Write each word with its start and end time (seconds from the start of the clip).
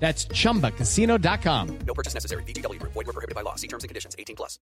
That's 0.00 0.24
chumbacasino.com. 0.24 1.78
No 1.86 1.94
purchase 1.94 2.14
necessary. 2.14 2.42
VGW 2.44 2.80
Group. 2.80 2.92
Void 2.94 3.06
were 3.06 3.12
prohibited 3.12 3.34
by 3.34 3.42
law. 3.42 3.56
See 3.56 3.68
terms 3.68 3.84
and 3.84 3.90
conditions. 3.90 4.16
18 4.18 4.34
plus. 4.34 4.58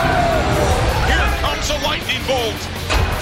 Here 0.00 1.26
comes 1.40 1.70
a 1.70 1.78
lightning 1.84 2.22
bolt. 2.26 2.60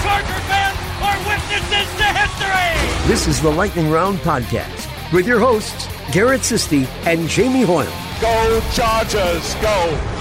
Charger 0.03 0.39
fans 0.47 0.77
are 1.01 1.17
witnesses 1.27 1.89
to 1.97 2.05
history. 2.13 3.07
This 3.07 3.27
is 3.27 3.41
the 3.41 3.49
Lightning 3.49 3.89
Round 3.89 4.19
Podcast 4.19 4.87
with 5.11 5.25
your 5.27 5.39
hosts, 5.39 5.87
Garrett 6.11 6.41
Sisti 6.41 6.87
and 7.05 7.29
Jamie 7.29 7.61
Hoyle. 7.61 7.85
Go 8.19 8.61
Chargers, 8.73 9.53
go. 9.55 10.19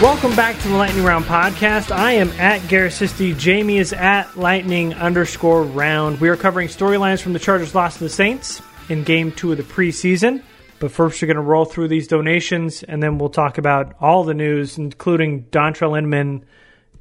Welcome 0.00 0.34
back 0.34 0.58
to 0.62 0.68
the 0.68 0.76
Lightning 0.76 1.04
Round 1.04 1.26
podcast. 1.26 1.94
I 1.94 2.12
am 2.12 2.30
at 2.40 2.66
Garrett 2.68 2.92
Sisti. 2.92 3.38
Jamie 3.38 3.76
is 3.76 3.92
at 3.92 4.36
Lightning 4.36 4.94
underscore 4.94 5.62
round. 5.62 6.20
We 6.22 6.30
are 6.30 6.36
covering 6.36 6.68
storylines 6.68 7.20
from 7.20 7.34
the 7.34 7.38
Chargers 7.38 7.74
loss 7.74 7.98
to 7.98 8.04
the 8.04 8.08
Saints 8.08 8.62
in 8.88 9.04
game 9.04 9.30
two 9.30 9.52
of 9.52 9.58
the 9.58 9.62
preseason. 9.62 10.42
But 10.80 10.90
first, 10.90 11.20
we're 11.20 11.26
going 11.26 11.36
to 11.36 11.42
roll 11.42 11.66
through 11.66 11.88
these 11.88 12.08
donations, 12.08 12.82
and 12.82 13.02
then 13.02 13.18
we'll 13.18 13.28
talk 13.28 13.58
about 13.58 13.94
all 14.00 14.24
the 14.24 14.34
news, 14.34 14.78
including 14.78 15.44
Dontrelle 15.44 15.96
Inman, 15.96 16.46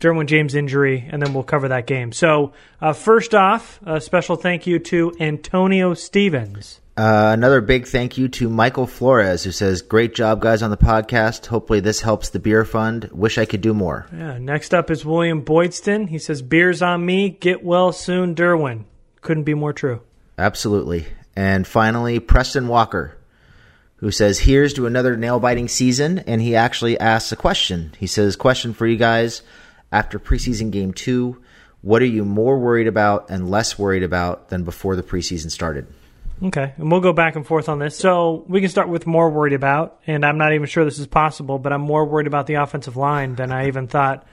Derwin 0.02 0.26
James 0.26 0.56
injury, 0.56 1.08
and 1.10 1.22
then 1.22 1.34
we'll 1.34 1.44
cover 1.44 1.68
that 1.70 1.86
game. 1.86 2.12
So, 2.12 2.54
uh, 2.82 2.94
first 2.94 3.34
off, 3.36 3.80
a 3.86 4.02
special 4.02 4.36
thank 4.36 4.66
you 4.66 4.80
to 4.80 5.16
Antonio 5.20 5.94
Stevens. 5.94 6.82
Uh, 6.98 7.32
another 7.34 7.62
big 7.62 7.88
thank 7.88 8.18
you 8.18 8.28
to 8.28 8.50
Michael 8.50 8.86
Flores, 8.86 9.44
who 9.44 9.52
says, 9.52 9.82
Great 9.82 10.14
job, 10.14 10.42
guys, 10.42 10.62
on 10.62 10.72
the 10.72 10.78
podcast. 10.78 11.46
Hopefully, 11.46 11.80
this 11.80 12.02
helps 12.02 12.30
the 12.30 12.40
beer 12.40 12.66
fund. 12.66 13.10
Wish 13.14 13.38
I 13.38 13.46
could 13.46 13.62
do 13.62 13.74
more. 13.74 14.08
Yeah, 14.12 14.40
next 14.40 14.74
up 14.74 14.92
is 14.92 15.06
William 15.06 15.46
Boydston. 15.46 16.10
He 16.10 16.20
says, 16.20 16.42
Beers 16.42 16.82
on 16.82 17.06
me. 17.06 17.30
Get 17.30 17.64
well 17.64 17.94
soon, 17.94 18.36
Derwin. 18.36 18.84
Couldn't 19.22 19.44
be 19.44 19.54
more 19.54 19.72
true. 19.72 20.02
Absolutely. 20.38 21.06
And 21.36 21.66
finally, 21.66 22.20
Preston 22.20 22.68
Walker, 22.68 23.18
who 23.98 24.12
says, 24.12 24.40
Here's 24.40 24.74
to 24.74 24.86
another 24.86 25.16
nail 25.16 25.40
biting 25.40 25.70
season. 25.70 26.20
And 26.20 26.42
he 26.42 26.56
actually 26.56 27.00
asks 27.00 27.32
a 27.32 27.38
question. 27.38 27.94
He 28.00 28.08
says, 28.08 28.36
Question 28.36 28.74
for 28.74 28.86
you 28.86 28.98
guys 28.98 29.44
after 29.92 30.20
preseason 30.20 30.72
game 30.72 30.94
two. 30.94 31.42
What 31.82 32.02
are 32.02 32.08
you 32.08 32.24
more 32.24 32.60
worried 32.60 32.88
about 32.88 33.30
and 33.30 33.50
less 33.50 33.78
worried 33.80 34.04
about 34.04 34.50
than 34.50 34.64
before 34.64 34.96
the 34.96 35.04
preseason 35.04 35.50
started? 35.50 35.88
Okay, 36.44 36.74
and 36.78 36.92
we'll 36.92 37.02
go 37.02 37.14
back 37.14 37.36
and 37.36 37.46
forth 37.46 37.70
on 37.70 37.78
this. 37.78 37.96
So 37.96 38.44
we 38.48 38.62
can 38.62 38.70
start 38.70 38.90
with 38.90 39.06
more 39.06 39.30
worried 39.30 39.54
about, 39.54 40.00
and 40.08 40.26
I'm 40.26 40.40
not 40.40 40.54
even 40.54 40.68
sure 40.68 40.84
this 40.84 40.98
is 40.98 41.08
possible, 41.08 41.60
but 41.60 41.72
I'm 41.72 41.82
more 41.82 42.06
worried 42.06 42.28
about 42.28 42.48
the 42.48 42.56
offensive 42.56 42.98
line 42.98 43.36
than 43.36 43.52
I 43.52 43.68
even 43.68 43.88
thought 43.88 44.26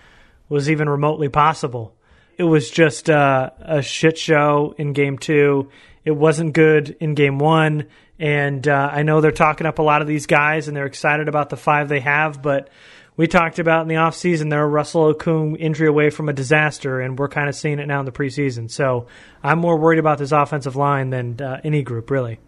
was 0.48 0.70
even 0.70 0.88
remotely 0.88 1.28
possible. 1.28 1.94
It 2.38 2.44
was 2.44 2.70
just 2.70 3.10
uh, 3.10 3.50
a 3.60 3.82
shit 3.82 4.16
show 4.16 4.74
in 4.78 4.94
game 4.94 5.18
two. 5.18 5.70
It 6.04 6.12
wasn't 6.12 6.54
good 6.54 6.96
in 7.00 7.14
game 7.14 7.38
one, 7.38 7.88
and 8.18 8.66
uh, 8.66 8.90
I 8.90 9.02
know 9.02 9.20
they're 9.20 9.30
talking 9.30 9.66
up 9.66 9.78
a 9.78 9.82
lot 9.82 10.00
of 10.00 10.08
these 10.08 10.26
guys, 10.26 10.66
and 10.66 10.76
they're 10.76 10.86
excited 10.86 11.28
about 11.28 11.50
the 11.50 11.56
five 11.58 11.88
they 11.88 12.00
have, 12.00 12.40
but 12.40 12.70
we 13.18 13.26
talked 13.26 13.58
about 13.58 13.82
in 13.82 13.88
the 13.88 13.96
offseason 13.96 14.48
they're 14.48 14.62
a 14.62 14.68
Russell 14.68 15.12
Okung 15.12 15.58
injury 15.58 15.88
away 15.88 16.08
from 16.08 16.28
a 16.28 16.32
disaster, 16.32 17.00
and 17.00 17.18
we're 17.18 17.28
kind 17.28 17.48
of 17.48 17.54
seeing 17.54 17.80
it 17.80 17.86
now 17.86 17.98
in 17.98 18.06
the 18.06 18.12
preseason. 18.12 18.70
So 18.70 19.08
I'm 19.42 19.58
more 19.58 19.76
worried 19.76 19.98
about 19.98 20.18
this 20.18 20.30
offensive 20.30 20.76
line 20.76 21.10
than 21.10 21.40
uh, 21.40 21.60
any 21.64 21.82
group, 21.82 22.10
really. 22.10 22.38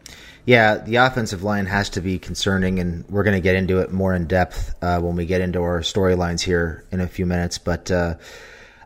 Yeah, 0.46 0.78
the 0.78 0.96
offensive 0.96 1.42
line 1.42 1.66
has 1.66 1.90
to 1.90 2.00
be 2.00 2.20
concerning, 2.20 2.78
and 2.78 3.04
we're 3.08 3.24
going 3.24 3.36
to 3.36 3.42
get 3.42 3.56
into 3.56 3.80
it 3.80 3.92
more 3.92 4.14
in 4.14 4.28
depth 4.28 4.74
uh, 4.80 5.00
when 5.00 5.16
we 5.16 5.26
get 5.26 5.40
into 5.40 5.60
our 5.60 5.80
storylines 5.80 6.40
here 6.40 6.86
in 6.92 7.00
a 7.00 7.08
few 7.08 7.26
minutes. 7.26 7.58
But 7.58 7.90
uh, 7.90 8.14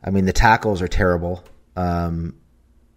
I 0.03 0.09
mean, 0.09 0.25
the 0.25 0.33
tackles 0.33 0.81
are 0.81 0.89
terrible. 0.89 1.45
Um, 1.77 2.37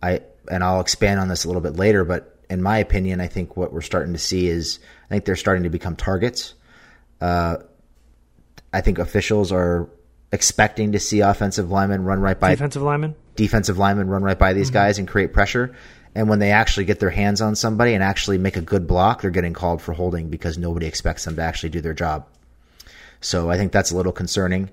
I 0.02 0.22
and 0.50 0.64
I'll 0.64 0.80
expand 0.80 1.20
on 1.20 1.28
this 1.28 1.44
a 1.44 1.48
little 1.48 1.62
bit 1.62 1.76
later, 1.76 2.06
but 2.06 2.40
in 2.50 2.64
my 2.64 2.78
opinion, 2.78 3.20
I 3.20 3.28
think 3.28 3.58
what 3.58 3.74
we're 3.74 3.82
starting 3.82 4.14
to 4.14 4.20
see 4.20 4.48
is 4.48 4.80
I 5.08 5.10
think 5.10 5.26
they're 5.26 5.36
starting 5.36 5.64
to 5.64 5.70
become 5.70 5.98
targets. 5.98 6.54
Uh, 7.20 7.58
I 8.78 8.82
think 8.82 9.00
officials 9.00 9.52
are 9.52 9.90
expecting 10.32 10.92
to 10.92 11.00
see 11.00 11.22
offensive 11.22 11.72
linemen 11.72 12.04
run 12.04 12.20
right 12.20 12.40
by 12.40 12.52
Defensive 12.52 12.84
lineman. 12.84 13.16
defensive 13.36 13.80
linemen 13.80 14.08
run 14.08 14.22
right 14.22 14.38
by 14.38 14.54
these 14.54 14.70
guys 14.70 15.00
and 15.00 15.08
create 15.08 15.34
pressure. 15.34 15.76
And 16.14 16.30
when 16.30 16.38
they 16.38 16.52
actually 16.52 16.86
get 16.86 17.00
their 17.00 17.10
hands 17.10 17.42
on 17.42 17.56
somebody 17.56 17.96
and 17.96 18.04
actually 18.04 18.38
make 18.38 18.56
a 18.56 18.62
good 18.62 18.86
block, 18.86 19.22
they're 19.22 19.32
getting 19.32 19.54
called 19.54 19.82
for 19.82 19.94
holding 19.94 20.30
because 20.30 20.60
nobody 20.60 20.86
expects 20.86 21.26
them 21.26 21.38
to 21.38 21.42
actually 21.42 21.70
do 21.70 21.82
their 21.82 21.96
job. 21.96 22.28
So 23.20 23.50
I 23.50 23.58
think 23.58 23.72
that's 23.72 23.90
a 23.90 23.98
little 23.98 24.12
concerning. 24.12 24.70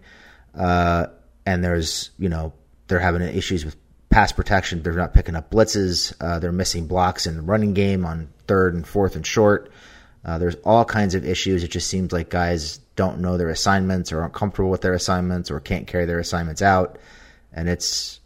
Uh, 0.54 1.06
and 1.46 1.64
there's, 1.64 2.10
you 2.18 2.28
know, 2.28 2.52
they're 2.88 2.98
having 2.98 3.22
issues 3.22 3.64
with 3.64 3.74
pass 4.10 4.32
protection. 4.32 4.82
They're 4.82 4.92
not 4.92 5.14
picking 5.14 5.34
up 5.34 5.50
blitzes. 5.50 6.12
Uh, 6.20 6.40
they're 6.40 6.52
missing 6.52 6.88
blocks 6.88 7.26
in 7.26 7.36
the 7.36 7.42
running 7.42 7.72
game 7.72 8.04
on 8.04 8.28
third 8.46 8.74
and 8.74 8.86
fourth 8.86 9.16
and 9.16 9.26
short. 9.26 9.72
Uh, 10.26 10.36
there's 10.36 10.56
all 10.56 10.84
kinds 10.84 11.14
of 11.14 11.24
issues. 11.24 11.64
It 11.64 11.70
just 11.70 11.88
seems 11.88 12.12
like 12.12 12.28
guys 12.28 12.80
don't 12.96 13.20
know 13.20 13.36
their 13.36 13.50
assignments 13.50 14.12
or 14.12 14.22
aren't 14.22 14.34
comfortable 14.34 14.70
with 14.70 14.82
their 14.82 14.94
assignments 14.94 15.50
or 15.50 15.60
can't 15.60 15.86
carry 15.86 16.06
their 16.06 16.18
assignments 16.18 16.62
out. 16.62 16.98
And 17.52 17.68
it's, 17.68 18.20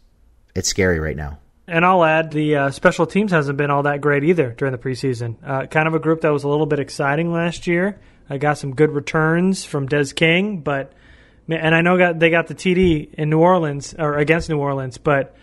it's 0.55 0.69
scary 0.69 0.99
right 0.99 1.15
now. 1.15 1.39
And 1.67 1.85
I'll 1.85 2.03
add 2.03 2.31
the 2.31 2.55
uh, 2.55 2.71
special 2.71 3.05
teams 3.05 3.31
hasn't 3.31 3.57
been 3.57 3.69
all 3.69 3.83
that 3.83 4.01
great 4.01 4.23
either 4.23 4.51
during 4.51 4.71
the 4.71 4.79
preseason. 4.79 5.35
Uh, 5.45 5.67
kind 5.67 5.87
of 5.87 5.93
a 5.93 5.99
group 5.99 6.21
that 6.21 6.33
was 6.33 6.43
a 6.43 6.47
little 6.47 6.65
bit 6.65 6.79
exciting 6.79 7.31
last 7.31 7.67
year. 7.67 7.99
I 8.29 8.37
got 8.37 8.57
some 8.57 8.73
good 8.75 8.91
returns 8.91 9.65
from 9.65 9.87
Des 9.87 10.13
King, 10.15 10.61
but 10.61 10.93
and 11.47 11.73
I 11.73 11.81
know 11.81 11.97
got 11.97 12.19
they 12.19 12.29
got 12.29 12.47
the 12.47 12.55
TD 12.55 13.13
in 13.15 13.29
New 13.29 13.39
Orleans 13.39 13.95
or 13.97 14.17
against 14.17 14.49
New 14.49 14.59
Orleans, 14.59 14.97
but 14.97 15.35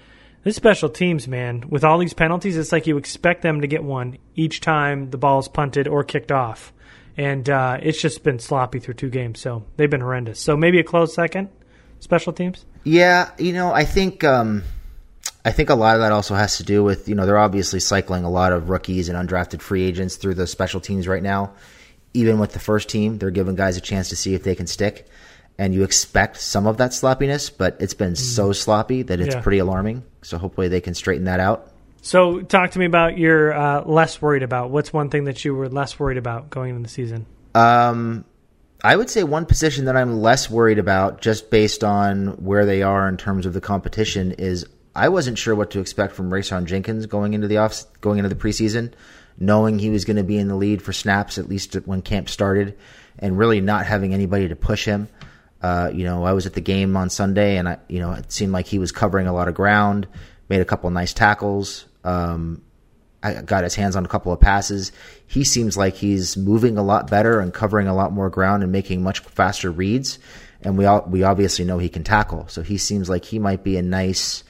this 0.44 0.54
special 0.54 0.88
teams, 0.88 1.26
man, 1.26 1.64
with 1.68 1.82
all 1.82 1.98
these 1.98 2.14
penalties, 2.14 2.56
it's 2.56 2.70
like 2.70 2.86
you 2.86 2.96
expect 2.96 3.42
them 3.42 3.62
to 3.62 3.66
get 3.66 3.82
one 3.82 4.18
each 4.36 4.60
time 4.60 5.10
the 5.10 5.18
ball's 5.18 5.48
punted 5.48 5.88
or 5.88 6.04
kicked 6.04 6.30
off, 6.30 6.72
and 7.16 7.48
uh, 7.48 7.78
it's 7.82 8.00
just 8.00 8.22
been 8.22 8.38
sloppy 8.38 8.78
through 8.78 8.94
two 8.94 9.10
games. 9.10 9.40
So 9.40 9.64
they've 9.76 9.90
been 9.90 10.00
horrendous. 10.00 10.40
So 10.40 10.56
maybe 10.56 10.78
a 10.78 10.84
close 10.84 11.14
second, 11.14 11.48
special 12.00 12.32
teams. 12.32 12.64
Yeah, 12.84 13.30
you 13.38 13.52
know, 13.52 13.72
I 13.72 13.84
think 13.84 14.22
um, 14.24 14.62
I 15.44 15.50
think 15.52 15.70
a 15.70 15.74
lot 15.74 15.96
of 15.96 16.02
that 16.02 16.12
also 16.12 16.34
has 16.34 16.58
to 16.58 16.64
do 16.64 16.84
with 16.84 17.08
you 17.08 17.14
know 17.14 17.26
they're 17.26 17.38
obviously 17.38 17.80
cycling 17.80 18.24
a 18.24 18.30
lot 18.30 18.52
of 18.52 18.68
rookies 18.70 19.08
and 19.08 19.28
undrafted 19.28 19.60
free 19.62 19.82
agents 19.84 20.16
through 20.16 20.34
the 20.34 20.46
special 20.46 20.80
teams 20.80 21.08
right 21.08 21.22
now. 21.22 21.52
Even 22.14 22.38
with 22.38 22.52
the 22.52 22.58
first 22.58 22.88
team, 22.88 23.18
they're 23.18 23.30
giving 23.30 23.56
guys 23.56 23.76
a 23.76 23.80
chance 23.80 24.08
to 24.08 24.16
see 24.16 24.34
if 24.34 24.42
they 24.42 24.54
can 24.54 24.66
stick 24.66 25.06
and 25.58 25.74
you 25.74 25.84
expect 25.84 26.38
some 26.38 26.66
of 26.66 26.76
that 26.78 26.92
sloppiness, 26.92 27.48
but 27.50 27.76
it's 27.80 27.94
been 27.94 28.14
so 28.14 28.52
sloppy 28.52 29.02
that 29.02 29.20
it's 29.20 29.34
Yeah. 29.34 29.40
pretty 29.40 29.58
alarming. 29.58 30.02
So 30.22 30.36
hopefully 30.36 30.68
they 30.68 30.80
can 30.82 30.94
straighten 30.94 31.24
that 31.24 31.40
out. 31.40 31.70
So 32.06 32.40
talk 32.40 32.70
to 32.70 32.78
me 32.78 32.86
about 32.86 33.18
your 33.18 33.52
uh, 33.52 33.82
less 33.84 34.22
worried 34.22 34.44
about. 34.44 34.70
What's 34.70 34.92
one 34.92 35.10
thing 35.10 35.24
that 35.24 35.44
you 35.44 35.56
were 35.56 35.68
less 35.68 35.98
worried 35.98 36.18
about 36.18 36.50
going 36.50 36.70
into 36.70 36.84
the 36.84 36.88
season? 36.88 37.26
Um, 37.52 38.24
I 38.84 38.94
would 38.94 39.10
say 39.10 39.24
one 39.24 39.44
position 39.44 39.86
that 39.86 39.96
I'm 39.96 40.20
less 40.20 40.48
worried 40.48 40.78
about, 40.78 41.20
just 41.20 41.50
based 41.50 41.82
on 41.82 42.28
where 42.44 42.64
they 42.64 42.82
are 42.82 43.08
in 43.08 43.16
terms 43.16 43.44
of 43.44 43.54
the 43.54 43.60
competition, 43.60 44.30
is 44.30 44.66
I 44.94 45.08
wasn't 45.08 45.36
sure 45.36 45.56
what 45.56 45.72
to 45.72 45.80
expect 45.80 46.14
from 46.14 46.30
Rayshawn 46.30 46.66
Jenkins 46.66 47.06
going 47.06 47.34
into 47.34 47.48
the 47.48 47.56
off 47.56 47.82
going 48.00 48.18
into 48.18 48.28
the 48.28 48.36
preseason, 48.36 48.92
knowing 49.36 49.80
he 49.80 49.90
was 49.90 50.04
going 50.04 50.16
to 50.16 50.22
be 50.22 50.38
in 50.38 50.46
the 50.46 50.54
lead 50.54 50.82
for 50.82 50.92
snaps 50.92 51.38
at 51.38 51.48
least 51.48 51.74
when 51.86 52.02
camp 52.02 52.28
started, 52.28 52.78
and 53.18 53.36
really 53.36 53.60
not 53.60 53.84
having 53.84 54.14
anybody 54.14 54.46
to 54.46 54.54
push 54.54 54.84
him. 54.84 55.08
Uh, 55.60 55.90
you 55.92 56.04
know, 56.04 56.22
I 56.22 56.34
was 56.34 56.46
at 56.46 56.54
the 56.54 56.60
game 56.60 56.96
on 56.96 57.10
Sunday, 57.10 57.56
and 57.56 57.68
I, 57.68 57.78
you 57.88 57.98
know, 57.98 58.12
it 58.12 58.30
seemed 58.30 58.52
like 58.52 58.68
he 58.68 58.78
was 58.78 58.92
covering 58.92 59.26
a 59.26 59.32
lot 59.32 59.48
of 59.48 59.54
ground, 59.54 60.06
made 60.48 60.60
a 60.60 60.64
couple 60.64 60.88
nice 60.90 61.12
tackles. 61.12 61.86
Um, 62.06 62.62
I 63.22 63.42
got 63.42 63.64
his 63.64 63.74
hands 63.74 63.96
on 63.96 64.04
a 64.04 64.08
couple 64.08 64.32
of 64.32 64.40
passes. 64.40 64.92
He 65.26 65.42
seems 65.42 65.76
like 65.76 65.94
he's 65.94 66.36
moving 66.36 66.78
a 66.78 66.82
lot 66.82 67.10
better 67.10 67.40
and 67.40 67.52
covering 67.52 67.88
a 67.88 67.94
lot 67.94 68.12
more 68.12 68.30
ground 68.30 68.62
and 68.62 68.70
making 68.70 69.02
much 69.02 69.18
faster 69.20 69.70
reads. 69.70 70.18
And 70.62 70.78
we 70.78 70.84
all, 70.84 71.04
we 71.08 71.24
obviously 71.24 71.64
know 71.64 71.78
he 71.78 71.88
can 71.88 72.04
tackle, 72.04 72.46
so 72.48 72.62
he 72.62 72.78
seems 72.78 73.10
like 73.10 73.24
he 73.24 73.38
might 73.38 73.62
be 73.62 73.76
a 73.76 73.82
nice, 73.82 74.42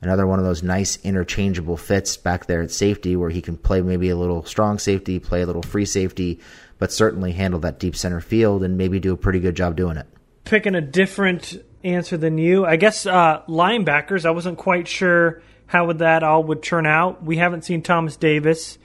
another 0.00 0.26
one 0.26 0.38
of 0.38 0.44
those 0.44 0.62
nice 0.62 0.98
interchangeable 1.04 1.76
fits 1.76 2.16
back 2.16 2.46
there 2.46 2.62
at 2.62 2.70
safety 2.70 3.16
where 3.16 3.30
he 3.30 3.42
can 3.42 3.56
play 3.56 3.82
maybe 3.82 4.08
a 4.10 4.16
little 4.16 4.44
strong 4.44 4.78
safety, 4.78 5.18
play 5.18 5.42
a 5.42 5.46
little 5.46 5.62
free 5.62 5.84
safety, 5.84 6.40
but 6.78 6.92
certainly 6.92 7.32
handle 7.32 7.60
that 7.60 7.78
deep 7.78 7.94
center 7.96 8.20
field 8.20 8.62
and 8.62 8.78
maybe 8.78 9.00
do 9.00 9.12
a 9.12 9.16
pretty 9.16 9.40
good 9.40 9.54
job 9.54 9.76
doing 9.76 9.96
it. 9.96 10.06
Picking 10.44 10.74
a 10.74 10.80
different 10.80 11.62
answer 11.84 12.16
than 12.16 12.38
you, 12.38 12.64
I 12.64 12.76
guess 12.76 13.06
uh, 13.06 13.42
linebackers. 13.48 14.24
I 14.24 14.30
wasn't 14.30 14.58
quite 14.58 14.88
sure 14.88 15.42
how 15.70 15.86
would 15.86 16.00
that 16.00 16.24
all 16.24 16.42
would 16.42 16.64
turn 16.64 16.84
out. 16.84 17.22
We 17.22 17.36
haven't 17.36 17.64
seen 17.64 17.80
Thomas 17.80 18.16
Davis, 18.16 18.76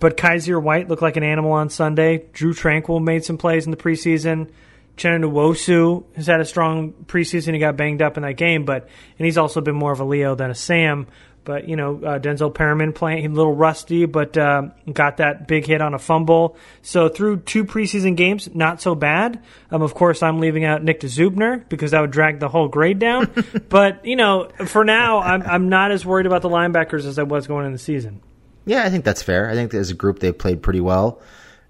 but 0.00 0.16
Kyzir 0.16 0.60
White 0.60 0.88
looked 0.88 1.00
like 1.00 1.16
an 1.16 1.22
animal 1.22 1.52
on 1.52 1.70
Sunday. 1.70 2.24
Drue 2.32 2.54
Tranquill 2.54 3.00
made 3.00 3.24
some 3.24 3.38
plays 3.38 3.66
in 3.66 3.70
the 3.70 3.76
preseason. 3.76 4.50
Chenna 4.96 5.30
Nwosu 5.30 6.02
has 6.16 6.26
had 6.26 6.40
a 6.40 6.44
strong 6.44 6.90
preseason. 7.06 7.52
He 7.52 7.60
got 7.60 7.76
banged 7.76 8.02
up 8.02 8.16
in 8.16 8.24
that 8.24 8.36
game, 8.36 8.64
but 8.64 8.88
and 9.16 9.26
he's 9.26 9.38
also 9.38 9.60
been 9.60 9.76
more 9.76 9.92
of 9.92 10.00
a 10.00 10.04
Leo 10.04 10.34
than 10.34 10.50
a 10.50 10.56
Sam. 10.56 11.06
But 11.44 11.68
you 11.68 11.76
know, 11.76 12.00
uh, 12.02 12.18
Denzel 12.18 12.52
Perryman 12.52 12.92
playing 12.92 13.26
a 13.26 13.28
little 13.28 13.54
rusty, 13.54 14.06
but 14.06 14.36
uh, 14.36 14.68
got 14.90 15.18
that 15.18 15.46
big 15.46 15.66
hit 15.66 15.82
on 15.82 15.92
a 15.92 15.98
fumble. 15.98 16.56
So 16.82 17.08
through 17.08 17.40
two 17.40 17.64
preseason 17.64 18.16
games, 18.16 18.48
not 18.54 18.80
so 18.80 18.94
bad. 18.94 19.42
Um, 19.70 19.82
of 19.82 19.94
course, 19.94 20.22
I'm 20.22 20.40
leaving 20.40 20.64
out 20.64 20.82
Nick 20.82 21.00
Dzubnar 21.00 21.68
because 21.68 21.90
that 21.90 22.00
would 22.00 22.10
drag 22.10 22.40
the 22.40 22.48
whole 22.48 22.68
grade 22.68 22.98
down. 22.98 23.30
but 23.68 24.04
you 24.06 24.16
know, 24.16 24.48
for 24.66 24.84
now, 24.84 25.20
I'm 25.20 25.42
I'm 25.42 25.68
not 25.68 25.90
as 25.90 26.06
worried 26.06 26.26
about 26.26 26.42
the 26.42 26.50
linebackers 26.50 27.04
as 27.04 27.18
I 27.18 27.24
was 27.24 27.46
going 27.46 27.66
in 27.66 27.72
the 27.72 27.78
season. 27.78 28.20
Yeah, 28.66 28.84
I 28.84 28.90
think 28.90 29.04
that's 29.04 29.22
fair. 29.22 29.50
I 29.50 29.54
think 29.54 29.74
as 29.74 29.90
a 29.90 29.94
group 29.94 30.20
they've 30.20 30.36
played 30.36 30.62
pretty 30.62 30.80
well, 30.80 31.20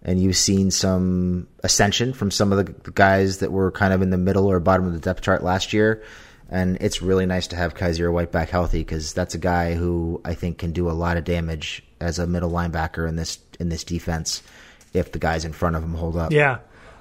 and 0.02 0.22
you've 0.22 0.36
seen 0.36 0.70
some 0.70 1.48
ascension 1.64 2.12
from 2.12 2.30
some 2.30 2.52
of 2.52 2.64
the 2.64 2.90
guys 2.92 3.38
that 3.38 3.50
were 3.50 3.72
kind 3.72 3.92
of 3.92 4.02
in 4.02 4.10
the 4.10 4.18
middle 4.18 4.48
or 4.48 4.60
bottom 4.60 4.86
of 4.86 4.92
the 4.92 5.00
depth 5.00 5.22
chart 5.22 5.42
last 5.42 5.72
year. 5.72 6.04
And 6.50 6.76
it's 6.80 7.02
really 7.02 7.26
nice 7.26 7.46
to 7.48 7.56
have 7.56 7.74
Kyzir 7.74 8.12
White 8.12 8.30
back 8.30 8.50
healthy 8.50 8.80
because 8.80 9.12
that's 9.14 9.34
a 9.34 9.38
guy 9.38 9.74
who 9.74 10.20
I 10.24 10.34
think 10.34 10.58
can 10.58 10.72
do 10.72 10.90
a 10.90 10.92
lot 10.92 11.16
of 11.16 11.24
damage 11.24 11.82
as 12.00 12.18
a 12.18 12.26
middle 12.26 12.50
linebacker 12.50 13.08
in 13.08 13.16
this 13.16 13.38
in 13.58 13.70
this 13.70 13.84
defense 13.84 14.42
if 14.92 15.10
the 15.12 15.18
guys 15.18 15.44
in 15.44 15.52
front 15.52 15.76
of 15.76 15.82
him 15.82 15.94
hold 15.94 16.16
up. 16.16 16.32
Yeah. 16.32 16.58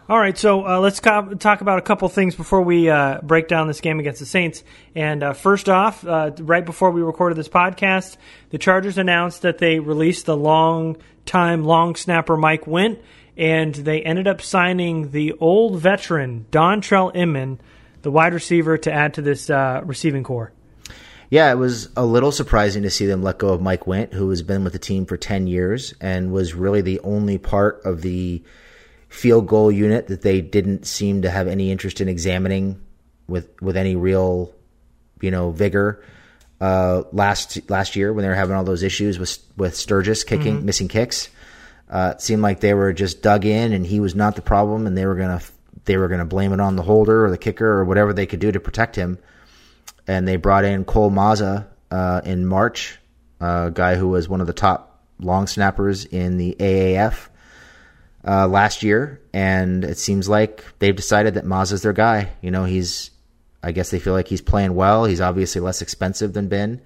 All 0.10 0.20
right, 0.20 0.38
so 0.38 0.68
uh, 0.68 0.80
let's 0.80 1.00
co- 1.00 1.34
talk 1.36 1.62
about 1.62 1.80
a 1.80 1.82
couple 1.82 2.10
things 2.10 2.36
before 2.36 2.62
we 2.62 2.90
uh, 2.90 3.22
break 3.22 3.48
down 3.48 3.68
this 3.68 3.80
game 3.80 4.02
against 4.02 4.20
the 4.20 4.26
Saints. 4.26 4.62
And 4.96 5.24
uh, 5.24 5.32
first 5.32 5.70
off, 5.70 6.06
uh, 6.06 6.32
right 6.40 6.66
before 6.66 6.92
we 6.92 7.02
recorded 7.02 7.38
this 7.38 7.48
podcast, 7.48 8.18
the 8.50 8.58
Chargers 8.58 8.98
announced 8.98 9.44
that 9.44 9.60
they 9.60 9.80
released 9.80 10.26
the 10.26 10.36
long-time 10.36 11.64
long 11.64 11.96
snapper 11.96 12.36
Mike 12.36 12.66
Windt, 12.66 13.00
and 13.38 13.74
they 13.74 14.02
ended 14.02 14.28
up 14.28 14.42
signing 14.42 15.12
the 15.12 15.34
old 15.40 15.80
veteran 15.80 16.48
Dontrelle 16.52 17.16
Inman, 17.16 17.62
the 18.04 18.12
wide 18.12 18.34
receiver, 18.34 18.78
to 18.78 18.92
add 18.92 19.16
to 19.16 19.22
this 19.22 19.50
uh, 19.50 19.82
receiving 19.84 20.24
corps. 20.24 20.52
Yeah, 21.30 21.52
it 21.52 21.56
was 21.56 21.90
a 21.98 22.06
little 22.06 22.32
surprising 22.32 22.84
to 22.84 22.92
see 22.92 23.08
them 23.08 23.24
let 23.24 23.40
go 23.40 23.50
of 23.50 23.62
Mike 23.62 23.86
Windt, 23.86 24.14
who 24.14 24.30
has 24.30 24.44
been 24.44 24.64
with 24.64 24.74
the 24.74 24.78
team 24.78 25.08
for 25.08 25.18
10 25.18 25.48
years 25.48 25.94
and 26.00 26.32
was 26.32 26.54
really 26.54 26.82
the 26.82 27.00
only 27.00 27.40
part 27.40 27.82
of 27.86 28.04
the 28.04 28.44
field 29.10 29.48
goal 29.48 29.72
unit 29.72 30.08
that 30.08 30.22
they 30.22 30.42
didn't 30.42 30.86
seem 30.86 31.24
to 31.24 31.32
have 31.32 31.48
any 31.48 31.72
interest 31.72 32.02
in 32.02 32.08
examining 32.08 32.80
with 33.28 33.50
with 33.62 33.78
any 33.78 33.96
real, 33.96 34.54
you 35.22 35.32
know, 35.32 35.50
vigor. 35.50 36.04
Uh, 36.62 37.04
last 37.12 37.68
last 37.68 37.96
year 37.96 38.14
when 38.14 38.22
they 38.22 38.30
were 38.30 38.36
having 38.36 38.56
all 38.56 38.64
those 38.64 38.84
issues 38.84 39.18
with 39.18 39.40
with 39.58 39.76
Sturgis 39.76 40.24
kicking 40.24 40.66
missing 40.66 40.88
kicks, 40.88 41.30
uh, 41.90 42.14
it 42.16 42.22
seemed 42.22 42.44
like 42.44 42.60
they 42.60 42.76
were 42.76 42.94
just 42.94 43.24
dug 43.24 43.44
in 43.44 43.74
and 43.74 43.88
he 43.88 44.00
was 44.00 44.14
not 44.14 44.36
the 44.36 44.42
problem, 44.42 44.86
and 44.86 44.96
they 44.96 45.08
were 45.08 45.16
gonna 45.16 45.42
they 45.86 45.98
were 45.98 46.08
gonna 46.08 46.26
blame 46.26 46.54
it 46.54 46.60
on 46.60 46.76
the 46.76 46.84
holder 46.84 47.26
or 47.26 47.30
the 47.30 47.38
kicker 47.38 47.68
or 47.68 47.86
whatever 47.86 48.14
they 48.14 48.26
could 48.26 48.40
do 48.40 48.52
to 48.52 48.60
protect 48.60 48.96
him 48.96 49.18
and 50.08 50.28
they 50.28 50.36
brought 50.36 50.66
in 50.66 50.86
Cole 50.86 51.12
Mazza 51.12 51.68
uh, 51.92 52.22
in 52.26 52.46
March, 52.46 53.00
a 53.40 53.72
guy 53.74 53.96
who 53.96 54.10
was 54.10 54.28
one 54.28 54.42
of 54.42 54.48
the 54.48 54.54
top 54.54 55.02
long 55.20 55.48
snappers 55.48 56.06
in 56.06 56.38
the 56.38 56.56
AAF 56.60 57.30
uh, 58.28 58.48
last 58.48 58.84
year, 58.84 59.22
and 59.34 59.84
it 59.84 59.98
seems 59.98 60.28
like 60.28 60.64
they've 60.80 60.96
decided 60.96 61.36
that 61.36 61.46
Mazza's 61.46 61.82
their 61.82 61.94
guy. 61.94 62.30
You 62.42 62.52
know, 62.52 62.66
he's, 62.66 63.12
I 63.62 63.72
guess 63.72 63.92
they 63.92 64.00
feel 64.00 64.14
like 64.14 64.28
he's 64.28 64.42
playing 64.42 64.76
well. 64.76 65.06
He's 65.06 65.22
obviously 65.22 65.62
less 65.62 65.82
expensive 65.82 66.34
than 66.34 66.48
Ben, 66.48 66.82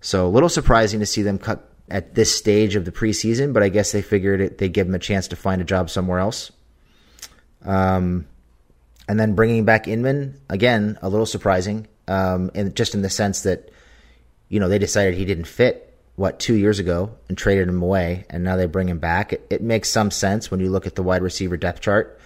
so 0.00 0.26
a 0.26 0.30
little 0.30 0.48
surprising 0.48 1.00
to 1.00 1.06
see 1.06 1.22
them 1.22 1.38
cut 1.38 1.66
at 1.90 2.14
this 2.14 2.34
stage 2.34 2.76
of 2.76 2.84
the 2.84 2.92
preseason. 2.92 3.52
But 3.52 3.62
I 3.62 3.68
guess 3.68 3.92
they 3.92 4.02
figured 4.02 4.40
it, 4.40 4.58
they'd 4.58 4.72
give 4.72 4.86
him 4.86 4.94
a 4.94 5.00
chance 5.00 5.28
to 5.28 5.36
find 5.36 5.60
a 5.60 5.64
job 5.64 5.90
somewhere 5.90 6.20
else. 6.20 6.52
Um, 7.64 8.26
and 9.08 9.18
then 9.18 9.34
bringing 9.34 9.64
back 9.64 9.88
Inman 9.88 10.40
again, 10.48 10.98
a 11.02 11.08
little 11.08 11.26
surprising, 11.26 11.88
um, 12.08 12.50
and 12.54 12.74
just 12.74 12.94
in 12.94 13.02
the 13.02 13.10
sense 13.10 13.42
that 13.42 13.70
you 14.48 14.60
know 14.60 14.68
they 14.68 14.78
decided 14.78 15.14
he 15.14 15.24
didn't 15.24 15.44
fit 15.44 15.86
what 16.16 16.38
two 16.38 16.54
years 16.54 16.78
ago 16.78 17.16
and 17.28 17.36
traded 17.36 17.68
him 17.68 17.82
away, 17.82 18.24
and 18.30 18.44
now 18.44 18.56
they 18.56 18.66
bring 18.66 18.88
him 18.88 18.98
back. 18.98 19.32
It, 19.32 19.46
it 19.50 19.62
makes 19.62 19.90
some 19.90 20.10
sense 20.10 20.50
when 20.50 20.60
you 20.60 20.70
look 20.70 20.86
at 20.86 20.94
the 20.94 21.02
wide 21.02 21.22
receiver 21.22 21.56
depth 21.56 21.80
chart 21.80 22.20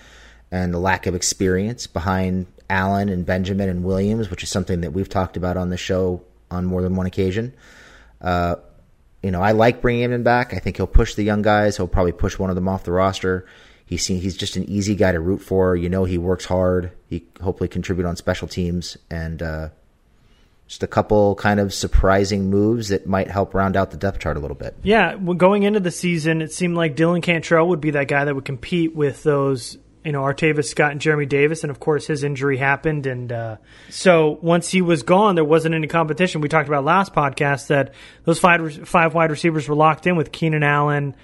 and 0.50 0.73
the 0.73 0.79
lack 0.79 1.07
of 1.07 1.14
experience 1.14 1.87
behind 1.87 2.47
Allen 2.69 3.09
and 3.09 3.26
Benjamin 3.26 3.69
and 3.69 3.85
Williams, 3.85 4.31
which 4.31 4.43
is 4.43 4.50
something 4.50 4.83
that 4.83 4.93
we've 4.93 5.09
talked 5.09 5.37
about 5.37 5.57
on 5.57 5.71
the 5.71 5.76
show 5.76 6.23
on 6.50 6.64
more 6.64 6.83
than 6.83 6.97
one 6.97 7.07
occasion. 7.07 7.53
Uh, 8.21 8.57
you 9.23 9.31
know, 9.31 9.43
I 9.43 9.53
like 9.53 9.81
bringing 9.81 10.11
him 10.11 10.23
back. 10.23 10.53
I 10.53 10.59
think 10.59 10.76
he'll 10.76 10.87
push 10.87 11.14
the 11.14 11.23
young 11.23 11.43
guys. 11.43 11.76
He'll 11.76 11.88
probably 11.88 12.12
push 12.12 12.38
one 12.38 12.50
of 12.50 12.57
them 12.57 12.69
off 12.69 12.85
the 12.85 12.93
roster. 12.93 13.47
Seen, 13.97 14.21
he's 14.21 14.37
just 14.37 14.57
an 14.57 14.64
easy 14.64 14.97
guy 14.97 15.12
to 15.12 15.21
root 15.21 15.38
for. 15.41 15.76
You 15.76 15.88
know, 15.88 16.05
he 16.05 16.19
works 16.19 16.47
hard. 16.47 16.91
He 17.09 17.25
hopefully 17.41 17.69
contribute 17.69 18.07
on 18.07 18.17
special 18.17 18.49
teams 18.49 18.97
and 19.09 19.41
uh, 19.41 19.69
just 20.67 20.83
a 20.83 20.87
couple 20.87 21.35
kind 21.37 21.61
of 21.61 21.73
surprising 21.73 22.50
moves 22.50 22.88
that 22.88 23.07
might 23.07 23.31
help 23.31 23.55
round 23.55 23.76
out 23.76 23.91
the 23.91 23.97
depth 23.97 24.19
chart 24.19 24.37
a 24.37 24.41
little 24.41 24.57
bit. 24.57 24.75
Yeah, 24.83 25.17
going 25.17 25.62
into 25.62 25.81
the 25.81 25.91
season, 25.91 26.43
it 26.43 26.53
seemed 26.53 26.76
like 26.76 26.97
Dylan 26.97 27.23
Cantrell 27.23 27.69
would 27.69 27.81
be 27.81 27.93
that 27.93 28.09
guy 28.09 28.25
that 28.25 28.35
would 28.35 28.47
compete 28.47 28.97
with 28.97 29.23
those, 29.23 29.76
you 30.05 30.12
know, 30.12 30.23
Artavis 30.23 30.64
Scott 30.64 30.93
and 30.93 31.00
Jeremy 31.00 31.26
Davis, 31.26 31.62
and 31.62 31.71
of 31.71 31.81
course 31.81 32.07
his 32.07 32.25
injury 32.25 32.57
happened, 32.57 33.07
and 33.07 33.31
uh, 33.31 33.57
so 33.91 34.38
once 34.41 34.71
he 34.71 34.81
was 34.81 35.03
gone, 35.03 35.35
there 35.35 35.45
wasn't 35.45 35.75
any 35.75 35.87
competition. 35.87 36.41
We 36.41 36.49
talked 36.49 36.69
about 36.69 36.85
last 36.85 37.12
podcast 37.12 37.69
that 37.69 37.93
those 38.25 38.41
five 38.41 38.88
five 38.88 39.14
wide 39.14 39.31
receivers 39.31 39.69
were 39.69 39.76
locked 39.76 40.07
in 40.07 40.17
with 40.17 40.33
Keenan 40.33 40.62
Allen. 40.62 41.14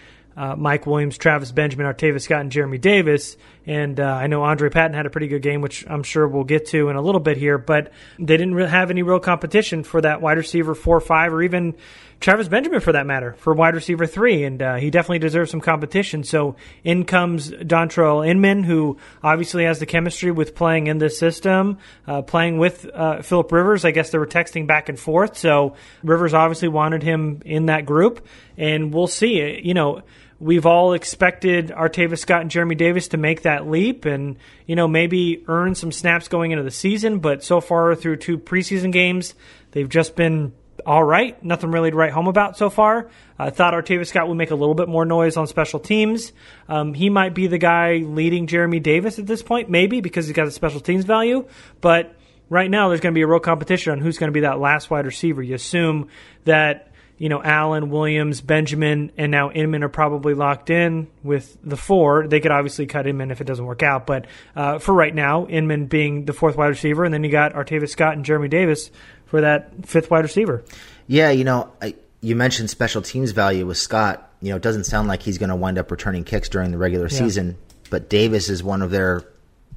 Uh, 0.40 0.56
Mike 0.56 0.86
Williams, 0.86 1.18
Travis 1.18 1.52
Benjamin, 1.52 1.84
Artavis 1.84 2.22
Scott, 2.22 2.40
and 2.40 2.50
Jeremy 2.50 2.78
Davis. 2.78 3.36
And 3.66 4.00
uh, 4.00 4.04
I 4.04 4.26
know 4.26 4.42
Andre 4.42 4.70
Patton 4.70 4.94
had 4.94 5.04
a 5.04 5.10
pretty 5.10 5.28
good 5.28 5.42
game, 5.42 5.60
which 5.60 5.84
I'm 5.86 6.02
sure 6.02 6.26
we'll 6.26 6.44
get 6.44 6.68
to 6.68 6.88
in 6.88 6.96
a 6.96 7.02
little 7.02 7.20
bit 7.20 7.36
here, 7.36 7.58
but 7.58 7.92
they 8.18 8.38
didn't 8.38 8.54
really 8.54 8.70
have 8.70 8.90
any 8.90 9.02
real 9.02 9.20
competition 9.20 9.84
for 9.84 10.00
that 10.00 10.22
wide 10.22 10.38
receiver 10.38 10.74
four 10.74 10.96
or 10.96 11.00
five, 11.02 11.34
or 11.34 11.42
even 11.42 11.74
Travis 12.20 12.48
Benjamin 12.48 12.80
for 12.80 12.92
that 12.92 13.06
matter, 13.06 13.34
for 13.34 13.52
wide 13.52 13.74
receiver 13.74 14.06
three. 14.06 14.44
And 14.44 14.62
uh, 14.62 14.76
he 14.76 14.88
definitely 14.88 15.18
deserves 15.18 15.50
some 15.50 15.60
competition. 15.60 16.24
So 16.24 16.56
in 16.84 17.04
comes 17.04 17.50
Dontrelle 17.50 18.26
Inman, 18.26 18.64
who 18.64 18.96
obviously 19.22 19.64
has 19.64 19.78
the 19.78 19.86
chemistry 19.86 20.30
with 20.30 20.54
playing 20.54 20.86
in 20.86 20.96
this 20.96 21.18
system, 21.18 21.76
uh, 22.06 22.22
playing 22.22 22.56
with 22.56 22.86
uh, 22.94 23.20
Philip 23.20 23.52
Rivers. 23.52 23.84
I 23.84 23.90
guess 23.90 24.08
they 24.08 24.18
were 24.18 24.26
texting 24.26 24.66
back 24.66 24.88
and 24.88 24.98
forth. 24.98 25.36
So 25.36 25.76
Rivers 26.02 26.32
obviously 26.32 26.68
wanted 26.68 27.02
him 27.02 27.42
in 27.44 27.66
that 27.66 27.84
group, 27.84 28.26
and 28.56 28.92
we'll 28.92 29.06
see. 29.06 29.60
You 29.62 29.74
know, 29.74 30.02
we've 30.40 30.66
all 30.66 30.94
expected 30.94 31.68
Artavis 31.68 32.18
Scott 32.18 32.40
and 32.40 32.50
Jeremy 32.50 32.74
Davis 32.74 33.08
to 33.08 33.18
make 33.18 33.42
that 33.42 33.68
leap 33.68 34.06
and, 34.06 34.36
you 34.66 34.74
know, 34.74 34.88
maybe 34.88 35.44
earn 35.46 35.74
some 35.74 35.92
snaps 35.92 36.28
going 36.28 36.50
into 36.50 36.64
the 36.64 36.70
season. 36.70 37.18
But 37.18 37.44
so 37.44 37.60
far 37.60 37.94
through 37.94 38.16
two 38.16 38.38
preseason 38.38 38.90
games, 38.90 39.34
they've 39.72 39.88
just 39.88 40.16
been 40.16 40.52
all 40.86 41.04
right. 41.04 41.42
Nothing 41.44 41.70
really 41.70 41.90
to 41.90 41.96
write 41.96 42.12
home 42.12 42.26
about 42.26 42.56
so 42.56 42.70
far. 42.70 43.10
I 43.38 43.50
thought 43.50 43.74
Artavis 43.74 44.08
Scott 44.08 44.28
would 44.28 44.36
make 44.36 44.50
a 44.50 44.54
little 44.54 44.74
bit 44.74 44.88
more 44.88 45.04
noise 45.04 45.36
on 45.36 45.46
special 45.46 45.78
teams. 45.78 46.32
Um, 46.68 46.94
he 46.94 47.10
might 47.10 47.34
be 47.34 47.46
the 47.46 47.58
guy 47.58 47.96
leading 47.98 48.46
Jeremy 48.46 48.80
Davis 48.80 49.18
at 49.18 49.26
this 49.26 49.42
point, 49.42 49.68
maybe 49.68 50.00
because 50.00 50.26
he's 50.26 50.34
got 50.34 50.46
a 50.46 50.50
special 50.50 50.80
teams 50.80 51.04
value. 51.04 51.46
But 51.82 52.16
right 52.48 52.70
now, 52.70 52.88
there's 52.88 53.00
going 53.00 53.12
to 53.12 53.18
be 53.18 53.22
a 53.22 53.26
real 53.26 53.40
competition 53.40 53.92
on 53.92 54.00
who's 54.00 54.16
going 54.16 54.28
to 54.28 54.32
be 54.32 54.40
that 54.40 54.58
last 54.58 54.90
wide 54.90 55.04
receiver. 55.04 55.42
You 55.42 55.54
assume 55.54 56.08
that 56.44 56.89
you 57.20 57.28
know, 57.28 57.42
Allen, 57.42 57.90
Williams, 57.90 58.40
Benjamin, 58.40 59.12
and 59.18 59.30
now 59.30 59.50
Inman 59.50 59.82
are 59.84 59.90
probably 59.90 60.32
locked 60.32 60.70
in 60.70 61.06
with 61.22 61.58
the 61.62 61.76
four. 61.76 62.26
They 62.26 62.40
could 62.40 62.50
obviously 62.50 62.86
cut 62.86 63.06
Inman 63.06 63.30
if 63.30 63.42
it 63.42 63.44
doesn't 63.46 63.66
work 63.66 63.82
out, 63.82 64.06
but 64.06 64.24
uh, 64.56 64.78
for 64.78 64.94
right 64.94 65.14
now, 65.14 65.46
Inman 65.46 65.84
being 65.84 66.24
the 66.24 66.32
fourth 66.32 66.56
wide 66.56 66.68
receiver, 66.68 67.04
and 67.04 67.12
then 67.12 67.22
you 67.22 67.30
got 67.30 67.52
Artavis 67.52 67.90
Scott 67.90 68.14
and 68.14 68.24
Jeremy 68.24 68.48
Davis 68.48 68.90
for 69.26 69.42
that 69.42 69.86
fifth 69.86 70.10
wide 70.10 70.24
receiver. 70.24 70.64
Yeah, 71.08 71.30
you 71.30 71.44
know, 71.44 71.70
I, 71.82 71.94
you 72.22 72.34
mentioned 72.36 72.70
special 72.70 73.02
teams 73.02 73.32
value 73.32 73.66
with 73.66 73.76
Scott. 73.76 74.30
You 74.40 74.48
know, 74.50 74.56
it 74.56 74.62
doesn't 74.62 74.84
sound 74.84 75.06
like 75.06 75.20
he's 75.22 75.36
going 75.36 75.50
to 75.50 75.56
wind 75.56 75.76
up 75.76 75.90
returning 75.90 76.24
kicks 76.24 76.48
during 76.48 76.70
the 76.70 76.78
regular 76.78 77.08
Yeah. 77.10 77.18
season, 77.18 77.58
but 77.90 78.08
Davis 78.08 78.48
is 78.48 78.62
one 78.64 78.80
of 78.80 78.90
their 78.90 79.24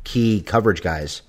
key 0.06 0.42
coverage 0.42 0.82
guys. 0.82 1.22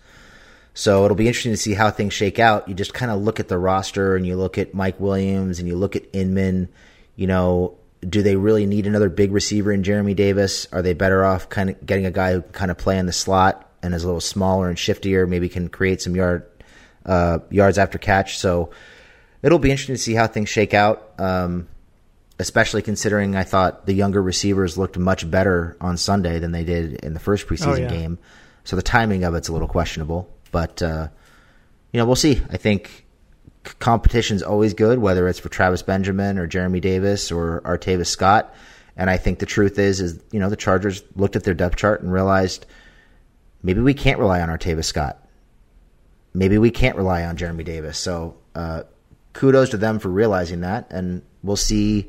So 0.74 1.04
it'll 1.04 1.16
be 1.16 1.28
interesting 1.28 1.52
to 1.52 1.56
see 1.56 1.74
how 1.74 1.90
things 1.90 2.12
shake 2.12 2.38
out. 2.38 2.68
You 2.68 2.74
just 2.74 2.92
kind 2.94 3.10
of 3.12 3.22
look 3.22 3.38
at 3.38 3.48
the 3.48 3.56
roster 3.58 4.16
and 4.16 4.26
you 4.26 4.36
look 4.36 4.58
at 4.58 4.74
Mike 4.74 4.98
Williams 4.98 5.60
and 5.60 5.68
you 5.68 5.76
look 5.76 5.94
at 5.94 6.02
Inman. 6.12 6.68
You 7.14 7.28
know, 7.28 7.76
do 8.00 8.22
they 8.22 8.34
really 8.34 8.66
need 8.66 8.86
another 8.86 9.08
big 9.08 9.30
receiver 9.32 9.72
in 9.72 9.84
Jeremy 9.84 10.14
Davis? 10.14 10.66
Are 10.72 10.82
they 10.82 10.92
better 10.92 11.24
off 11.24 11.48
kind 11.48 11.70
of 11.70 11.86
getting 11.86 12.06
a 12.06 12.10
guy 12.10 12.32
who 12.32 12.42
can 12.42 12.52
kind 12.52 12.70
of 12.72 12.76
play 12.76 12.98
in 12.98 13.06
the 13.06 13.12
slot 13.12 13.70
and 13.82 13.94
is 13.94 14.02
a 14.02 14.06
little 14.06 14.20
smaller 14.20 14.68
and 14.68 14.76
shiftier, 14.76 15.28
maybe 15.28 15.48
can 15.48 15.68
create 15.68 16.02
some 16.02 16.16
yard 16.16 16.44
uh, 17.06 17.38
yards 17.50 17.78
after 17.78 17.96
catch? 17.96 18.38
So 18.38 18.70
it'll 19.42 19.60
be 19.60 19.70
interesting 19.70 19.94
to 19.94 20.00
see 20.00 20.14
how 20.14 20.26
things 20.26 20.48
shake 20.48 20.74
out. 20.74 21.12
Um, 21.18 21.68
especially 22.40 22.82
considering 22.82 23.36
I 23.36 23.44
thought 23.44 23.86
the 23.86 23.92
younger 23.92 24.20
receivers 24.20 24.76
looked 24.76 24.98
much 24.98 25.30
better 25.30 25.76
on 25.80 25.96
Sunday 25.96 26.40
than 26.40 26.50
they 26.50 26.64
did 26.64 26.94
in 26.94 27.14
the 27.14 27.20
first 27.20 27.46
preseason 27.46 27.68
Oh, 27.68 27.74
yeah. 27.76 27.88
game. 27.88 28.18
So 28.64 28.74
the 28.74 28.82
timing 28.82 29.22
of 29.22 29.36
it's 29.36 29.46
a 29.46 29.52
little 29.52 29.68
questionable, 29.68 30.28
but 30.54 30.80
uh, 30.82 31.08
you 31.92 31.98
know 31.98 32.06
we'll 32.06 32.14
see. 32.14 32.40
I 32.48 32.56
think 32.56 33.04
c- 33.66 33.74
competition's 33.80 34.44
always 34.44 34.72
good, 34.72 35.00
whether 35.00 35.26
it's 35.26 35.40
for 35.40 35.48
Travis 35.48 35.82
Benjamin 35.82 36.38
or 36.38 36.46
Jeremy 36.46 36.78
Davis 36.78 37.32
or 37.32 37.60
Artavis 37.62 38.06
Scott. 38.06 38.54
And 38.96 39.10
I 39.10 39.16
think 39.16 39.40
the 39.40 39.46
truth 39.46 39.80
is, 39.80 40.00
is 40.00 40.20
you 40.30 40.38
know 40.38 40.48
the 40.48 40.56
Chargers 40.56 41.02
looked 41.16 41.34
at 41.34 41.42
their 41.42 41.54
depth 41.54 41.74
chart 41.74 42.02
and 42.02 42.12
realized 42.12 42.66
maybe 43.64 43.80
we 43.80 43.94
can't 43.94 44.20
rely 44.20 44.40
on 44.40 44.48
Artavis 44.48 44.84
Scott. 44.84 45.26
Maybe 46.32 46.56
we 46.56 46.70
can't 46.70 46.96
rely 46.96 47.24
on 47.24 47.36
Jeremy 47.36 47.64
Davis. 47.64 47.98
So 47.98 48.36
uh, 48.54 48.84
kudos 49.32 49.70
to 49.70 49.76
them 49.76 49.98
for 49.98 50.08
realizing 50.08 50.60
that, 50.60 50.86
and 50.90 51.22
we'll 51.42 51.56
see 51.56 52.08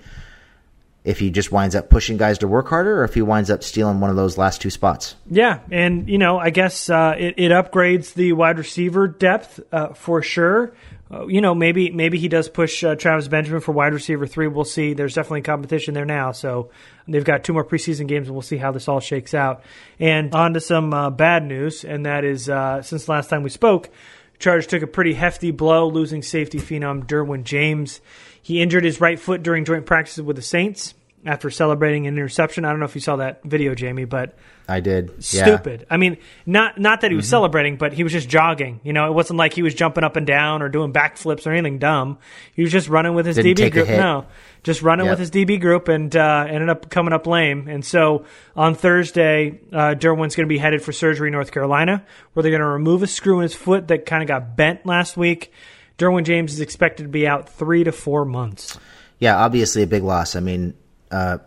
if 1.06 1.20
he 1.20 1.30
just 1.30 1.52
winds 1.52 1.76
up 1.76 1.90
pushing 1.90 2.18
guys 2.18 2.40
to 2.40 2.48
work 2.48 2.68
harder 2.68 3.00
or 3.00 3.04
if 3.06 3.14
he 3.14 3.22
winds 3.22 3.50
up 3.52 3.64
stealing 3.64 4.00
one 4.00 4.10
of 4.10 4.16
those 4.16 4.38
last 4.38 4.60
two 4.60 4.72
spots. 4.72 5.16
Yeah, 5.30 5.60
and 5.72 6.10
you 6.10 6.18
know, 6.18 6.40
I 6.40 6.50
guess 6.50 6.90
uh, 6.90 7.16
it, 7.18 7.36
it 7.38 7.52
upgrades 7.52 8.16
the 8.16 8.34
wide 8.34 8.58
receiver 8.58 9.08
depth 9.08 9.60
uh, 9.72 9.94
for 9.94 10.22
sure. 10.24 10.74
Uh, 11.12 11.28
you 11.28 11.40
know, 11.40 11.54
maybe 11.54 11.92
maybe 11.92 12.18
he 12.18 12.28
does 12.28 12.50
push 12.50 12.84
uh, 12.84 12.96
Travis 12.96 13.28
Benjamin 13.28 13.62
for 13.62 13.72
wide 13.72 13.94
receiver 13.94 14.26
three. 14.26 14.48
We'll 14.48 14.66
see. 14.66 14.94
There's 14.94 15.14
definitely 15.14 15.44
competition 15.44 15.94
there 15.94 16.06
now, 16.06 16.32
so 16.32 16.72
they've 17.08 17.24
got 17.24 17.44
two 17.44 17.54
more 17.54 17.64
preseason 17.64 18.08
games, 18.08 18.28
and 18.28 18.36
we'll 18.36 18.42
see 18.42 18.58
how 18.58 18.72
this 18.72 18.88
all 18.88 19.00
shakes 19.00 19.36
out. 19.36 19.64
And 20.00 20.34
on 20.34 20.56
to 20.56 20.60
some 20.60 20.92
uh, 20.92 21.12
bad 21.12 21.46
news, 21.46 21.86
and 21.86 22.08
that 22.08 22.24
is 22.26 22.50
uh, 22.50 22.82
since 22.82 23.08
last 23.08 23.30
time 23.30 23.44
we 23.44 23.52
spoke, 23.52 23.92
Chargers 24.40 24.68
took 24.68 24.82
a 24.84 24.88
pretty 24.88 25.14
hefty 25.14 25.52
blow, 25.52 25.88
losing 25.88 26.22
safety 26.22 26.60
phenom 26.60 27.06
Derwin 27.06 27.44
James. 27.44 28.02
He 28.42 28.62
injured 28.62 28.84
his 28.84 29.02
right 29.02 29.20
foot 29.20 29.44
during 29.44 29.66
joint 29.66 29.86
practices 29.86 30.24
with 30.24 30.36
the 30.36 30.42
Saints 30.42 30.94
after 31.26 31.50
celebrating 31.50 32.08
an 32.08 32.14
interception. 32.16 32.66
I 32.66 32.70
don't 32.70 32.80
know 32.80 32.86
if 32.86 32.96
you 32.96 33.02
saw 33.02 33.16
that 33.18 33.42
video, 33.44 33.74
Jamie, 33.76 34.06
but 34.06 34.38
I 34.68 34.80
did. 34.80 35.10
Yeah. 35.32 35.44
stupid. 35.46 35.86
I 35.90 35.98
mean, 35.98 36.18
not 36.46 36.80
not 36.80 37.02
that 37.02 37.12
he 37.12 37.16
was 37.18 37.28
celebrating, 37.28 37.78
but 37.78 37.94
he 37.94 38.04
was 38.04 38.12
just 38.12 38.30
jogging. 38.30 38.80
You 38.84 38.94
know, 38.94 39.08
it 39.08 39.14
wasn't 39.14 39.38
like 39.38 39.54
he 39.54 39.62
was 39.64 39.74
jumping 39.74 40.04
up 40.04 40.16
and 40.16 40.26
down 40.28 40.62
or 40.62 40.70
doing 40.70 40.94
backflips 40.94 41.46
or 41.48 41.52
anything 41.52 41.80
dumb. 41.80 42.20
He 42.54 42.62
was 42.64 42.72
just 42.72 42.88
running 42.90 43.14
with 43.16 43.26
his 43.26 43.36
Didn't 43.38 43.58
DB 43.58 43.72
group. 43.72 43.88
No, 43.90 44.26
just 44.64 44.82
running 44.82 45.06
Yep. 45.08 45.12
with 45.14 45.20
his 45.20 45.32
DB 45.32 45.60
group, 45.60 45.88
and 45.88 46.16
uh, 46.16 46.46
ended 46.50 46.70
up 46.70 46.90
coming 46.90 47.14
up 47.14 47.28
lame. 47.28 47.68
And 47.68 47.84
so 47.84 48.26
on 48.56 48.76
Thursday, 48.76 49.60
uh, 49.74 49.96
Derwin's 49.96 50.36
going 50.36 50.48
to 50.48 50.54
be 50.54 50.58
headed 50.58 50.82
for 50.82 50.92
surgery 50.92 51.30
in 51.30 51.34
North 51.34 51.52
Carolina, 51.52 52.04
where 52.34 52.42
they're 52.44 52.52
going 52.52 52.62
to 52.62 52.68
remove 52.68 53.04
a 53.04 53.08
screw 53.08 53.38
in 53.40 53.44
his 53.44 53.54
foot 53.56 53.88
that 53.90 54.06
kind 54.06 54.22
of 54.24 54.28
got 54.28 54.56
bent 54.56 54.86
last 54.86 55.18
week. 55.18 55.52
Derwin 55.98 56.24
James 56.26 56.54
is 56.54 56.60
expected 56.60 57.04
to 57.04 57.10
be 57.10 57.26
out 57.28 57.50
three 57.50 57.84
to 57.84 57.92
four 57.92 58.26
months. 58.26 58.78
Yeah, 59.20 59.38
obviously 59.38 59.82
a 59.84 59.88
big 59.88 60.04
loss. 60.04 60.36
I 60.36 60.42
mean, 60.42 60.74
uh, 61.12 61.38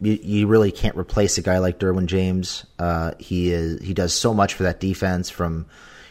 you, 0.00 0.18
you 0.22 0.46
really 0.46 0.72
can't 0.72 0.96
replace 0.96 1.38
a 1.38 1.42
guy 1.42 1.58
like 1.58 1.78
Derwin 1.78 2.06
James. 2.06 2.66
Uh, 2.78 3.12
he 3.18 3.50
is 3.50 3.82
he 3.82 3.94
does 3.94 4.14
so 4.14 4.34
much 4.34 4.54
for 4.54 4.64
that 4.64 4.80
defense, 4.80 5.30
from 5.30 5.66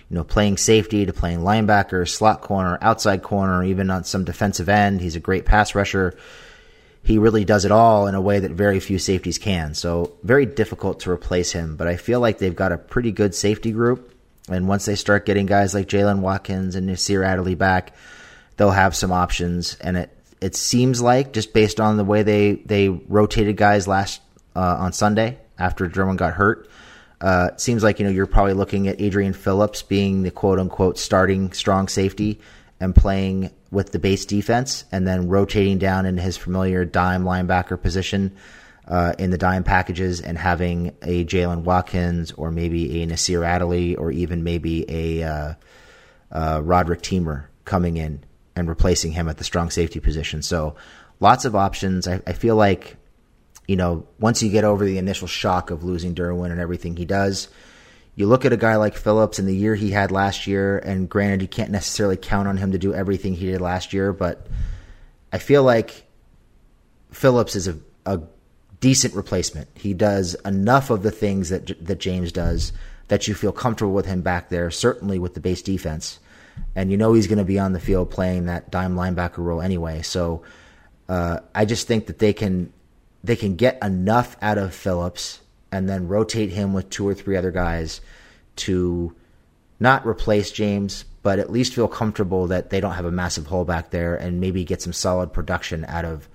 you 0.10 0.16
know 0.16 0.24
playing 0.24 0.58
safety 0.58 1.06
to 1.06 1.14
playing 1.14 1.40
linebacker, 1.40 2.08
slot 2.08 2.42
corner, 2.42 2.78
outside 2.82 3.24
corner, 3.24 3.64
even 3.64 3.90
on 3.90 4.04
some 4.04 4.24
defensive 4.24 4.70
end. 4.70 5.02
He's 5.02 5.16
a 5.16 5.20
great 5.20 5.46
pass 5.46 5.76
rusher. 5.76 6.18
He 7.04 7.20
really 7.20 7.46
does 7.46 7.66
it 7.66 7.72
all 7.72 8.08
in 8.08 8.16
a 8.16 8.22
way 8.22 8.40
that 8.40 8.50
very 8.52 8.80
few 8.80 8.98
safeties 8.98 9.38
can. 9.38 9.76
So 9.76 10.14
very 10.24 10.48
difficult 10.48 11.02
to 11.02 11.12
replace 11.12 11.52
him. 11.52 11.76
But 11.76 11.88
I 11.88 11.98
feel 11.98 12.20
like 12.20 12.40
they've 12.40 12.56
got 12.56 12.72
a 12.72 12.80
pretty 12.80 13.12
good 13.12 13.36
safety 13.36 13.72
group. 13.72 14.12
And 14.50 14.68
once 14.68 14.86
they 14.86 14.96
start 14.96 15.28
getting 15.28 15.46
guys 15.46 15.76
like 15.76 15.88
Jaylen 15.88 16.20
Watkins 16.20 16.76
and 16.76 16.88
Nasir 16.88 17.24
Adderley 17.24 17.54
back, 17.54 17.94
they'll 18.58 18.72
have 18.72 18.96
some 18.96 19.12
options. 19.12 19.76
And 19.82 19.98
it 19.98 20.15
it 20.42 20.56
seems 20.56 21.02
like 21.02 21.34
just 21.34 21.54
based 21.54 21.80
on 21.80 21.98
the 21.98 22.04
way 22.04 22.24
they 22.24 22.54
they 22.54 22.90
rotated 22.90 23.58
guys 23.58 23.88
last 23.88 24.22
uh, 24.56 24.78
on 24.80 24.94
Sunday 24.94 25.38
after 25.58 25.88
Drummond 25.88 26.20
got 26.20 26.34
hurt, 26.34 26.70
uh, 27.22 27.50
it 27.54 27.62
seems 27.62 27.84
like 27.84 28.00
you 28.00 28.06
know 28.06 28.12
you're 28.12 28.26
probably 28.26 28.54
looking 28.54 28.88
at 28.88 29.00
Adrian 29.02 29.34
Phillips 29.34 29.82
being 29.82 30.24
the 30.24 30.32
quote 30.32 30.60
unquote 30.60 30.98
starting 30.98 31.52
strong 31.54 31.88
safety 31.88 32.40
and 32.80 32.94
playing 32.94 33.52
with 33.72 33.92
the 33.92 34.00
base 34.00 34.26
defense, 34.26 34.84
and 34.92 35.08
then 35.08 35.30
rotating 35.30 35.78
down 35.78 36.06
in 36.06 36.18
his 36.18 36.38
familiar 36.38 36.86
dime 36.86 37.24
linebacker 37.24 37.82
position 37.82 38.36
uh, 38.88 39.14
in 39.18 39.32
the 39.32 39.38
dime 39.38 39.64
packages, 39.64 40.20
and 40.22 40.38
having 40.38 40.96
a 41.02 41.24
Jaylen 41.26 41.64
Watkins 41.64 42.34
or 42.34 42.52
maybe 42.52 43.02
a 43.02 43.06
Nasir 43.06 43.44
Adderley 43.44 43.96
or 43.96 44.12
even 44.12 44.44
maybe 44.44 44.86
a 44.90 45.24
uh, 45.24 45.54
uh, 46.32 46.62
Roderick 46.64 47.02
Teamer 47.02 47.46
coming 47.64 47.98
in 47.98 48.24
and 48.56 48.70
replacing 48.70 49.12
him 49.12 49.28
at 49.28 49.38
the 49.38 49.44
strong 49.44 49.70
safety 49.70 50.00
position. 50.00 50.42
So 50.42 50.76
lots 51.20 51.46
of 51.46 51.56
options. 51.56 52.08
I, 52.08 52.22
I 52.26 52.34
feel 52.34 52.56
like, 52.56 52.98
you 53.68 53.76
know, 53.76 54.08
once 54.20 54.42
you 54.42 54.50
get 54.50 54.64
over 54.64 54.86
the 54.86 54.98
initial 54.98 55.28
shock 55.28 55.72
of 55.72 55.84
losing 55.84 56.16
Derwin 56.16 56.52
and 56.52 56.60
everything 56.60 56.96
he 56.96 57.06
does, 57.06 57.48
you 58.16 58.28
look 58.28 58.46
at 58.46 58.54
a 58.54 58.58
guy 58.58 58.78
like 58.78 58.96
Phillips 58.96 59.40
in 59.40 59.46
the 59.46 59.56
year 59.56 59.76
he 59.76 59.92
had 59.92 60.10
last 60.10 60.48
year, 60.48 60.78
and 60.78 61.10
granted, 61.10 61.42
you 61.42 61.50
can't 61.50 61.72
necessarily 61.72 62.16
count 62.16 62.48
on 62.48 62.56
him 62.56 62.72
to 62.72 62.78
do 62.78 62.94
everything 62.94 63.34
he 63.34 63.48
did 63.48 63.60
last 63.60 63.92
year, 63.92 64.14
but 64.14 64.48
I 65.34 65.38
feel 65.38 65.64
like 65.64 66.06
Phillips 67.12 67.58
is 67.58 67.68
a, 67.68 67.78
a 68.06 68.22
decent 68.80 69.16
replacement. 69.16 69.68
He 69.76 69.94
does 69.94 70.36
enough 70.46 70.90
of 70.92 71.04
the 71.04 71.12
things 71.12 71.50
that 71.50 71.86
that 71.86 72.00
James 72.00 72.32
does 72.32 72.72
that 73.10 73.28
you 73.28 73.34
feel 73.34 73.52
comfortable 73.52 73.94
with 73.94 74.06
him 74.06 74.22
back 74.22 74.50
there. 74.50 74.72
Certainly 74.72 75.20
with 75.20 75.34
the 75.34 75.40
base 75.42 75.62
defense, 75.62 76.20
and 76.76 76.92
you 76.92 76.98
know 76.98 77.14
he's 77.14 77.28
going 77.28 77.38
to 77.38 77.46
be 77.46 77.60
on 77.60 77.74
the 77.74 77.80
field 77.80 78.10
playing 78.10 78.46
that 78.46 78.72
dime 78.72 78.96
linebacker 78.96 79.38
role 79.38 79.62
anyway. 79.62 80.02
So 80.02 80.44
uh, 81.08 81.40
I 81.54 81.66
just 81.66 81.88
think 81.88 82.08
that 82.08 82.20
they 82.20 82.34
can 82.34 82.72
they 83.24 83.36
can 83.36 83.56
get 83.56 83.84
enough 83.84 84.38
out 84.42 84.58
of 84.58 84.74
Phillips 84.74 85.42
and 85.72 85.90
then 85.90 86.08
rotate 86.08 86.52
him 86.52 86.74
with 86.74 86.90
two 86.90 87.08
or 87.08 87.14
three 87.14 87.36
other 87.36 87.52
guys 87.52 88.02
to 88.58 89.16
not 89.80 90.06
replace 90.06 90.52
James, 90.52 91.06
but 91.24 91.40
at 91.40 91.52
least 91.52 91.74
feel 91.74 91.88
comfortable 91.88 92.48
that 92.48 92.70
they 92.70 92.80
don't 92.80 92.94
have 92.94 93.06
a 93.06 93.12
massive 93.12 93.48
hole 93.48 93.66
back 93.66 93.90
there 93.90 94.16
and 94.16 94.40
maybe 94.40 94.64
get 94.64 94.82
some 94.82 94.94
solid 94.94 95.34
production 95.34 95.84
out 95.86 96.06
of, 96.06 96.30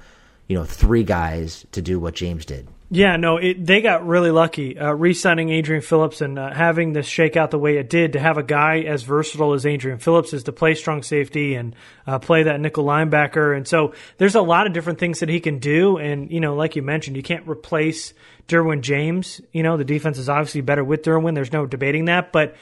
you 0.49 0.57
know, 0.57 0.65
three 0.65 1.05
guys 1.05 1.65
to 1.73 1.81
do 1.81 1.99
what 1.99 2.15
James 2.15 2.45
did. 2.45 2.67
Yeah, 2.93 3.15
no, 3.15 3.37
it, 3.37 3.65
they 3.65 3.83
got 3.83 4.05
really 4.05 4.33
lucky 4.33 4.77
uh, 4.77 4.91
re-signing 4.91 5.49
Adrian 5.49 5.81
Phillips 5.81 6.21
and 6.21 6.37
uh, 6.37 6.53
having 6.53 6.93
this 6.93 7.07
shake 7.07 7.37
out 7.37 7.53
the 7.53 7.59
way 7.59 7.77
it 7.77 7.89
did. 7.89 8.15
To 8.15 8.19
have 8.19 8.37
a 8.37 8.43
guy 8.43 8.81
as 8.81 9.05
versatile 9.05 9.53
as 9.53 9.65
Adrian 9.65 9.99
Phillips 9.99 10.33
is 10.33 10.43
to 10.45 10.53
play 10.53 10.75
strong 10.75 11.05
safety 11.05 11.55
and 11.55 11.77
uh, 12.05 12.19
play 12.19 12.43
that 12.43 12.59
nickel 12.61 12.85
linebacker, 12.85 13.57
and 13.57 13.67
so 13.67 13.95
there's 14.19 14.35
a 14.35 14.43
lot 14.43 14.67
of 14.67 14.73
different 14.73 14.99
things 14.99 15.21
that 15.21 15.29
he 15.29 15.39
can 15.39 15.61
do. 15.61 15.99
And 15.99 16.33
you 16.33 16.41
know, 16.41 16.57
like 16.57 16.75
you 16.75 16.83
mentioned, 16.83 17.17
you 17.17 17.23
can't 17.23 17.47
replace 17.47 18.13
Derwin 18.49 18.81
James. 18.81 19.41
You 19.53 19.63
know, 19.63 19.77
the 19.77 19.85
defense 19.85 20.19
is 20.19 20.29
obviously 20.29 20.61
better 20.61 20.83
with 20.83 21.03
Derwin. 21.03 21.37
There's 21.37 21.53
no 21.53 21.67
debating 21.67 22.07
that, 22.07 22.33
but 22.33 22.57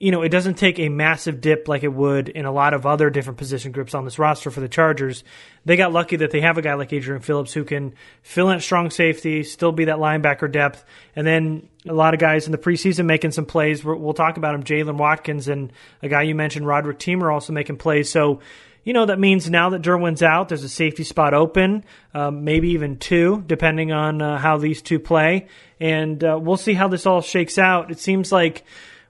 you 0.00 0.12
know, 0.12 0.22
it 0.22 0.28
doesn't 0.28 0.54
take 0.54 0.78
a 0.78 0.88
massive 0.88 1.40
dip 1.40 1.66
like 1.66 1.82
it 1.82 1.92
would 1.92 2.28
in 2.28 2.44
a 2.44 2.52
lot 2.52 2.72
of 2.72 2.86
other 2.86 3.10
different 3.10 3.36
position 3.36 3.72
groups 3.72 3.94
on 3.94 4.04
this 4.04 4.18
roster 4.18 4.50
for 4.50 4.60
the 4.60 4.68
Chargers. 4.68 5.24
They 5.64 5.76
got 5.76 5.92
lucky 5.92 6.16
that 6.16 6.30
they 6.30 6.40
have 6.40 6.56
a 6.56 6.62
guy 6.62 6.74
like 6.74 6.92
Adrian 6.92 7.20
Phillips 7.20 7.52
who 7.52 7.64
can 7.64 7.94
fill 8.22 8.50
in 8.50 8.60
strong 8.60 8.90
safety, 8.90 9.42
still 9.42 9.72
be 9.72 9.86
that 9.86 9.96
linebacker 9.96 10.50
depth, 10.50 10.84
and 11.16 11.26
then 11.26 11.68
a 11.88 11.92
lot 11.92 12.14
of 12.14 12.20
guys 12.20 12.46
in 12.46 12.52
the 12.52 12.58
preseason 12.58 13.06
making 13.06 13.32
some 13.32 13.44
plays. 13.44 13.84
We'll 13.84 14.14
talk 14.14 14.36
about 14.36 14.54
him, 14.54 14.62
Jaylen 14.62 14.98
Watkins, 14.98 15.48
and 15.48 15.72
a 16.00 16.08
guy 16.08 16.22
you 16.22 16.34
mentioned, 16.36 16.66
Roderick 16.66 17.00
Teamer, 17.00 17.32
also 17.32 17.52
making 17.52 17.78
plays. 17.78 18.08
So, 18.08 18.40
you 18.84 18.92
know, 18.92 19.06
that 19.06 19.18
means 19.18 19.50
now 19.50 19.70
that 19.70 19.82
Derwin's 19.82 20.22
out, 20.22 20.48
there's 20.48 20.62
a 20.62 20.68
safety 20.68 21.02
spot 21.02 21.34
open, 21.34 21.84
um, 22.14 22.44
maybe 22.44 22.70
even 22.70 22.98
two, 22.98 23.42
depending 23.48 23.90
on 23.90 24.22
uh, 24.22 24.38
how 24.38 24.58
these 24.58 24.80
two 24.80 25.00
play. 25.00 25.48
And 25.80 26.22
uh, 26.22 26.38
we'll 26.40 26.56
see 26.56 26.74
how 26.74 26.86
this 26.86 27.04
all 27.04 27.20
shakes 27.20 27.58
out. 27.58 27.90
It 27.90 27.98
seems 27.98 28.30
like 28.30 28.64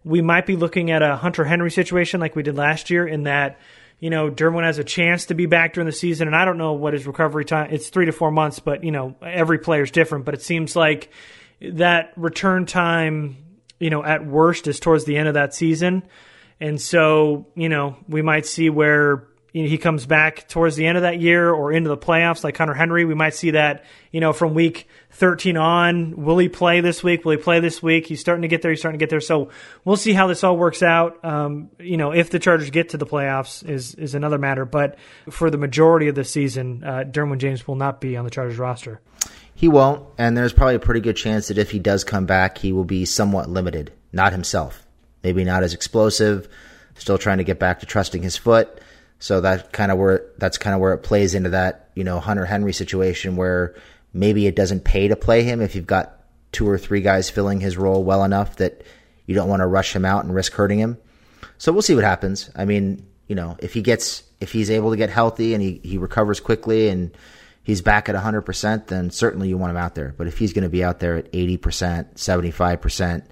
we 0.08 0.22
might 0.22 0.46
be 0.46 0.56
looking 0.56 0.90
at 0.90 1.02
a 1.02 1.16
Hunter 1.16 1.44
Henry 1.44 1.70
situation 1.70 2.18
like 2.18 2.34
we 2.34 2.42
did 2.42 2.56
last 2.56 2.88
year 2.88 3.06
in 3.06 3.24
that, 3.24 3.60
you 4.00 4.08
know, 4.08 4.30
Derwin 4.30 4.64
has 4.64 4.78
a 4.78 4.84
chance 4.84 5.26
to 5.26 5.34
be 5.34 5.44
back 5.44 5.74
during 5.74 5.84
the 5.84 5.92
season. 5.92 6.28
And 6.28 6.34
I 6.34 6.46
don't 6.46 6.56
know 6.56 6.72
what 6.72 6.94
his 6.94 7.06
recovery 7.06 7.44
time, 7.44 7.68
it's 7.70 7.90
three 7.90 8.06
to 8.06 8.12
four 8.12 8.30
months, 8.30 8.58
but, 8.58 8.84
you 8.84 8.90
know, 8.90 9.16
every 9.20 9.58
player 9.58 9.82
is 9.82 9.90
different. 9.90 10.24
But 10.24 10.32
it 10.32 10.40
seems 10.40 10.74
like 10.74 11.10
that 11.60 12.14
return 12.16 12.64
time, 12.64 13.36
you 13.78 13.90
know, 13.90 14.02
at 14.02 14.26
worst 14.26 14.66
is 14.66 14.80
towards 14.80 15.04
the 15.04 15.18
end 15.18 15.28
of 15.28 15.34
that 15.34 15.54
season. 15.54 16.02
And 16.58 16.80
so, 16.80 17.46
you 17.54 17.68
know, 17.68 17.96
we 18.08 18.22
might 18.22 18.46
see 18.46 18.70
where 18.70 19.27
you 19.52 19.62
know, 19.62 19.69
he 19.69 19.78
comes 19.78 20.05
back 20.05 20.47
towards 20.49 20.76
the 20.76 20.87
end 20.87 20.99
of 20.99 21.02
that 21.02 21.21
year 21.21 21.50
or 21.50 21.73
into 21.73 21.88
the 21.88 21.97
playoffs 21.97 22.45
like 22.45 22.57
Hunter 22.57 22.75
Henry. 22.75 23.05
We 23.07 23.14
might 23.14 23.35
see 23.35 23.52
that, 23.52 23.85
you 24.12 24.21
know, 24.21 24.35
from 24.35 24.52
week 24.52 24.88
13 25.12 25.57
on. 25.57 26.23
Will 26.23 26.37
he 26.37 26.49
play 26.50 26.83
this 26.83 27.02
week? 27.02 27.25
Will 27.25 27.33
he 27.33 27.38
play 27.38 27.61
this 27.61 27.83
week? 27.83 28.07
He's 28.07 28.21
starting 28.21 28.43
to 28.43 28.49
get 28.49 28.61
there. 28.61 28.71
He's 28.71 28.81
starting 28.81 28.99
to 28.99 29.02
get 29.02 29.09
there. 29.09 29.21
So 29.21 29.49
we'll 29.85 29.97
see 29.97 30.12
how 30.12 30.26
this 30.26 30.45
all 30.45 30.57
works 30.57 30.83
out. 30.83 31.25
Um, 31.25 31.71
you 31.78 31.97
know, 31.97 32.12
if 32.12 32.28
the 32.28 32.38
Chargers 32.38 32.69
get 32.71 32.90
to 32.90 32.99
the 32.99 33.07
playoffs 33.07 33.67
is, 33.67 33.95
is 33.95 34.14
another 34.14 34.38
matter. 34.38 34.67
But 34.67 34.99
for 35.31 35.50
the 35.50 35.59
majority 35.59 36.09
of 36.09 36.14
the 36.14 36.25
season, 36.25 36.85
uh, 36.85 37.05
Derwin 37.05 37.38
James 37.38 37.67
will 37.67 37.76
not 37.76 38.02
be 38.02 38.19
on 38.19 38.25
the 38.25 38.31
Chargers 38.31 38.59
roster. 38.59 39.00
He 39.55 39.67
won't, 39.67 40.07
and 40.19 40.37
there's 40.37 40.52
probably 40.52 40.76
a 40.76 40.81
pretty 40.81 41.00
good 41.00 41.17
chance 41.17 41.49
that 41.49 41.59
if 41.59 41.71
he 41.71 41.81
does 41.81 42.05
come 42.05 42.26
back, 42.26 42.59
he 42.59 42.73
will 42.73 42.85
be 42.85 43.05
somewhat 43.05 43.49
limited. 43.49 43.93
Not 44.12 44.33
himself. 44.33 44.87
Maybe 45.25 45.43
not 45.43 45.64
as 45.64 45.75
explosive. 45.75 46.49
Still 46.97 47.19
trying 47.19 47.38
to 47.38 47.45
get 47.45 47.59
back 47.59 47.81
to 47.81 47.87
trusting 47.87 48.23
his 48.23 48.37
foot 48.37 48.81
so 49.18 49.40
that 49.40 49.72
kind 49.72 49.90
of 49.90 49.98
where 49.98 50.25
that's 50.38 50.58
kind 50.58 50.75
of 50.75 50.80
where 50.80 50.92
it 50.92 50.98
plays 50.98 51.34
into 51.34 51.50
that 51.50 51.90
you 51.94 52.04
know 52.04 52.20
Hunter 52.20 52.46
Henry 52.46 52.72
situation 52.72 53.37
where 53.37 53.75
maybe 54.12 54.46
it 54.46 54.56
doesn't 54.56 54.84
pay 54.84 55.08
to 55.08 55.16
play 55.16 55.42
him 55.42 55.60
if 55.60 55.75
you've 55.75 55.87
got 55.87 56.18
two 56.52 56.68
or 56.68 56.78
three 56.78 57.00
guys 57.00 57.28
filling 57.28 57.60
his 57.60 57.76
role 57.76 58.04
well 58.04 58.25
enough 58.25 58.56
that 58.56 58.82
you 59.26 59.34
don't 59.34 59.48
want 59.48 59.60
to 59.60 59.66
rush 59.66 59.94
him 59.94 60.04
out 60.04 60.25
and 60.25 60.34
risk 60.34 60.54
hurting 60.54 60.78
him. 60.78 60.96
So 61.58 61.72
we'll 61.72 61.82
see 61.82 61.94
what 61.94 62.04
happens. 62.04 62.50
I 62.56 62.64
mean, 62.64 63.06
you 63.26 63.34
know, 63.34 63.56
if 63.60 63.75
he 63.75 63.82
gets 63.82 64.22
if 64.40 64.52
he's 64.52 64.70
able 64.70 64.90
to 64.90 64.96
get 64.96 65.10
healthy 65.10 65.54
and 65.54 65.62
he, 65.62 65.80
he 65.82 65.98
recovers 65.98 66.40
quickly 66.40 66.88
and 66.88 67.16
he's 67.62 67.82
back 67.82 68.08
at 68.08 68.14
100%, 68.14 68.87
then 68.87 69.10
certainly 69.10 69.48
you 69.48 69.58
want 69.58 69.70
him 69.70 69.76
out 69.76 69.94
there. 69.94 70.14
But 70.16 70.28
if 70.28 70.38
he's 70.38 70.52
going 70.52 70.62
to 70.62 70.70
be 70.70 70.84
out 70.84 71.00
there 71.00 71.16
at 71.16 71.32
80%, 71.32 72.14
75%, 72.14 73.26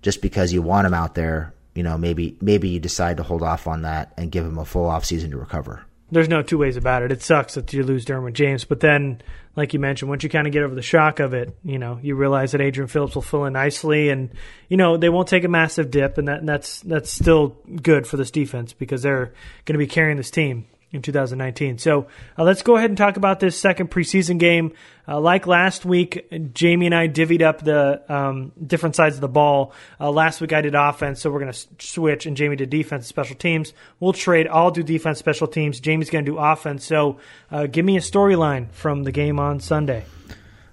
just 0.00 0.22
because 0.22 0.52
you 0.52 0.62
want 0.62 0.86
him 0.86 0.94
out 0.94 1.14
there, 1.14 1.52
you 1.78 1.84
know, 1.84 1.96
maybe 1.96 2.36
maybe 2.40 2.68
you 2.68 2.80
decide 2.80 3.18
to 3.18 3.22
hold 3.22 3.40
off 3.40 3.68
on 3.68 3.82
that 3.82 4.12
and 4.16 4.32
give 4.32 4.44
him 4.44 4.58
a 4.58 4.64
full 4.64 4.86
off 4.86 5.04
season 5.04 5.30
to 5.30 5.38
recover. 5.38 5.84
There's 6.10 6.28
no 6.28 6.42
two 6.42 6.58
ways 6.58 6.76
about 6.76 7.04
it. 7.04 7.12
It 7.12 7.22
sucks 7.22 7.54
that 7.54 7.72
you 7.72 7.84
lose 7.84 8.04
Derwin 8.04 8.32
James, 8.32 8.64
but 8.64 8.80
then, 8.80 9.22
like 9.54 9.74
you 9.74 9.78
mentioned, 9.78 10.08
once 10.08 10.24
you 10.24 10.28
kind 10.28 10.48
of 10.48 10.52
get 10.52 10.64
over 10.64 10.74
the 10.74 10.82
shock 10.82 11.20
of 11.20 11.34
it, 11.34 11.56
you 11.62 11.78
know, 11.78 12.00
you 12.02 12.16
realize 12.16 12.50
that 12.50 12.60
Adrian 12.60 12.88
Phillips 12.88 13.14
will 13.14 13.22
fill 13.22 13.44
in 13.44 13.52
nicely, 13.52 14.08
and 14.08 14.30
you 14.68 14.76
know 14.76 14.96
they 14.96 15.08
won't 15.08 15.28
take 15.28 15.44
a 15.44 15.48
massive 15.48 15.92
dip, 15.92 16.18
and 16.18 16.26
that 16.26 16.40
and 16.40 16.48
that's 16.48 16.80
that's 16.80 17.12
still 17.12 17.56
good 17.80 18.08
for 18.08 18.16
this 18.16 18.32
defense 18.32 18.72
because 18.72 19.02
they're 19.02 19.26
going 19.64 19.74
to 19.74 19.78
be 19.78 19.86
carrying 19.86 20.16
this 20.16 20.32
team 20.32 20.66
in 20.90 21.02
2019. 21.02 21.78
So 21.78 22.06
uh, 22.38 22.44
let's 22.44 22.62
go 22.62 22.76
ahead 22.76 22.90
and 22.90 22.96
talk 22.96 23.16
about 23.16 23.40
this 23.40 23.58
second 23.58 23.90
preseason 23.90 24.38
game. 24.38 24.72
Uh, 25.06 25.20
like 25.20 25.46
last 25.46 25.84
week, 25.84 26.26
Jamie 26.54 26.86
and 26.86 26.94
I 26.94 27.08
divvied 27.08 27.42
up 27.42 27.62
the 27.62 28.02
um, 28.12 28.52
different 28.64 28.96
sides 28.96 29.14
of 29.14 29.20
the 29.20 29.28
ball. 29.28 29.72
Uh, 30.00 30.10
last 30.10 30.40
week 30.40 30.52
I 30.52 30.60
did 30.60 30.74
offense, 30.74 31.20
so 31.20 31.30
we're 31.30 31.40
going 31.40 31.52
to 31.52 31.66
switch, 31.78 32.26
and 32.26 32.36
Jamie 32.36 32.56
did 32.56 32.70
defense, 32.70 33.06
special 33.06 33.36
teams. 33.36 33.72
We'll 34.00 34.12
trade. 34.12 34.48
I'll 34.48 34.70
do 34.70 34.82
defense, 34.82 35.18
special 35.18 35.46
teams. 35.46 35.80
Jamie's 35.80 36.10
going 36.10 36.24
to 36.24 36.32
do 36.32 36.38
offense. 36.38 36.84
So 36.84 37.18
uh, 37.50 37.66
give 37.66 37.84
me 37.84 37.96
a 37.96 38.00
storyline 38.00 38.70
from 38.70 39.04
the 39.04 39.12
game 39.12 39.38
on 39.38 39.60
Sunday. 39.60 40.04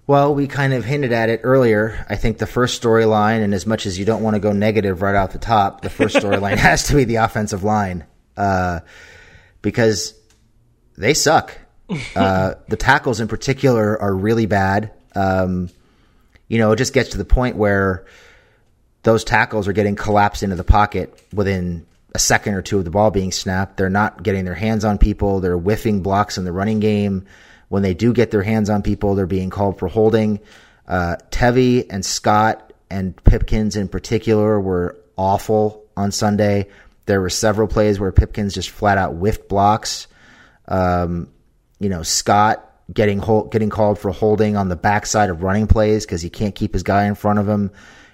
Well, 0.08 0.36
we 0.36 0.48
kind 0.48 0.74
of 0.74 0.86
hinted 0.86 1.12
at 1.14 1.30
it 1.30 1.42
earlier. 1.44 2.06
I 2.08 2.16
think 2.16 2.38
the 2.38 2.46
first 2.46 2.82
storyline, 2.82 3.44
and 3.44 3.54
as 3.54 3.66
much 3.66 3.86
as 3.86 3.98
you 3.98 4.06
don't 4.06 4.22
want 4.22 4.36
to 4.36 4.40
go 4.40 4.52
negative 4.52 5.02
right 5.02 5.16
off 5.16 5.32
the 5.32 5.40
top, 5.40 5.82
the 5.82 5.90
first 5.90 6.16
storyline 6.18 6.58
has 6.58 6.88
to 6.88 6.96
be 6.96 7.06
the 7.06 7.16
offensive 7.16 7.64
line. 7.64 8.06
Because 9.66 10.14
they 10.98 11.14
suck. 11.14 11.58
Uh, 12.16 12.56
the 12.68 12.78
tackles 12.78 13.20
in 13.20 13.28
particular 13.28 14.02
are 14.02 14.16
really 14.16 14.48
bad. 14.48 14.92
Um, 15.14 15.70
you 16.48 16.58
know, 16.58 16.72
it 16.72 16.78
just 16.78 16.94
gets 16.94 17.10
to 17.10 17.20
the 17.20 17.26
point 17.26 17.58
where 17.58 18.08
those 19.04 19.24
tackles 19.24 19.68
are 19.68 19.74
getting 19.74 19.96
collapsed 19.96 20.42
into 20.42 20.56
the 20.56 20.64
pocket 20.64 21.14
within 21.32 21.86
a 22.16 22.18
second 22.18 22.56
or 22.56 22.64
two 22.64 22.80
of 22.80 22.86
the 22.86 22.90
ball 22.90 23.12
being 23.12 23.32
snapped. 23.32 23.78
They're 23.78 23.90
not 23.90 24.24
getting 24.24 24.46
their 24.46 24.56
hands 24.56 24.84
on 24.84 24.98
people. 24.98 25.42
They're 25.42 25.58
whiffing 25.58 26.02
blocks 26.02 26.40
in 26.40 26.46
the 26.46 26.52
running 26.52 26.80
game. 26.80 27.28
When 27.70 27.84
they 27.84 27.94
do 27.94 28.14
get 28.14 28.32
their 28.32 28.42
hands 28.42 28.72
on 28.72 28.82
people, 28.82 29.14
they're 29.14 29.28
being 29.28 29.52
called 29.52 29.78
for 29.78 29.88
holding. 29.88 30.40
Uh, 30.88 31.18
Tevi 31.30 31.86
and 31.90 32.04
Scott 32.04 32.74
and 32.90 33.16
Pipkins 33.24 33.76
in 33.76 33.90
particular 33.90 34.60
were 34.60 34.98
awful 35.18 35.86
on 35.98 36.12
Sunday. 36.12 36.68
There 37.06 37.22
were 37.22 37.30
several 37.30 37.68
plays 37.68 38.00
where 38.00 38.12
Pipkins 38.12 38.54
just 38.54 38.70
flat 38.70 38.98
out 38.98 39.14
whiffed 39.14 39.48
blocks. 39.48 40.08
Um, 40.68 41.32
you 41.80 41.90
know, 41.90 42.04
Scott 42.04 42.68
getting 42.92 43.20
hold, 43.20 43.52
getting 43.52 43.70
called 43.70 44.00
for 44.00 44.12
holding 44.12 44.56
on 44.56 44.70
the 44.70 44.76
backside 44.76 45.30
of 45.30 45.44
running 45.44 45.68
plays 45.68 46.06
because 46.06 46.22
he 46.22 46.30
can't 46.30 46.56
keep 46.56 46.74
his 46.74 46.84
guy 46.84 47.06
in 47.06 47.16
front 47.16 47.40
of 47.40 47.48
him. 47.48 47.72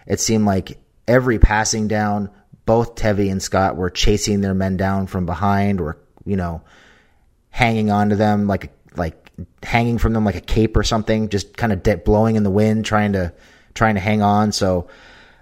It 0.07 0.19
seemed 0.19 0.45
like 0.45 0.77
every 1.07 1.39
passing 1.39 1.87
down, 1.87 2.29
both 2.65 2.95
Tevi 2.95 3.31
and 3.31 3.41
Scott 3.41 3.75
were 3.75 3.89
chasing 3.89 4.41
their 4.41 4.53
men 4.53 4.77
down 4.77 5.07
from 5.07 5.25
behind 5.25 5.81
or, 5.81 5.97
you 6.25 6.35
know, 6.35 6.61
hanging 7.49 7.91
onto 7.91 8.15
them 8.15 8.47
like 8.47 8.71
like 8.95 9.31
hanging 9.63 9.97
from 9.97 10.13
them 10.13 10.25
like 10.25 10.35
a 10.35 10.41
cape 10.41 10.75
or 10.75 10.83
something, 10.83 11.29
just 11.29 11.55
kind 11.55 11.71
of 11.71 11.83
de- 11.83 11.97
blowing 11.97 12.35
in 12.35 12.43
the 12.43 12.51
wind, 12.51 12.85
trying 12.85 13.13
to 13.13 13.33
trying 13.73 13.95
to 13.95 14.01
hang 14.01 14.21
on. 14.21 14.51
So 14.51 14.87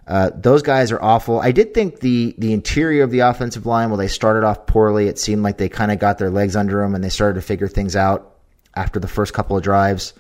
uh, 0.10 0.32
those 0.34 0.64
guys 0.64 0.92
are 0.92 1.02
awful. 1.02 1.40
I 1.40 1.52
did 1.52 1.76
think 1.76 2.00
the 2.00 2.34
the 2.40 2.52
interior 2.52 3.04
of 3.04 3.12
the 3.12 3.20
offensive 3.20 3.68
line, 3.68 3.90
while 3.90 3.98
they 4.00 4.08
started 4.08 4.44
off 4.44 4.66
poorly, 4.66 5.08
it 5.08 5.20
seemed 5.20 5.44
like 5.44 5.60
they 5.60 5.70
kind 5.70 5.92
of 5.92 6.00
got 6.00 6.18
their 6.18 6.32
legs 6.32 6.56
under 6.56 6.82
them 6.82 6.96
and 6.96 7.04
they 7.04 7.10
started 7.10 7.36
to 7.36 7.46
figure 7.46 7.68
things 7.68 7.96
out 7.96 8.36
after 8.76 9.00
the 9.00 9.08
first 9.08 9.36
couple 9.36 9.56
of 9.56 9.62
drives. 9.62 10.14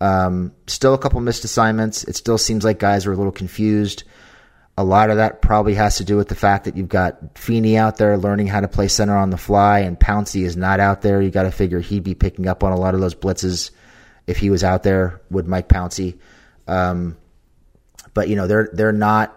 Um, 0.00 0.52
still 0.66 0.94
a 0.94 0.98
couple 0.98 1.20
missed 1.20 1.44
assignments. 1.44 2.02
It 2.02 2.16
still 2.16 2.38
seems 2.38 2.64
like 2.64 2.80
guys 2.80 3.06
are 3.06 3.12
a 3.12 3.16
little 3.16 3.30
confused. 3.30 4.02
A 4.76 4.82
lot 4.82 5.10
of 5.10 5.18
that 5.18 5.42
probably 5.42 5.74
has 5.74 5.98
to 5.98 6.04
do 6.04 6.16
with 6.16 6.28
the 6.28 6.34
fact 6.34 6.64
that 6.64 6.76
you've 6.76 6.88
got 6.88 7.38
Feeney 7.38 7.76
out 7.76 7.98
there 7.98 8.18
learning 8.18 8.48
how 8.48 8.60
to 8.60 8.68
play 8.68 8.88
center 8.88 9.16
on 9.16 9.30
the 9.30 9.36
fly, 9.36 9.80
and 9.80 10.00
Pouncey 10.00 10.42
is 10.42 10.56
not 10.56 10.80
out 10.80 11.02
there. 11.02 11.22
You 11.22 11.30
got 11.30 11.42
to 11.44 11.52
figure 11.52 11.78
he'd 11.78 12.02
be 12.02 12.14
picking 12.14 12.48
up 12.48 12.64
on 12.64 12.72
a 12.72 12.76
lot 12.76 12.94
of 12.94 13.00
those 13.00 13.14
blitzes 13.14 13.70
if 14.26 14.38
he 14.38 14.50
was 14.50 14.64
out 14.64 14.82
there. 14.82 15.20
Would 15.30 15.46
Mike 15.46 15.68
Pouncey? 15.68 16.18
Um, 16.66 17.16
but 18.14 18.28
you 18.28 18.36
know 18.36 18.46
they're 18.46 18.70
they're 18.72 18.92
not 18.92 19.36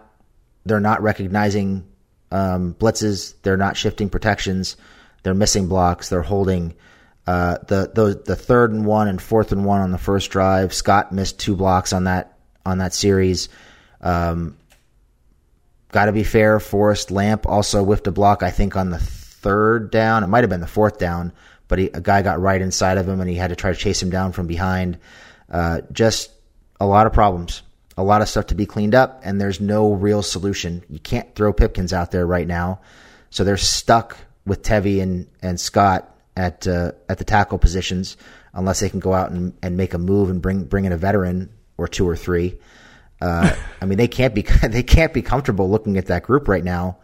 they're 0.64 0.80
not 0.80 1.02
recognizing 1.02 1.86
um, 2.30 2.74
blitzes. 2.74 3.34
They're 3.42 3.56
not 3.56 3.76
shifting 3.76 4.08
protections. 4.08 4.76
They're 5.22 5.34
missing 5.34 5.68
blocks. 5.68 6.08
They're 6.08 6.22
holding. 6.22 6.74
Uh, 7.26 7.56
the, 7.68 7.90
the 7.94 8.22
the 8.24 8.36
third 8.36 8.72
and 8.72 8.84
one 8.84 9.08
and 9.08 9.20
fourth 9.20 9.50
and 9.52 9.64
one 9.64 9.80
on 9.80 9.92
the 9.92 9.98
first 9.98 10.30
drive. 10.30 10.74
Scott 10.74 11.10
missed 11.10 11.38
two 11.38 11.56
blocks 11.56 11.92
on 11.92 12.04
that 12.04 12.36
on 12.66 12.78
that 12.78 12.92
series. 12.92 13.48
Um, 14.00 14.58
Got 15.94 16.06
to 16.06 16.12
be 16.12 16.24
fair. 16.24 16.58
Forrest 16.58 17.12
Lamp 17.12 17.46
also 17.46 17.84
whiffed 17.84 18.08
a 18.08 18.10
block. 18.10 18.42
I 18.42 18.50
think 18.50 18.74
on 18.74 18.90
the 18.90 18.98
third 18.98 19.92
down. 19.92 20.24
It 20.24 20.26
might 20.26 20.42
have 20.42 20.50
been 20.50 20.60
the 20.60 20.66
fourth 20.66 20.98
down, 20.98 21.32
but 21.68 21.78
he, 21.78 21.86
a 21.86 22.00
guy 22.00 22.22
got 22.22 22.40
right 22.40 22.60
inside 22.60 22.98
of 22.98 23.08
him 23.08 23.20
and 23.20 23.30
he 23.30 23.36
had 23.36 23.50
to 23.50 23.56
try 23.56 23.70
to 23.70 23.78
chase 23.78 24.02
him 24.02 24.10
down 24.10 24.32
from 24.32 24.48
behind. 24.48 24.98
Uh, 25.48 25.82
just 25.92 26.32
a 26.80 26.84
lot 26.86 27.06
of 27.06 27.12
problems 27.12 27.62
a 27.96 28.02
lot 28.02 28.22
of 28.22 28.28
stuff 28.28 28.46
to 28.46 28.54
be 28.54 28.66
cleaned 28.66 28.94
up, 28.94 29.20
and 29.24 29.40
there's 29.40 29.60
no 29.60 29.92
real 29.92 30.22
solution. 30.22 30.82
You 30.88 30.98
can't 30.98 31.34
throw 31.34 31.52
Pipkins 31.52 31.92
out 31.92 32.10
there 32.10 32.26
right 32.26 32.46
now, 32.46 32.80
so 33.30 33.44
they're 33.44 33.56
stuck 33.56 34.16
with 34.46 34.62
Tevi 34.62 35.00
and, 35.00 35.28
and 35.42 35.58
Scott 35.58 36.10
at 36.36 36.66
uh, 36.66 36.92
at 37.08 37.18
the 37.18 37.24
tackle 37.24 37.58
positions 37.58 38.16
unless 38.52 38.80
they 38.80 38.88
can 38.88 39.00
go 39.00 39.12
out 39.12 39.30
and, 39.30 39.56
and 39.62 39.76
make 39.76 39.94
a 39.94 39.98
move 39.98 40.30
and 40.30 40.42
bring 40.42 40.64
bring 40.64 40.84
in 40.84 40.92
a 40.92 40.96
veteran 40.96 41.50
or 41.76 41.88
two 41.88 42.08
or 42.08 42.16
three. 42.16 42.58
Uh, 43.20 43.54
I 43.80 43.84
mean, 43.86 43.98
they 43.98 44.08
can't 44.08 44.34
be 44.34 44.42
they 44.62 44.82
can't 44.82 45.12
be 45.12 45.22
comfortable 45.22 45.70
looking 45.70 45.96
at 45.96 46.06
that 46.06 46.22
group 46.22 46.48
right 46.48 46.64
now. 46.64 46.98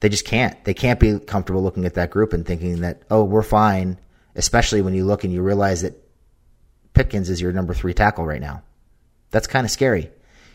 They 0.00 0.08
just 0.08 0.26
can't. 0.26 0.62
They 0.64 0.74
can't 0.74 0.98
be 0.98 1.18
comfortable 1.20 1.62
looking 1.62 1.84
at 1.84 1.94
that 1.94 2.10
group 2.10 2.32
and 2.32 2.44
thinking 2.44 2.80
that 2.80 3.02
oh, 3.10 3.24
we're 3.24 3.42
fine. 3.42 3.98
Especially 4.34 4.80
when 4.80 4.94
you 4.94 5.04
look 5.04 5.24
and 5.24 5.32
you 5.32 5.42
realize 5.42 5.82
that 5.82 5.94
Pipkins 6.94 7.28
is 7.28 7.40
your 7.40 7.52
number 7.52 7.74
three 7.74 7.92
tackle 7.92 8.24
right 8.24 8.40
now. 8.40 8.62
That's 9.32 9.48
kind 9.48 9.64
of 9.64 9.70
scary. 9.70 10.10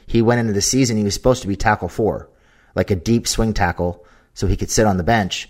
He 0.05 0.21
went 0.21 0.39
into 0.39 0.53
the 0.53 0.61
season, 0.61 0.95
he 0.95 1.03
was 1.03 1.13
supposed 1.13 1.41
to 1.41 1.47
be 1.49 1.57
tackle 1.57 1.89
four, 1.89 2.29
like 2.75 2.89
a 2.89 2.95
deep 2.95 3.27
swing 3.27 3.53
tackle, 3.53 4.05
so 4.33 4.47
he 4.47 4.55
could 4.55 4.71
sit 4.71 4.85
on 4.85 4.95
the 4.95 5.03
bench. 5.03 5.49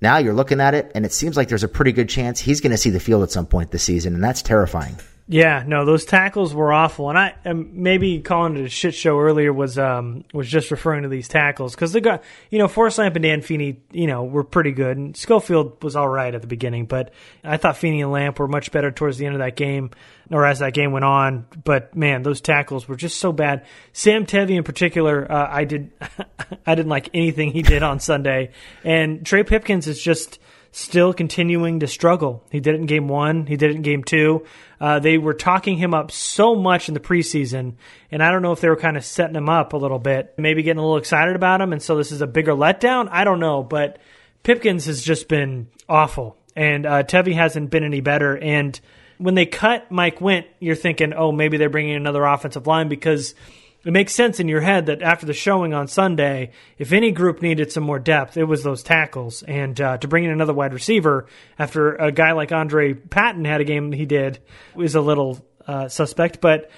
Now 0.00 0.18
you're 0.18 0.34
looking 0.34 0.60
at 0.60 0.74
it, 0.74 0.92
and 0.94 1.04
it 1.04 1.12
seems 1.12 1.36
like 1.36 1.48
there's 1.48 1.64
a 1.64 1.68
pretty 1.68 1.90
good 1.90 2.08
chance 2.08 2.38
he's 2.38 2.60
going 2.60 2.70
to 2.70 2.78
see 2.78 2.90
the 2.90 3.00
field 3.00 3.24
at 3.24 3.32
some 3.32 3.46
point 3.46 3.72
this 3.72 3.82
season, 3.82 4.14
and 4.14 4.22
that's 4.22 4.42
terrifying. 4.42 4.96
Yeah, 5.30 5.62
no, 5.66 5.84
those 5.84 6.06
tackles 6.06 6.54
were 6.54 6.72
awful, 6.72 7.10
and 7.10 7.18
I 7.18 7.34
um, 7.44 7.68
maybe 7.74 8.20
calling 8.20 8.56
it 8.56 8.64
a 8.64 8.68
shit 8.70 8.94
show 8.94 9.18
earlier 9.18 9.52
was 9.52 9.78
um 9.78 10.24
was 10.32 10.48
just 10.48 10.70
referring 10.70 11.02
to 11.02 11.10
these 11.10 11.28
tackles 11.28 11.74
because 11.74 11.92
they 11.92 12.00
got 12.00 12.24
you 12.50 12.58
know 12.58 12.66
Forrest 12.66 12.96
Lamp 12.96 13.14
and 13.14 13.22
Dan 13.22 13.42
Feeney 13.42 13.82
you 13.92 14.06
know 14.06 14.24
were 14.24 14.42
pretty 14.42 14.72
good, 14.72 14.96
and 14.96 15.14
Schofield 15.14 15.84
was 15.84 15.96
all 15.96 16.08
right 16.08 16.34
at 16.34 16.40
the 16.40 16.46
beginning, 16.46 16.86
but 16.86 17.12
I 17.44 17.58
thought 17.58 17.76
Feeney 17.76 18.00
and 18.00 18.10
Lamp 18.10 18.38
were 18.38 18.48
much 18.48 18.72
better 18.72 18.90
towards 18.90 19.18
the 19.18 19.26
end 19.26 19.34
of 19.34 19.40
that 19.40 19.54
game, 19.54 19.90
or 20.30 20.46
as 20.46 20.60
that 20.60 20.72
game 20.72 20.92
went 20.92 21.04
on. 21.04 21.44
But 21.62 21.94
man, 21.94 22.22
those 22.22 22.40
tackles 22.40 22.88
were 22.88 22.96
just 22.96 23.18
so 23.18 23.30
bad. 23.30 23.66
Sam 23.92 24.24
Tevi 24.24 24.56
in 24.56 24.64
particular, 24.64 25.30
uh, 25.30 25.46
I 25.50 25.64
did 25.64 25.92
I 26.66 26.74
didn't 26.74 26.90
like 26.90 27.10
anything 27.12 27.50
he 27.52 27.60
did 27.60 27.82
on 27.82 28.00
Sunday, 28.00 28.52
and 28.82 29.26
Trey 29.26 29.42
Pipkins 29.42 29.88
is 29.88 30.02
just 30.02 30.38
still 30.72 31.12
continuing 31.12 31.80
to 31.80 31.86
struggle. 31.86 32.44
He 32.50 32.60
did 32.60 32.74
it 32.74 32.80
in 32.80 32.86
game 32.86 33.08
one. 33.08 33.46
He 33.46 33.56
did 33.56 33.70
it 33.70 33.76
in 33.76 33.82
game 33.82 34.04
two. 34.04 34.44
Uh, 34.80 34.98
they 34.98 35.18
were 35.18 35.34
talking 35.34 35.76
him 35.76 35.94
up 35.94 36.10
so 36.10 36.54
much 36.54 36.88
in 36.88 36.94
the 36.94 37.00
preseason, 37.00 37.74
and 38.10 38.22
I 38.22 38.30
don't 38.30 38.42
know 38.42 38.52
if 38.52 38.60
they 38.60 38.68
were 38.68 38.76
kind 38.76 38.96
of 38.96 39.04
setting 39.04 39.36
him 39.36 39.48
up 39.48 39.72
a 39.72 39.76
little 39.76 39.98
bit, 39.98 40.34
maybe 40.38 40.62
getting 40.62 40.78
a 40.78 40.82
little 40.82 40.98
excited 40.98 41.34
about 41.34 41.60
him, 41.60 41.72
and 41.72 41.82
so 41.82 41.96
this 41.96 42.12
is 42.12 42.22
a 42.22 42.26
bigger 42.26 42.52
letdown. 42.52 43.08
I 43.10 43.24
don't 43.24 43.40
know, 43.40 43.62
but 43.62 43.98
Pipkins 44.42 44.86
has 44.86 45.02
just 45.02 45.28
been 45.28 45.68
awful, 45.88 46.36
and 46.54 46.86
uh, 46.86 47.02
Tevi 47.02 47.34
hasn't 47.34 47.70
been 47.70 47.84
any 47.84 48.00
better. 48.00 48.36
And 48.38 48.78
when 49.18 49.34
they 49.34 49.46
cut 49.46 49.90
Mike 49.90 50.20
Windt, 50.20 50.46
you're 50.60 50.76
thinking, 50.76 51.12
oh, 51.12 51.32
maybe 51.32 51.56
they're 51.56 51.70
bringing 51.70 51.96
another 51.96 52.24
offensive 52.24 52.66
line 52.66 52.88
because– 52.88 53.34
it 53.84 53.92
makes 53.92 54.12
sense 54.12 54.40
in 54.40 54.48
your 54.48 54.60
head 54.60 54.86
that 54.86 55.02
after 55.02 55.24
the 55.24 55.32
showing 55.32 55.72
on 55.72 55.86
Sunday, 55.86 56.50
if 56.78 56.92
any 56.92 57.12
group 57.12 57.42
needed 57.42 57.70
some 57.70 57.84
more 57.84 57.98
depth, 57.98 58.36
it 58.36 58.44
was 58.44 58.62
those 58.62 58.82
tackles. 58.82 59.42
And 59.44 59.80
uh, 59.80 59.98
to 59.98 60.08
bring 60.08 60.24
in 60.24 60.30
another 60.30 60.52
wide 60.52 60.74
receiver 60.74 61.26
after 61.58 61.94
a 61.94 62.10
guy 62.10 62.32
like 62.32 62.50
Andre 62.50 62.94
Patton 62.94 63.44
had 63.44 63.60
a 63.60 63.64
game 63.64 63.92
he 63.92 64.04
did 64.04 64.40
was 64.74 64.94
a 64.94 65.00
little 65.00 65.44
uh, 65.66 65.88
suspect. 65.88 66.40
But 66.40 66.70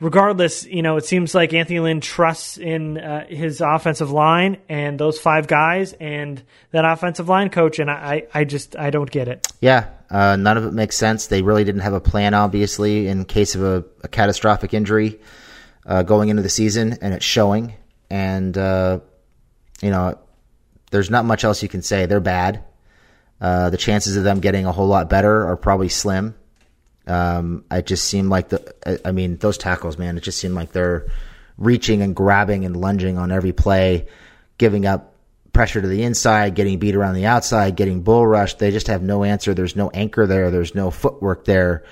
regardless, 0.00 0.64
you 0.64 0.82
know, 0.82 0.96
it 0.96 1.04
seems 1.04 1.32
like 1.32 1.54
Anthony 1.54 1.78
Lynn 1.78 2.00
trusts 2.00 2.58
in 2.58 2.98
uh, 2.98 3.26
his 3.28 3.60
offensive 3.60 4.10
line 4.10 4.58
and 4.68 4.98
those 4.98 5.18
five 5.18 5.46
guys 5.46 5.92
and 5.92 6.42
that 6.72 6.84
offensive 6.84 7.28
line 7.28 7.50
coach. 7.50 7.78
And 7.78 7.88
I, 7.88 8.26
I 8.34 8.42
just, 8.42 8.76
I 8.76 8.90
don't 8.90 9.10
get 9.10 9.28
it. 9.28 9.46
Yeah, 9.60 9.90
uh, 10.10 10.34
none 10.34 10.56
of 10.56 10.64
it 10.64 10.72
makes 10.72 10.96
sense. 10.96 11.28
They 11.28 11.42
really 11.42 11.62
didn't 11.62 11.82
have 11.82 11.94
a 11.94 12.00
plan, 12.00 12.34
obviously, 12.34 13.06
in 13.06 13.24
case 13.26 13.54
of 13.54 13.62
a, 13.62 13.84
a 14.02 14.08
catastrophic 14.08 14.74
injury 14.74 15.20
uh, 15.88 16.02
going 16.02 16.28
into 16.28 16.42
the 16.42 16.48
season, 16.48 16.98
and 17.00 17.14
it's 17.14 17.24
showing. 17.24 17.74
And 18.10 18.56
uh, 18.56 19.00
you 19.80 19.90
know, 19.90 20.18
there's 20.90 21.10
not 21.10 21.24
much 21.24 21.42
else 21.42 21.62
you 21.62 21.68
can 21.68 21.82
say. 21.82 22.06
They're 22.06 22.20
bad. 22.20 22.62
Uh, 23.40 23.70
the 23.70 23.76
chances 23.76 24.16
of 24.16 24.24
them 24.24 24.40
getting 24.40 24.66
a 24.66 24.72
whole 24.72 24.86
lot 24.86 25.08
better 25.08 25.46
are 25.46 25.56
probably 25.56 25.88
slim. 25.88 26.34
Um, 27.06 27.64
it 27.70 27.86
just 27.86 28.04
seemed 28.04 28.28
like 28.28 28.50
the. 28.50 29.00
I 29.04 29.12
mean, 29.12 29.38
those 29.38 29.56
tackles, 29.56 29.96
man. 29.98 30.18
It 30.18 30.22
just 30.22 30.38
seemed 30.38 30.54
like 30.54 30.72
they're 30.72 31.08
reaching 31.56 32.02
and 32.02 32.14
grabbing 32.14 32.64
and 32.64 32.76
lunging 32.76 33.16
on 33.18 33.32
every 33.32 33.52
play, 33.52 34.06
giving 34.58 34.86
up 34.86 35.14
pressure 35.52 35.80
to 35.80 35.88
the 35.88 36.02
inside, 36.02 36.54
getting 36.54 36.78
beat 36.78 36.94
around 36.94 37.14
the 37.14 37.26
outside, 37.26 37.76
getting 37.76 38.02
bull 38.02 38.26
rushed. 38.26 38.58
They 38.58 38.70
just 38.70 38.88
have 38.88 39.02
no 39.02 39.24
answer. 39.24 39.54
There's 39.54 39.74
no 39.74 39.88
anchor 39.90 40.26
there. 40.26 40.50
There's 40.50 40.74
no 40.74 40.90
footwork 40.90 41.46
there. 41.46 41.84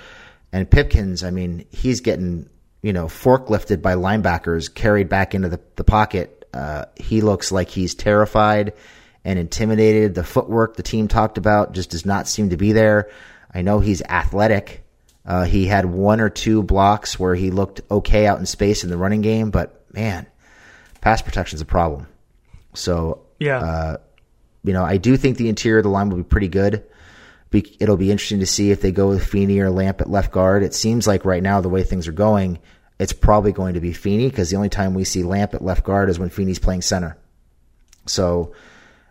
And 0.52 0.70
Pipkins, 0.70 1.24
I 1.24 1.30
mean, 1.30 1.66
he's 1.70 2.00
getting 2.00 2.48
you 2.86 2.92
know, 2.92 3.06
forklifted 3.06 3.82
by 3.82 3.96
linebackers, 3.96 4.72
carried 4.72 5.08
back 5.08 5.34
into 5.34 5.48
the, 5.48 5.58
the 5.74 5.82
pocket. 5.82 6.48
Uh, 6.54 6.84
he 6.94 7.20
looks 7.20 7.50
like 7.50 7.68
he's 7.68 7.96
terrified 7.96 8.74
and 9.24 9.40
intimidated. 9.40 10.14
The 10.14 10.22
footwork 10.22 10.76
the 10.76 10.84
team 10.84 11.08
talked 11.08 11.36
about 11.36 11.72
just 11.72 11.90
does 11.90 12.06
not 12.06 12.28
seem 12.28 12.50
to 12.50 12.56
be 12.56 12.70
there. 12.70 13.10
I 13.52 13.62
know 13.62 13.80
he's 13.80 14.02
athletic. 14.02 14.84
Uh, 15.24 15.46
he 15.46 15.66
had 15.66 15.84
one 15.84 16.20
or 16.20 16.30
two 16.30 16.62
blocks 16.62 17.18
where 17.18 17.34
he 17.34 17.50
looked 17.50 17.80
okay 17.90 18.24
out 18.24 18.38
in 18.38 18.46
space 18.46 18.84
in 18.84 18.90
the 18.90 18.96
running 18.96 19.20
game, 19.20 19.50
but 19.50 19.84
man, 19.92 20.24
pass 21.00 21.20
protection 21.22 21.56
is 21.56 21.62
a 21.62 21.66
problem. 21.66 22.06
So, 22.74 23.22
yeah, 23.40 23.58
uh, 23.58 23.96
you 24.62 24.74
know, 24.74 24.84
I 24.84 24.98
do 24.98 25.16
think 25.16 25.38
the 25.38 25.48
interior 25.48 25.78
of 25.78 25.82
the 25.82 25.90
line 25.90 26.08
will 26.08 26.18
be 26.18 26.22
pretty 26.22 26.46
good. 26.46 26.84
Be, 27.50 27.76
it'll 27.80 27.96
be 27.96 28.12
interesting 28.12 28.40
to 28.40 28.46
see 28.46 28.70
if 28.70 28.80
they 28.80 28.92
go 28.92 29.08
with 29.08 29.26
Feeney 29.26 29.58
or 29.58 29.70
Lamp 29.70 30.00
at 30.00 30.08
left 30.08 30.30
guard. 30.30 30.62
It 30.62 30.72
seems 30.72 31.08
like 31.08 31.24
right 31.24 31.42
now 31.42 31.60
the 31.60 31.68
way 31.68 31.82
things 31.82 32.06
are 32.06 32.12
going, 32.12 32.60
it's 32.98 33.12
probably 33.12 33.52
going 33.52 33.74
to 33.74 33.80
be 33.80 33.92
Feeney 33.92 34.28
because 34.28 34.50
the 34.50 34.56
only 34.56 34.68
time 34.68 34.94
we 34.94 35.04
see 35.04 35.22
Lamp 35.22 35.54
at 35.54 35.62
left 35.62 35.84
guard 35.84 36.08
is 36.08 36.18
when 36.18 36.30
Feeney's 36.30 36.58
playing 36.58 36.82
center. 36.82 37.16
So 38.06 38.54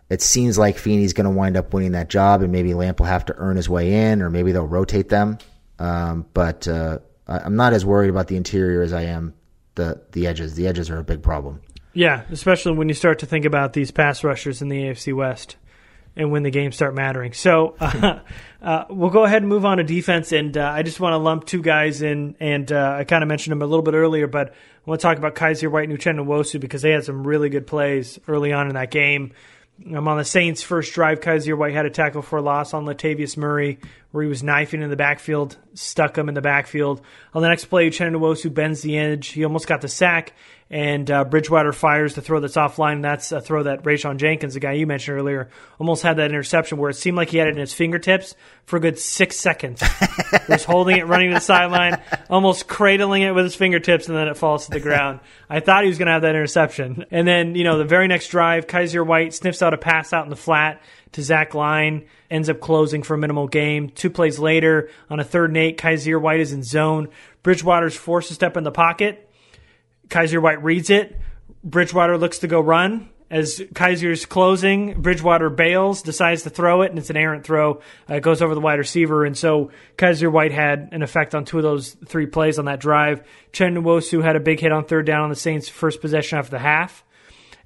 it 0.08 0.22
seems 0.22 0.58
like 0.58 0.78
Feeney's 0.78 1.12
going 1.12 1.24
to 1.24 1.30
wind 1.30 1.56
up 1.56 1.72
winning 1.72 1.92
that 1.92 2.08
job, 2.08 2.42
and 2.42 2.52
maybe 2.52 2.74
Lamp 2.74 2.98
will 2.98 3.06
have 3.06 3.24
to 3.26 3.34
earn 3.36 3.56
his 3.56 3.68
way 3.68 4.10
in, 4.10 4.22
or 4.22 4.30
maybe 4.30 4.52
they'll 4.52 4.66
rotate 4.66 5.08
them. 5.08 5.38
Um, 5.78 6.26
but 6.32 6.66
uh, 6.66 6.98
I'm 7.26 7.56
not 7.56 7.72
as 7.72 7.84
worried 7.84 8.10
about 8.10 8.28
the 8.28 8.36
interior 8.36 8.82
as 8.82 8.92
I 8.92 9.02
am 9.02 9.34
the 9.74 10.00
the 10.12 10.26
edges. 10.26 10.54
The 10.54 10.66
edges 10.66 10.90
are 10.90 10.98
a 10.98 11.04
big 11.04 11.22
problem. 11.22 11.60
Yeah, 11.92 12.24
especially 12.30 12.76
when 12.76 12.88
you 12.88 12.94
start 12.94 13.20
to 13.20 13.26
think 13.26 13.44
about 13.44 13.72
these 13.72 13.90
pass 13.90 14.22
rushers 14.22 14.60
in 14.60 14.68
the 14.68 14.82
AFC 14.82 15.14
West 15.14 15.56
and 16.16 16.30
when 16.30 16.42
the 16.42 16.50
games 16.50 16.74
start 16.74 16.94
mattering. 16.94 17.32
So 17.32 17.76
uh, 17.80 18.20
uh, 18.62 18.84
we'll 18.88 19.10
go 19.10 19.24
ahead 19.24 19.42
and 19.42 19.48
move 19.48 19.64
on 19.64 19.78
to 19.78 19.84
defense. 19.84 20.32
And 20.32 20.56
uh, 20.56 20.70
I 20.74 20.82
just 20.82 20.98
want 20.98 21.12
to 21.12 21.18
lump 21.18 21.44
two 21.44 21.62
guys 21.62 22.02
in, 22.02 22.36
and 22.40 22.70
uh, 22.72 22.96
I 22.98 23.04
kind 23.04 23.22
of 23.22 23.28
mentioned 23.28 23.52
them 23.52 23.62
a 23.62 23.66
little 23.66 23.82
bit 23.82 23.94
earlier, 23.94 24.26
but 24.26 24.48
I 24.50 24.52
want 24.90 25.00
to 25.00 25.06
talk 25.06 25.18
about 25.18 25.34
Kyzir 25.34 25.70
White 25.70 25.88
Nuchen, 25.88 26.18
and 26.18 26.20
Nwosu 26.20 26.60
because 26.60 26.82
they 26.82 26.90
had 26.90 27.04
some 27.04 27.26
really 27.26 27.48
good 27.48 27.66
plays 27.66 28.18
early 28.26 28.52
on 28.52 28.68
in 28.68 28.74
that 28.74 28.90
game. 28.90 29.32
I'm 29.84 30.08
on 30.08 30.16
the 30.16 30.24
Saints' 30.24 30.62
first 30.62 30.94
drive. 30.94 31.20
Kyzir 31.20 31.56
White 31.56 31.74
had 31.74 31.84
a 31.84 31.90
tackle 31.90 32.22
for 32.22 32.38
a 32.38 32.42
loss 32.42 32.72
on 32.72 32.86
Latavius 32.86 33.36
Murray, 33.36 33.78
where 34.10 34.22
he 34.22 34.28
was 34.28 34.42
knifing 34.42 34.80
in 34.80 34.88
the 34.88 34.96
backfield, 34.96 35.58
stuck 35.74 36.16
him 36.16 36.30
in 36.30 36.34
the 36.34 36.40
backfield. 36.40 37.02
On 37.34 37.42
the 37.42 37.48
next 37.48 37.66
play, 37.66 37.90
Uchenna 37.90 38.16
Nwosu 38.16 38.52
bends 38.52 38.80
the 38.80 38.96
edge. 38.96 39.28
He 39.28 39.44
almost 39.44 39.66
got 39.66 39.82
the 39.82 39.88
sack, 39.88 40.32
and 40.68 41.08
uh, 41.10 41.24
Bridgewater 41.24 41.72
fires 41.72 42.14
the 42.14 42.20
throw 42.20 42.40
that's 42.40 42.56
offline. 42.56 43.02
That's 43.02 43.30
a 43.30 43.40
throw 43.40 43.62
that 43.64 43.84
Rayshawn 43.84 44.16
Jenkins, 44.16 44.54
the 44.54 44.60
guy 44.60 44.72
you 44.72 44.86
mentioned 44.86 45.16
earlier, 45.16 45.48
almost 45.78 46.02
had 46.02 46.16
that 46.16 46.30
interception 46.30 46.78
where 46.78 46.90
it 46.90 46.94
seemed 46.94 47.16
like 47.16 47.30
he 47.30 47.38
had 47.38 47.46
it 47.46 47.52
in 47.52 47.58
his 47.58 47.72
fingertips 47.72 48.34
for 48.64 48.78
a 48.78 48.80
good 48.80 48.98
six 48.98 49.36
seconds. 49.36 49.80
he 50.46 50.52
was 50.52 50.64
holding 50.64 50.96
it, 50.96 51.06
running 51.06 51.28
to 51.28 51.34
the 51.34 51.40
sideline, 51.40 52.02
almost 52.28 52.66
cradling 52.66 53.22
it 53.22 53.30
with 53.30 53.44
his 53.44 53.54
fingertips, 53.54 54.08
and 54.08 54.16
then 54.16 54.26
it 54.26 54.36
falls 54.36 54.64
to 54.64 54.72
the 54.72 54.80
ground. 54.80 55.20
I 55.48 55.60
thought 55.60 55.84
he 55.84 55.88
was 55.88 55.98
going 55.98 56.06
to 56.06 56.12
have 56.12 56.22
that 56.22 56.34
interception. 56.34 57.06
And 57.12 57.28
then, 57.28 57.54
you 57.54 57.62
know, 57.62 57.78
the 57.78 57.84
very 57.84 58.08
next 58.08 58.28
drive, 58.28 58.66
Kyzir 58.66 59.06
White 59.06 59.34
sniffs 59.34 59.62
out 59.62 59.72
a 59.72 59.78
pass 59.78 60.12
out 60.12 60.24
in 60.24 60.30
the 60.30 60.36
flat 60.36 60.82
to 61.12 61.22
Zach 61.22 61.54
Line, 61.54 62.06
ends 62.28 62.50
up 62.50 62.58
closing 62.58 63.04
for 63.04 63.14
a 63.14 63.18
minimal 63.18 63.46
game. 63.46 63.88
Two 63.90 64.10
plays 64.10 64.40
later, 64.40 64.90
on 65.08 65.20
a 65.20 65.24
third 65.24 65.50
and 65.50 65.56
eight, 65.56 65.78
Kyzir 65.78 66.20
White 66.20 66.40
is 66.40 66.52
in 66.52 66.64
zone. 66.64 67.08
Bridgewater's 67.44 67.94
forced 67.94 68.28
to 68.28 68.34
step 68.34 68.56
in 68.56 68.64
the 68.64 68.72
pocket 68.72 69.25
Kyzir 70.08 70.40
White 70.40 70.62
reads 70.62 70.90
it. 70.90 71.18
Bridgewater 71.64 72.18
looks 72.18 72.38
to 72.38 72.48
go 72.48 72.60
run. 72.60 73.10
As 73.28 73.58
Kyzir's 73.58 74.24
closing, 74.24 75.00
Bridgewater 75.00 75.50
bails, 75.50 76.02
decides 76.02 76.44
to 76.44 76.50
throw 76.50 76.82
it, 76.82 76.90
and 76.90 76.98
it's 76.98 77.10
an 77.10 77.16
errant 77.16 77.42
throw. 77.42 77.80
Uh, 78.08 78.14
it 78.14 78.20
goes 78.20 78.40
over 78.40 78.54
the 78.54 78.60
wide 78.60 78.78
receiver, 78.78 79.24
and 79.24 79.36
so 79.36 79.72
Kyzir 79.98 80.30
White 80.30 80.52
had 80.52 80.90
an 80.92 81.02
effect 81.02 81.34
on 81.34 81.44
two 81.44 81.56
of 81.56 81.64
those 81.64 81.96
three 82.06 82.26
plays 82.26 82.56
on 82.60 82.66
that 82.66 82.78
drive. 82.78 83.26
Chen 83.50 83.74
Nwosu 83.74 84.22
had 84.22 84.36
a 84.36 84.40
big 84.40 84.60
hit 84.60 84.70
on 84.70 84.84
third 84.84 85.06
down 85.06 85.22
on 85.22 85.30
the 85.30 85.36
Saints' 85.36 85.68
first 85.68 86.00
possession 86.00 86.38
after 86.38 86.52
the 86.52 86.60
half. 86.60 87.04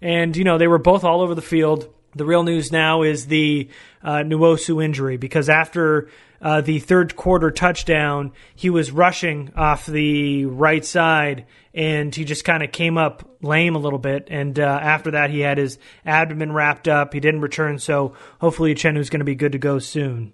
And, 0.00 0.34
you 0.34 0.44
know, 0.44 0.56
they 0.56 0.66
were 0.66 0.78
both 0.78 1.04
all 1.04 1.20
over 1.20 1.34
the 1.34 1.42
field. 1.42 1.92
The 2.14 2.24
real 2.24 2.42
news 2.42 2.72
now 2.72 3.02
is 3.02 3.26
the 3.26 3.68
uh, 4.02 4.22
Nwosu 4.24 4.82
injury 4.82 5.18
because 5.18 5.50
after 5.50 6.08
uh, 6.40 6.62
the 6.62 6.78
third 6.78 7.16
quarter 7.16 7.50
touchdown, 7.50 8.32
he 8.56 8.70
was 8.70 8.90
rushing 8.90 9.52
off 9.56 9.84
the 9.84 10.46
right 10.46 10.84
side 10.84 11.44
and 11.74 12.14
he 12.14 12.24
just 12.24 12.44
kind 12.44 12.62
of 12.62 12.72
came 12.72 12.98
up 12.98 13.36
lame 13.42 13.76
a 13.76 13.78
little 13.78 13.98
bit. 13.98 14.28
And 14.30 14.58
uh, 14.58 14.64
after 14.82 15.12
that, 15.12 15.30
he 15.30 15.40
had 15.40 15.58
his 15.58 15.78
abdomen 16.04 16.52
wrapped 16.52 16.88
up. 16.88 17.14
He 17.14 17.20
didn't 17.20 17.40
return, 17.40 17.78
so 17.78 18.14
hopefully 18.40 18.74
Chenu's 18.74 19.10
going 19.10 19.20
to 19.20 19.24
be 19.24 19.34
good 19.34 19.52
to 19.52 19.58
go 19.58 19.78
soon. 19.78 20.32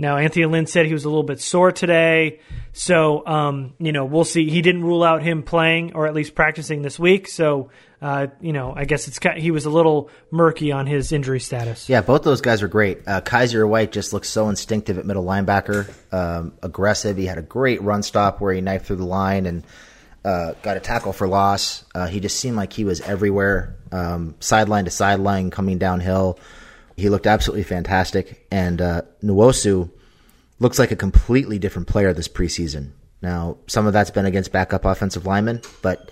Now, 0.00 0.16
Anthony 0.16 0.46
Lynn 0.46 0.64
said 0.64 0.86
he 0.86 0.94
was 0.94 1.04
a 1.04 1.10
little 1.10 1.24
bit 1.24 1.42
sore 1.42 1.72
today, 1.72 2.40
so 2.72 3.26
um, 3.26 3.74
you 3.78 3.92
know 3.92 4.06
we'll 4.06 4.24
see. 4.24 4.48
He 4.48 4.62
didn't 4.62 4.82
rule 4.82 5.04
out 5.04 5.22
him 5.22 5.42
playing 5.42 5.92
or 5.94 6.06
at 6.06 6.14
least 6.14 6.34
practicing 6.34 6.80
this 6.80 6.98
week, 6.98 7.28
so 7.28 7.68
uh, 8.00 8.28
you 8.40 8.54
know 8.54 8.72
I 8.74 8.86
guess 8.86 9.08
it's 9.08 9.18
he 9.36 9.50
was 9.50 9.66
a 9.66 9.70
little 9.70 10.08
murky 10.30 10.72
on 10.72 10.86
his 10.86 11.12
injury 11.12 11.38
status. 11.38 11.86
Yeah, 11.90 12.00
both 12.00 12.22
those 12.22 12.40
guys 12.40 12.62
are 12.62 12.68
great. 12.68 13.06
Uh, 13.06 13.20
Kyzir 13.20 13.68
White 13.68 13.92
just 13.92 14.14
looks 14.14 14.30
so 14.30 14.48
instinctive 14.48 14.96
at 14.96 15.04
middle 15.04 15.24
linebacker, 15.24 15.92
um, 16.14 16.54
aggressive. 16.62 17.18
He 17.18 17.26
had 17.26 17.36
a 17.36 17.42
great 17.42 17.82
run 17.82 18.02
stop 18.02 18.40
where 18.40 18.54
he 18.54 18.62
knifed 18.62 18.86
through 18.86 18.96
the 18.96 19.04
line 19.04 19.44
and 19.44 19.64
uh, 20.24 20.52
got 20.62 20.76
a 20.76 20.80
tackle 20.80 21.12
for 21.12 21.26
loss. 21.26 21.84
Uh, 21.94 22.06
he 22.06 22.20
just 22.20 22.38
seemed 22.38 22.56
like 22.56 22.72
he 22.72 22.84
was 22.84 23.00
everywhere, 23.00 23.76
um, 23.92 24.34
sideline 24.40 24.84
to 24.84 24.90
sideline, 24.90 25.50
coming 25.50 25.78
downhill. 25.78 26.38
He 26.96 27.08
looked 27.08 27.26
absolutely 27.26 27.64
fantastic. 27.64 28.46
And 28.50 28.80
uh, 28.80 29.02
looks 30.58 30.78
like 30.78 30.90
a 30.90 30.96
completely 30.96 31.58
different 31.58 31.88
player 31.88 32.12
this 32.12 32.28
preseason. 32.28 32.90
Now, 33.22 33.58
some 33.66 33.86
of 33.86 33.92
that's 33.92 34.10
been 34.10 34.26
against 34.26 34.52
backup 34.52 34.84
offensive 34.84 35.26
linemen, 35.26 35.62
but 35.82 36.10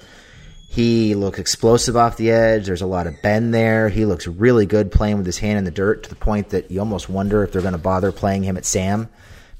he 0.68 1.14
looks 1.14 1.38
explosive 1.38 1.96
off 1.96 2.16
the 2.18 2.30
edge. 2.30 2.66
There's 2.66 2.82
a 2.82 2.86
lot 2.86 3.06
of 3.06 3.20
bend 3.22 3.54
there. 3.54 3.88
He 3.88 4.04
looks 4.04 4.26
really 4.26 4.66
good 4.66 4.92
playing 4.92 5.16
with 5.16 5.26
his 5.26 5.38
hand 5.38 5.58
in 5.58 5.64
the 5.64 5.70
dirt 5.70 6.02
to 6.02 6.10
the 6.10 6.16
point 6.16 6.50
that 6.50 6.70
you 6.70 6.80
almost 6.80 7.08
wonder 7.08 7.42
if 7.42 7.52
they're 7.52 7.62
going 7.62 7.72
to 7.72 7.78
bother 7.78 8.12
playing 8.12 8.42
him 8.42 8.56
at 8.56 8.66
Sam. 8.66 9.08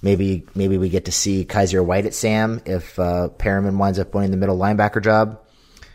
Maybe 0.01 0.47
maybe 0.55 0.79
we 0.79 0.89
get 0.89 1.07
to 1.07 1.13
see 1.13 1.45
Kyzir 1.45 1.85
White 1.85 2.07
at 2.07 2.15
Sam 2.15 2.61
if 2.65 2.99
uh, 2.99 3.29
Perryman 3.29 3.79
winds 3.79 3.99
up 3.99 4.15
winning 4.15 4.31
the 4.31 4.37
middle 4.37 4.59
linebacker 4.59 5.03
job. 5.03 5.41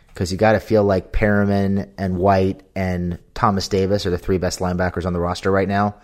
Because 0.07 0.31
you 0.31 0.37
got 0.37 0.51
to 0.51 0.59
feel 0.59 0.83
like 0.83 1.11
Perryman 1.11 1.91
and 1.97 2.17
White 2.17 2.61
and 2.75 3.17
Thomas 3.33 3.67
Davis 3.67 4.05
are 4.05 4.11
the 4.11 4.17
three 4.19 4.37
best 4.37 4.59
linebackers 4.59 5.07
on 5.07 5.13
the 5.13 5.19
roster 5.19 5.49
right 5.49 5.67
now. 5.67 5.95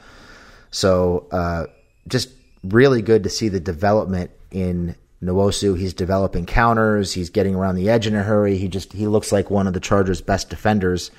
So 0.72 1.28
uh, 1.32 1.66
just 2.08 2.30
really 2.64 3.02
good 3.04 3.24
to 3.24 3.30
see 3.30 3.50
the 3.50 3.60
development 3.60 4.32
in 4.50 4.96
Nwosu. 5.22 5.78
He's 5.78 5.94
developing 5.94 6.46
counters. 6.46 7.14
He's 7.14 7.30
getting 7.30 7.56
around 7.56 7.76
the 7.76 7.90
edge 7.90 8.08
in 8.08 8.16
a 8.16 8.24
hurry. 8.24 8.58
He 8.58 8.68
just 8.68 8.94
he 8.94 9.08
looks 9.08 9.32
like 9.32 9.50
one 9.50 9.68
of 9.68 9.74
the 9.74 9.80
Chargers' 9.80 10.22
best 10.22 10.50
defenders, 10.50 11.12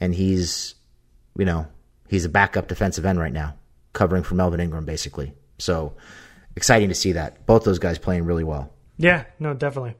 and 0.00 0.14
he's 0.14 0.74
you 1.36 1.44
know 1.44 1.66
he's 2.08 2.24
a 2.24 2.28
backup 2.28 2.68
defensive 2.68 3.06
end 3.06 3.18
right 3.18 3.32
now, 3.32 3.56
covering 3.92 4.22
for 4.22 4.34
Melvin 4.34 4.60
Ingram 4.60 4.84
basically. 4.84 5.32
So 5.58 5.94
exciting 6.56 6.88
to 6.88 6.94
see 6.94 7.12
that 7.12 7.46
both 7.46 7.64
those 7.64 7.78
guys 7.78 7.98
playing 7.98 8.24
really 8.24 8.44
well. 8.44 8.72
Yeah, 8.96 9.24
no, 9.38 9.54
definitely. 9.54 9.94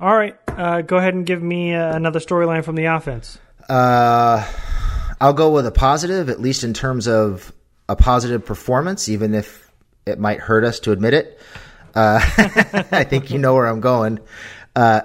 All 0.00 0.14
right, 0.14 0.36
uh, 0.48 0.82
go 0.82 0.96
ahead 0.96 1.14
and 1.14 1.26
give 1.26 1.42
me 1.42 1.74
uh, 1.74 1.94
another 1.94 2.20
storyline 2.20 2.64
from 2.64 2.76
the 2.76 2.86
offense. 2.86 3.38
Uh, 3.68 4.46
I'll 5.20 5.32
go 5.32 5.52
with 5.52 5.66
a 5.66 5.72
positive, 5.72 6.28
at 6.28 6.40
least 6.40 6.64
in 6.64 6.74
terms 6.74 7.08
of 7.08 7.52
a 7.88 7.96
positive 7.96 8.44
performance, 8.44 9.08
even 9.08 9.34
if 9.34 9.70
it 10.06 10.18
might 10.18 10.40
hurt 10.40 10.64
us 10.64 10.80
to 10.80 10.92
admit 10.92 11.14
it. 11.14 11.40
Uh, 11.94 12.20
I 12.92 13.04
think 13.04 13.30
you 13.30 13.38
know 13.38 13.54
where 13.54 13.66
I'm 13.66 13.80
going. 13.80 14.20
Uh, 14.74 15.02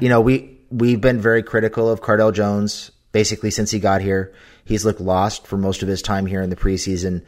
you 0.00 0.08
know, 0.08 0.20
we 0.20 0.58
we've 0.70 1.00
been 1.00 1.20
very 1.20 1.42
critical 1.42 1.90
of 1.90 2.00
Cardale 2.00 2.32
Jones 2.32 2.90
basically 3.12 3.50
since 3.50 3.70
he 3.70 3.78
got 3.78 4.00
here. 4.00 4.32
He's 4.64 4.84
looked 4.84 5.00
lost 5.00 5.46
for 5.46 5.56
most 5.56 5.82
of 5.82 5.88
his 5.88 6.02
time 6.02 6.26
here 6.26 6.40
in 6.40 6.50
the 6.50 6.56
preseason. 6.56 7.24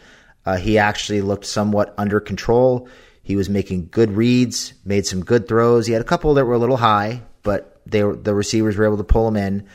Uh, 0.46 0.56
he 0.56 0.78
actually 0.78 1.20
looked 1.20 1.46
somewhat 1.46 1.94
under 1.96 2.20
control. 2.20 2.88
He 3.22 3.36
was 3.36 3.48
making 3.48 3.88
good 3.90 4.10
reads, 4.10 4.74
made 4.84 5.06
some 5.06 5.24
good 5.24 5.48
throws. 5.48 5.86
He 5.86 5.92
had 5.92 6.02
a 6.02 6.06
couple 6.06 6.34
that 6.34 6.44
were 6.44 6.54
a 6.54 6.58
little 6.58 6.76
high, 6.76 7.22
but 7.42 7.80
they 7.86 8.04
were, 8.04 8.16
the 8.16 8.34
receivers 8.34 8.76
were 8.76 8.84
able 8.84 8.98
to 8.98 9.04
pull 9.04 9.26
him 9.26 9.36
in. 9.36 9.66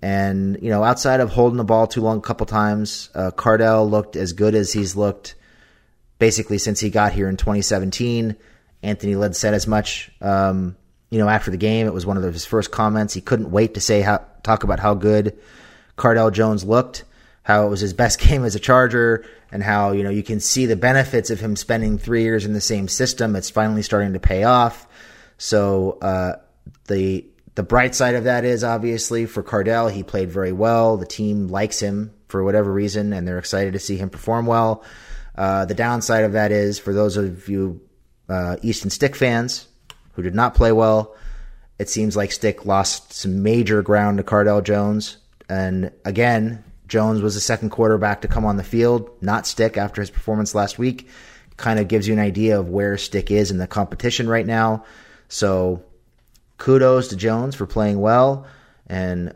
And 0.00 0.58
you 0.62 0.70
know, 0.70 0.82
outside 0.82 1.20
of 1.20 1.30
holding 1.30 1.56
the 1.56 1.64
ball 1.64 1.86
too 1.86 2.00
long 2.00 2.18
a 2.18 2.22
couple 2.22 2.46
times, 2.46 3.10
uh, 3.14 3.30
Cardale 3.32 3.88
looked 3.88 4.16
as 4.16 4.32
good 4.32 4.54
as 4.54 4.72
he's 4.72 4.96
looked 4.96 5.34
basically 6.18 6.58
since 6.58 6.78
he 6.80 6.90
got 6.90 7.12
here 7.12 7.28
in 7.28 7.36
2017. 7.36 8.36
Anthony 8.82 9.14
Lynn 9.16 9.32
said 9.32 9.54
as 9.54 9.66
much. 9.66 10.10
Um, 10.20 10.76
you 11.10 11.18
know, 11.18 11.28
after 11.28 11.50
the 11.50 11.56
game, 11.56 11.86
it 11.86 11.92
was 11.92 12.06
one 12.06 12.16
of 12.16 12.22
his 12.22 12.46
first 12.46 12.70
comments. 12.70 13.12
He 13.12 13.20
couldn't 13.20 13.50
wait 13.50 13.74
to 13.74 13.80
say 13.80 14.00
how 14.00 14.24
talk 14.42 14.64
about 14.64 14.80
how 14.80 14.94
good 14.94 15.38
Cardale 15.96 16.32
Jones 16.32 16.64
looked, 16.64 17.04
how 17.42 17.66
it 17.66 17.70
was 17.70 17.80
his 17.80 17.92
best 17.92 18.20
game 18.26 18.44
as 18.44 18.54
a 18.54 18.60
Charger, 18.60 19.24
and 19.50 19.62
how 19.62 19.92
you 19.92 20.02
know 20.02 20.10
you 20.10 20.22
can 20.22 20.40
see 20.40 20.66
the 20.66 20.76
benefits 20.76 21.30
of 21.30 21.40
him 21.40 21.56
spending 21.56 21.98
three 21.98 22.22
years 22.22 22.44
in 22.44 22.52
the 22.52 22.60
same 22.60 22.88
system. 22.88 23.36
It's 23.36 23.50
finally 23.50 23.82
starting 23.82 24.12
to 24.14 24.20
pay 24.20 24.44
off. 24.44 24.86
So 25.38 25.98
uh, 26.02 26.36
the 26.86 27.26
the 27.54 27.62
bright 27.62 27.94
side 27.94 28.14
of 28.14 28.24
that 28.24 28.44
is 28.44 28.64
obviously 28.64 29.26
for 29.26 29.42
Cardale, 29.42 29.90
he 29.90 30.02
played 30.02 30.30
very 30.30 30.52
well. 30.52 30.96
The 30.96 31.06
team 31.06 31.48
likes 31.48 31.80
him 31.80 32.14
for 32.28 32.42
whatever 32.42 32.72
reason, 32.72 33.12
and 33.12 33.28
they're 33.28 33.38
excited 33.38 33.74
to 33.74 33.78
see 33.78 33.96
him 33.96 34.08
perform 34.08 34.46
well. 34.46 34.84
Uh, 35.34 35.64
the 35.64 35.74
downside 35.74 36.24
of 36.24 36.32
that 36.32 36.52
is 36.52 36.78
for 36.78 36.92
those 36.92 37.16
of 37.16 37.48
you 37.48 37.80
uh, 38.28 38.56
Easton 38.62 38.90
Stick 38.90 39.16
fans 39.16 39.66
who 40.12 40.22
did 40.22 40.34
not 40.34 40.54
play 40.54 40.72
well, 40.72 41.14
it 41.78 41.88
seems 41.88 42.16
like 42.16 42.32
Stick 42.32 42.64
lost 42.64 43.12
some 43.12 43.42
major 43.42 43.82
ground 43.82 44.18
to 44.18 44.24
Cardale 44.24 44.62
Jones. 44.62 45.16
And 45.48 45.90
again, 46.04 46.64
Jones 46.92 47.22
was 47.22 47.34
the 47.34 47.40
second 47.40 47.70
quarterback 47.70 48.20
to 48.20 48.28
come 48.28 48.44
on 48.44 48.58
the 48.58 48.62
field, 48.62 49.08
not 49.22 49.46
Stick 49.46 49.78
after 49.78 50.02
his 50.02 50.10
performance 50.10 50.54
last 50.54 50.78
week. 50.78 51.08
Kind 51.56 51.78
of 51.78 51.88
gives 51.88 52.06
you 52.06 52.12
an 52.12 52.20
idea 52.20 52.60
of 52.60 52.68
where 52.68 52.98
Stick 52.98 53.30
is 53.30 53.50
in 53.50 53.56
the 53.56 53.66
competition 53.66 54.28
right 54.28 54.44
now. 54.44 54.84
So 55.26 55.82
kudos 56.58 57.08
to 57.08 57.16
Jones 57.16 57.54
for 57.54 57.64
playing 57.64 57.98
well. 57.98 58.46
And 58.88 59.34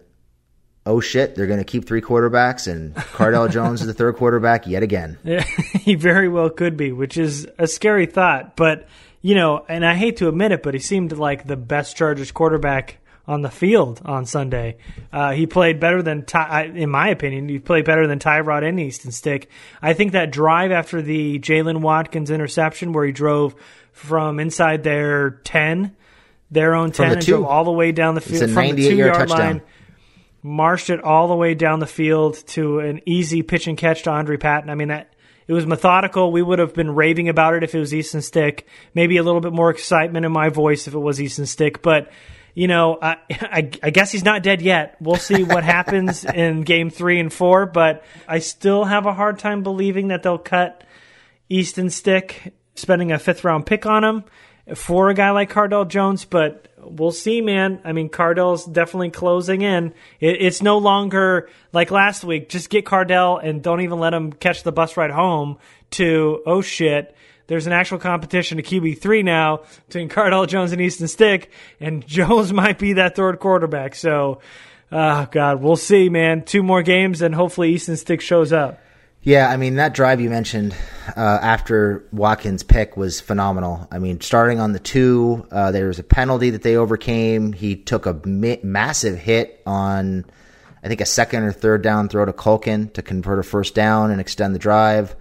oh 0.85 1.01
shit, 1.01 1.35
they're 1.35 1.47
going 1.47 1.59
to 1.59 1.64
keep 1.64 1.87
three 1.87 2.03
quarterbacks, 2.03 2.71
and 2.71 2.95
Cardale 3.16 3.51
Jones 3.51 3.81
is 3.81 3.87
the 3.87 3.95
third 3.95 4.16
quarterback 4.16 4.66
yet 4.66 4.83
again. 4.83 5.16
Yeah, 5.25 5.40
he 5.81 5.95
very 5.95 6.29
well 6.29 6.51
could 6.51 6.77
be, 6.77 6.92
which 6.92 7.16
is 7.16 7.49
a 7.59 7.66
scary 7.66 8.05
thought. 8.05 8.55
But, 8.55 8.87
you 9.23 9.35
know, 9.35 9.64
and 9.66 9.83
I 9.83 9.95
hate 9.95 10.19
to 10.19 10.29
admit 10.29 10.53
it, 10.53 10.62
but 10.62 10.75
he 10.75 10.81
seemed 10.81 11.12
like 11.12 11.47
the 11.47 11.57
best 11.57 11.97
Chargers 11.97 12.33
quarterback 12.33 12.99
on 13.29 13.43
the 13.43 13.51
field 13.51 14.01
on 14.05 14.25
Sunday. 14.25 14.77
Uh, 15.12 15.33
he 15.33 15.47
played 15.47 15.81
better 15.81 16.03
than, 16.03 16.25
Ty, 16.25 16.73
in 16.75 16.91
my 16.91 17.09
opinion, 17.09 17.49
he 17.49 17.59
played 17.59 17.85
better 17.85 18.07
than 18.07 18.19
Tyrod 18.19 18.67
and 18.67 18.79
Easton 18.79 19.11
Stick. 19.11 19.51
I 19.83 19.93
think 19.95 20.12
that 20.12 20.31
drive 20.31 20.71
after 20.71 21.03
the 21.03 21.39
Jaylen 21.39 21.81
Watkins 21.81 22.31
interception 22.31 22.93
where 22.93 23.05
he 23.05 23.12
drove 23.12 23.55
from 23.93 24.39
inside 24.39 24.85
their 24.85 25.31
10, 25.31 25.97
their 26.51 26.75
own 26.75 26.93
10, 26.93 27.09
the 27.09 27.15
and 27.15 27.23
two. 27.23 27.33
drove 27.33 27.45
all 27.45 27.65
the 27.65 27.73
way 27.73 27.93
down 27.93 28.15
the 28.15 28.21
field 28.21 28.51
from 28.51 28.77
the 28.77 28.89
two 28.89 28.97
yard 28.97 29.15
touchdown. 29.15 29.39
line 29.39 29.62
marched 30.47 30.91
it 30.91 31.03
all 31.03 31.27
the 31.27 31.35
way 31.35 31.55
down 31.55 31.81
the 31.81 31.87
field 31.87 32.37
to 32.47 32.79
an 32.79 33.01
easy 33.05 33.43
pitch 33.43 33.67
and 33.67 33.77
catch 33.77 34.05
to 34.05 34.11
Andre 34.11 34.37
Patton. 34.37 34.71
I 34.71 34.77
mean 34.77 34.89
that 34.89 35.12
it 35.49 35.53
was 35.53 35.67
methodical. 35.67 36.31
We 36.31 36.43
would 36.43 36.59
have 36.59 36.73
been 36.73 36.95
raving 36.95 37.29
about 37.29 37.55
it 37.55 37.65
if 37.65 37.75
it 37.75 37.79
was 37.79 37.93
Easton 37.93 38.23
Stick. 38.23 38.67
Maybe 38.95 39.17
a 39.17 39.23
little 39.23 39.41
bit 39.41 39.53
more 39.53 39.71
excitement 39.71 40.25
in 40.25 40.33
my 40.33 40.49
voice 40.49 40.87
if 40.87 40.95
it 40.95 40.99
was 40.99 41.21
Easton 41.21 41.47
Stick, 41.47 41.83
but 41.83 42.11
you 42.57 42.69
know, 42.69 42.99
I, 43.01 43.19
I, 43.31 43.71
I 43.83 43.90
guess 43.90 44.11
he's 44.11 44.25
not 44.25 44.42
dead 44.42 44.62
yet. 44.62 44.97
We'll 44.99 45.16
see 45.16 45.45
what 45.45 45.62
happens 45.77 46.25
in 46.25 46.62
game 46.62 46.88
three 46.88 47.21
and 47.21 47.31
four, 47.31 47.66
but 47.66 48.03
I 48.27 48.38
still 48.38 48.85
have 48.85 49.05
a 49.05 49.12
hard 49.12 49.38
time 49.38 49.62
believing 49.62 50.09
that 50.09 50.23
they'll 50.23 50.38
cut 50.38 50.83
Easton 51.51 51.90
Stick, 51.90 52.55
spending 52.75 53.12
a 53.12 53.19
fifth 53.19 53.45
round 53.45 53.66
pick 53.66 53.85
on 53.85 54.03
him 54.03 54.25
for 54.75 55.11
a 55.11 55.14
guy 55.14 55.31
like 55.33 55.53
Cardale 55.53 55.87
Jones, 55.87 56.25
but 56.25 56.69
we'll 56.79 57.12
see, 57.12 57.42
man. 57.42 57.79
I 57.85 57.92
mean, 57.92 58.09
Cardale's 58.09 58.64
definitely 58.64 59.11
closing 59.11 59.61
in. 59.61 59.92
It, 60.19 60.40
it's 60.40 60.62
no 60.62 60.79
longer 60.79 61.51
like 61.75 61.90
last 61.90 62.25
week, 62.25 62.49
just 62.49 62.71
get 62.71 62.87
Cardale 62.87 63.38
and 63.45 63.62
don't 63.62 63.83
even 63.83 64.01
let 64.01 64.14
him 64.14 64.33
catch 64.33 64.62
the 64.62 64.73
bus 64.73 64.97
ride 64.97 65.11
home 65.11 65.59
to, 65.90 66.42
oh 66.47 66.62
shit, 66.62 67.14
there's 67.47 67.67
an 67.67 67.73
actual 67.73 67.99
competition 67.99 68.57
to 68.57 68.63
QB3 68.63 69.25
now 69.25 69.61
between 69.87 70.09
Cardale 70.09 70.49
Jones 70.49 70.73
and 70.73 70.81
Easton 70.81 71.09
Stick, 71.09 71.51
and 71.81 72.07
Jones 72.07 72.53
might 72.53 72.79
be 72.79 72.95
that 72.95 73.17
third 73.17 73.39
quarterback. 73.39 73.95
So, 73.95 74.41
oh, 74.91 75.29
God, 75.31 75.63
we'll 75.63 75.77
see, 75.77 76.09
man. 76.09 76.45
Two 76.45 76.63
more 76.63 76.83
games, 76.83 77.23
and 77.23 77.35
hopefully 77.35 77.73
Easton 77.73 77.97
Stick 77.97 78.21
shows 78.21 78.53
up. 78.53 78.81
Yeah, 79.27 79.51
I 79.51 79.57
mean 79.57 79.75
that 79.75 79.93
drive 79.93 80.21
you 80.21 80.31
mentioned 80.31 80.73
uh, 81.17 81.39
after 81.43 82.07
Watkins' 82.13 82.63
pick 82.63 82.97
was 82.97 83.21
phenomenal. 83.21 83.89
I 83.91 83.99
mean, 83.99 84.21
starting 84.21 84.61
on 84.61 84.71
the 84.71 84.79
two, 84.79 85.45
uh, 85.51 85.73
there 85.73 85.89
was 85.89 85.99
a 85.99 86.05
penalty 86.05 86.51
that 86.51 86.63
they 86.63 86.77
overcame. 86.77 87.53
He 87.53 87.75
took 87.75 88.07
a 88.07 88.21
ma- 88.25 88.63
massive 88.63 89.19
hit 89.19 89.61
on, 89.67 90.27
I 90.81 90.87
think, 90.87 91.01
a 91.01 91.07
second 91.07 91.43
or 91.43 91.51
third 91.51 91.83
down 91.83 92.09
throw 92.09 92.25
to 92.25 92.33
Culkin 92.33 92.93
to 92.93 93.03
convert 93.03 93.41
a 93.41 93.43
first 93.43 93.75
down 93.75 94.13
and 94.13 94.21
extend 94.21 94.55
the 94.55 94.61
drive. 94.61 95.17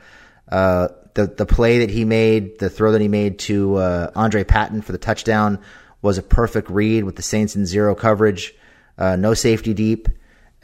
Uh, 0.47 0.89
the 1.15 1.27
the 1.27 1.45
play 1.45 1.79
that 1.79 1.89
he 1.89 2.05
made, 2.05 2.59
the 2.59 2.69
throw 2.69 2.91
that 2.93 3.01
he 3.01 3.07
made 3.07 3.39
to 3.39 3.75
uh, 3.75 4.11
Andre 4.15 4.43
Patton 4.43 4.81
for 4.81 4.91
the 4.91 4.97
touchdown, 4.97 5.59
was 6.01 6.17
a 6.17 6.23
perfect 6.23 6.69
read 6.69 7.03
with 7.03 7.15
the 7.15 7.23
Saints 7.23 7.55
in 7.55 7.65
zero 7.65 7.95
coverage, 7.95 8.53
uh, 8.97 9.15
no 9.15 9.33
safety 9.33 9.73
deep 9.73 10.07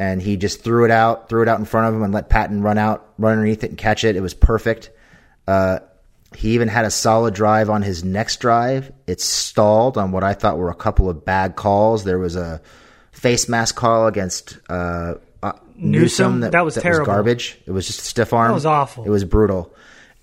and 0.02 0.20
he 0.20 0.36
just 0.36 0.64
threw 0.64 0.84
it 0.84 0.90
out, 0.90 1.30
threw 1.30 1.44
it 1.44 1.48
out 1.48 1.60
in 1.60 1.66
front 1.66 1.88
of 1.88 1.94
him, 1.94 2.02
and 2.02 2.12
let 2.12 2.28
Patton 2.28 2.64
run 2.64 2.80
out, 2.80 3.14
run 3.20 3.34
underneath 3.34 3.64
it, 3.64 3.70
and 3.70 3.78
catch 3.78 4.04
it. 4.04 4.16
It 4.16 4.22
was 4.22 4.34
perfect. 4.34 4.90
Uh, 5.48 5.78
he 6.36 6.56
even 6.56 6.70
had 6.70 6.86
a 6.86 6.90
solid 6.90 7.36
drive 7.36 7.70
on 7.70 7.84
his 7.84 8.04
next 8.04 8.40
drive. 8.40 8.92
It 9.06 9.22
stalled 9.22 10.00
on 10.00 10.12
what 10.12 10.24
I 10.24 10.34
thought 10.34 10.58
were 10.58 10.72
a 10.72 10.76
couple 10.76 11.08
of 11.08 11.24
bad 11.24 11.56
calls. 11.56 12.04
There 12.04 12.18
was 12.18 12.36
a 12.36 12.62
face 13.12 13.48
mask 13.48 13.76
call 13.76 14.08
against 14.08 14.58
uh, 14.70 15.16
uh, 15.44 15.52
Newsom, 15.76 16.40
that, 16.40 16.54
That 16.54 16.66
was 16.66 16.76
terrible. 16.76 17.06
garbage. 17.06 17.60
It 17.68 17.72
was 17.72 17.86
just 17.86 18.00
a 18.00 18.04
stiff 18.04 18.34
arm. 18.34 18.48
That 18.48 18.56
was 18.56 18.66
awful. 18.66 19.04
It 19.04 19.10
was 19.10 19.24
brutal. 19.24 19.72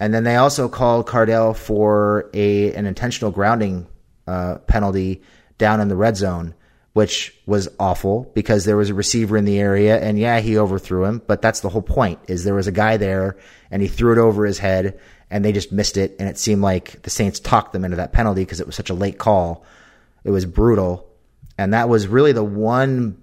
And 0.01 0.15
then 0.15 0.25
they 0.25 0.37
also 0.37 0.69
called 0.69 1.07
Cardale 1.07 1.57
for 1.57 2.31
a 2.33 2.73
an 2.75 2.87
intentional 2.87 3.31
grounding 3.31 3.87
uh, 4.27 4.59
penalty 4.67 5.23
down 5.59 5.81
in 5.81 5.89
the 5.89 5.97
red 5.97 6.17
zone 6.17 6.55
which 6.99 7.33
was 7.47 7.69
awful 7.79 8.29
because 8.35 8.65
there 8.65 8.77
was 8.77 8.91
a 8.91 8.95
receiver 8.95 9.37
in 9.37 9.45
the 9.45 9.61
area 9.61 10.01
and 10.01 10.19
yeah, 10.19 10.41
he 10.41 10.59
overthrew 10.59 11.05
him, 11.05 11.23
but 11.29 11.41
that's 11.41 11.61
the 11.61 11.69
whole 11.69 11.81
point 11.81 12.19
is 12.27 12.43
there 12.43 12.55
was 12.55 12.67
a 12.67 12.73
guy 12.73 12.97
there 12.97 13.37
and 13.71 13.81
he 13.81 13.87
threw 13.87 14.11
it 14.11 14.19
over 14.19 14.45
his 14.45 14.59
head 14.59 14.99
and 15.31 15.45
they 15.45 15.53
just 15.53 15.71
missed 15.71 15.97
it 15.97 16.17
and 16.19 16.29
it 16.29 16.37
seemed 16.37 16.61
like 16.61 17.01
the 17.03 17.11
Saints 17.11 17.39
talked 17.39 17.73
them 17.73 17.85
into 17.85 17.99
that 17.99 18.13
penalty 18.13 18.43
because 18.43 18.59
it 18.59 18.67
was 18.67 18.75
such 18.75 18.91
a 18.91 18.95
late 18.95 19.17
call. 19.17 19.65
It 20.25 20.33
was 20.33 20.45
brutal. 20.45 21.09
and 21.57 21.73
that 21.73 21.89
was 21.89 22.09
really 22.09 22.33
the 22.33 22.43
one 22.43 23.23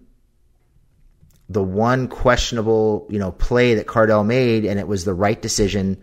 the 1.50 1.62
one 1.62 2.08
questionable 2.08 3.08
you 3.10 3.20
know 3.20 3.34
play 3.34 3.76
that 3.76 3.88
Cardale 3.88 4.26
made, 4.26 4.64
and 4.64 4.80
it 4.80 4.88
was 4.88 5.04
the 5.04 5.14
right 5.14 5.42
decision, 5.42 6.02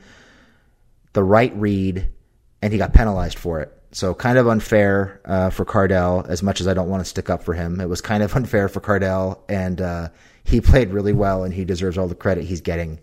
the 1.13 1.23
right 1.23 1.55
read, 1.57 2.09
and 2.61 2.73
he 2.73 2.79
got 2.79 2.93
penalized 2.93 3.39
for 3.39 3.61
it. 3.61 3.73
So 3.93 4.15
kind 4.15 4.39
of 4.39 4.49
unfair 4.49 5.21
uh, 5.25 5.51
for 5.51 5.65
Cardale. 5.65 6.27
As 6.27 6.43
much 6.43 6.61
as 6.61 6.69
I 6.69 6.75
don't 6.75 6.89
want 6.89 7.03
to 7.03 7.09
stick 7.09 7.29
up 7.29 7.43
for 7.43 7.53
him, 7.53 7.81
it 7.81 7.89
was 7.89 8.01
kind 8.01 8.23
of 8.23 8.33
unfair 8.37 8.69
for 8.69 8.81
Cardale, 8.81 9.41
and 9.49 9.81
uh, 9.81 10.09
he 10.45 10.61
played 10.61 10.91
really 10.91 11.13
well, 11.13 11.45
and 11.45 11.53
he 11.53 11.65
deserves 11.65 11.99
all 11.99 12.09
the 12.09 12.15
credit 12.15 12.45
he's 12.45 12.61
getting 12.63 13.01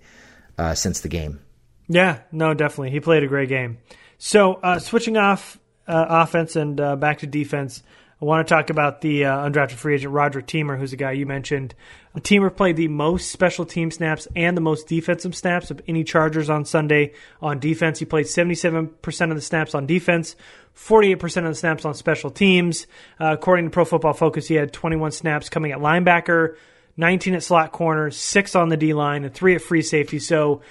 uh, 0.57 0.73
since 0.73 1.01
the 1.01 1.09
game. 1.09 1.39
Yeah, 1.87 2.19
no, 2.31 2.53
definitely. 2.53 2.91
He 2.91 2.99
played 2.99 3.23
a 3.23 3.27
great 3.27 3.49
game. 3.49 3.79
So, 4.17 4.55
uh, 4.55 4.79
switching 4.79 5.17
off 5.17 5.59
uh, 5.87 6.05
offense 6.07 6.55
and 6.55 6.79
uh, 6.79 6.95
back 6.95 7.19
to 7.19 7.27
defense, 7.27 7.81
I 8.21 8.25
want 8.25 8.47
to 8.47 8.53
talk 8.53 8.69
about 8.69 9.01
the 9.01 9.21
undrafted 9.21 9.71
free 9.71 9.95
agent 9.95 10.13
Roderick 10.13 10.45
Teamer, 10.45 10.77
who's 10.77 10.91
a 10.91 10.97
guy 10.97 11.13
you 11.13 11.25
mentioned. 11.25 11.73
A 12.15 12.19
teamer 12.19 12.55
played 12.55 12.75
the 12.75 12.87
most 12.87 13.29
special 13.29 13.65
team 13.65 13.91
snaps 13.91 14.27
and 14.35 14.57
the 14.57 14.61
most 14.61 14.87
defensive 14.87 15.35
snaps 15.35 15.69
of 15.69 15.81
any 15.87 16.03
Chargers 16.03 16.49
on 16.49 16.65
Sunday 16.65 17.13
on 17.39 17.59
defense. 17.59 17.99
He 17.99 18.05
played 18.05 18.25
77% 18.25 19.29
of 19.29 19.35
the 19.35 19.41
snaps 19.41 19.75
on 19.75 19.85
defense, 19.85 20.35
48% 20.75 21.37
of 21.37 21.43
the 21.43 21.55
snaps 21.55 21.85
on 21.85 21.93
special 21.93 22.31
teams. 22.31 22.87
Uh, 23.19 23.33
according 23.33 23.65
to 23.65 23.71
Pro 23.71 23.85
Football 23.85 24.13
Focus, 24.13 24.47
he 24.47 24.55
had 24.55 24.73
21 24.73 25.11
snaps 25.11 25.49
coming 25.49 25.71
at 25.71 25.79
linebacker, 25.79 26.55
19 26.97 27.35
at 27.35 27.43
slot 27.43 27.71
corner, 27.71 28.09
six 28.09 28.55
on 28.55 28.69
the 28.69 28.77
D 28.77 28.93
line, 28.93 29.23
and 29.23 29.33
three 29.33 29.53
at 29.53 29.61
free 29.61 29.83
safety. 29.83 30.17
So 30.17 30.61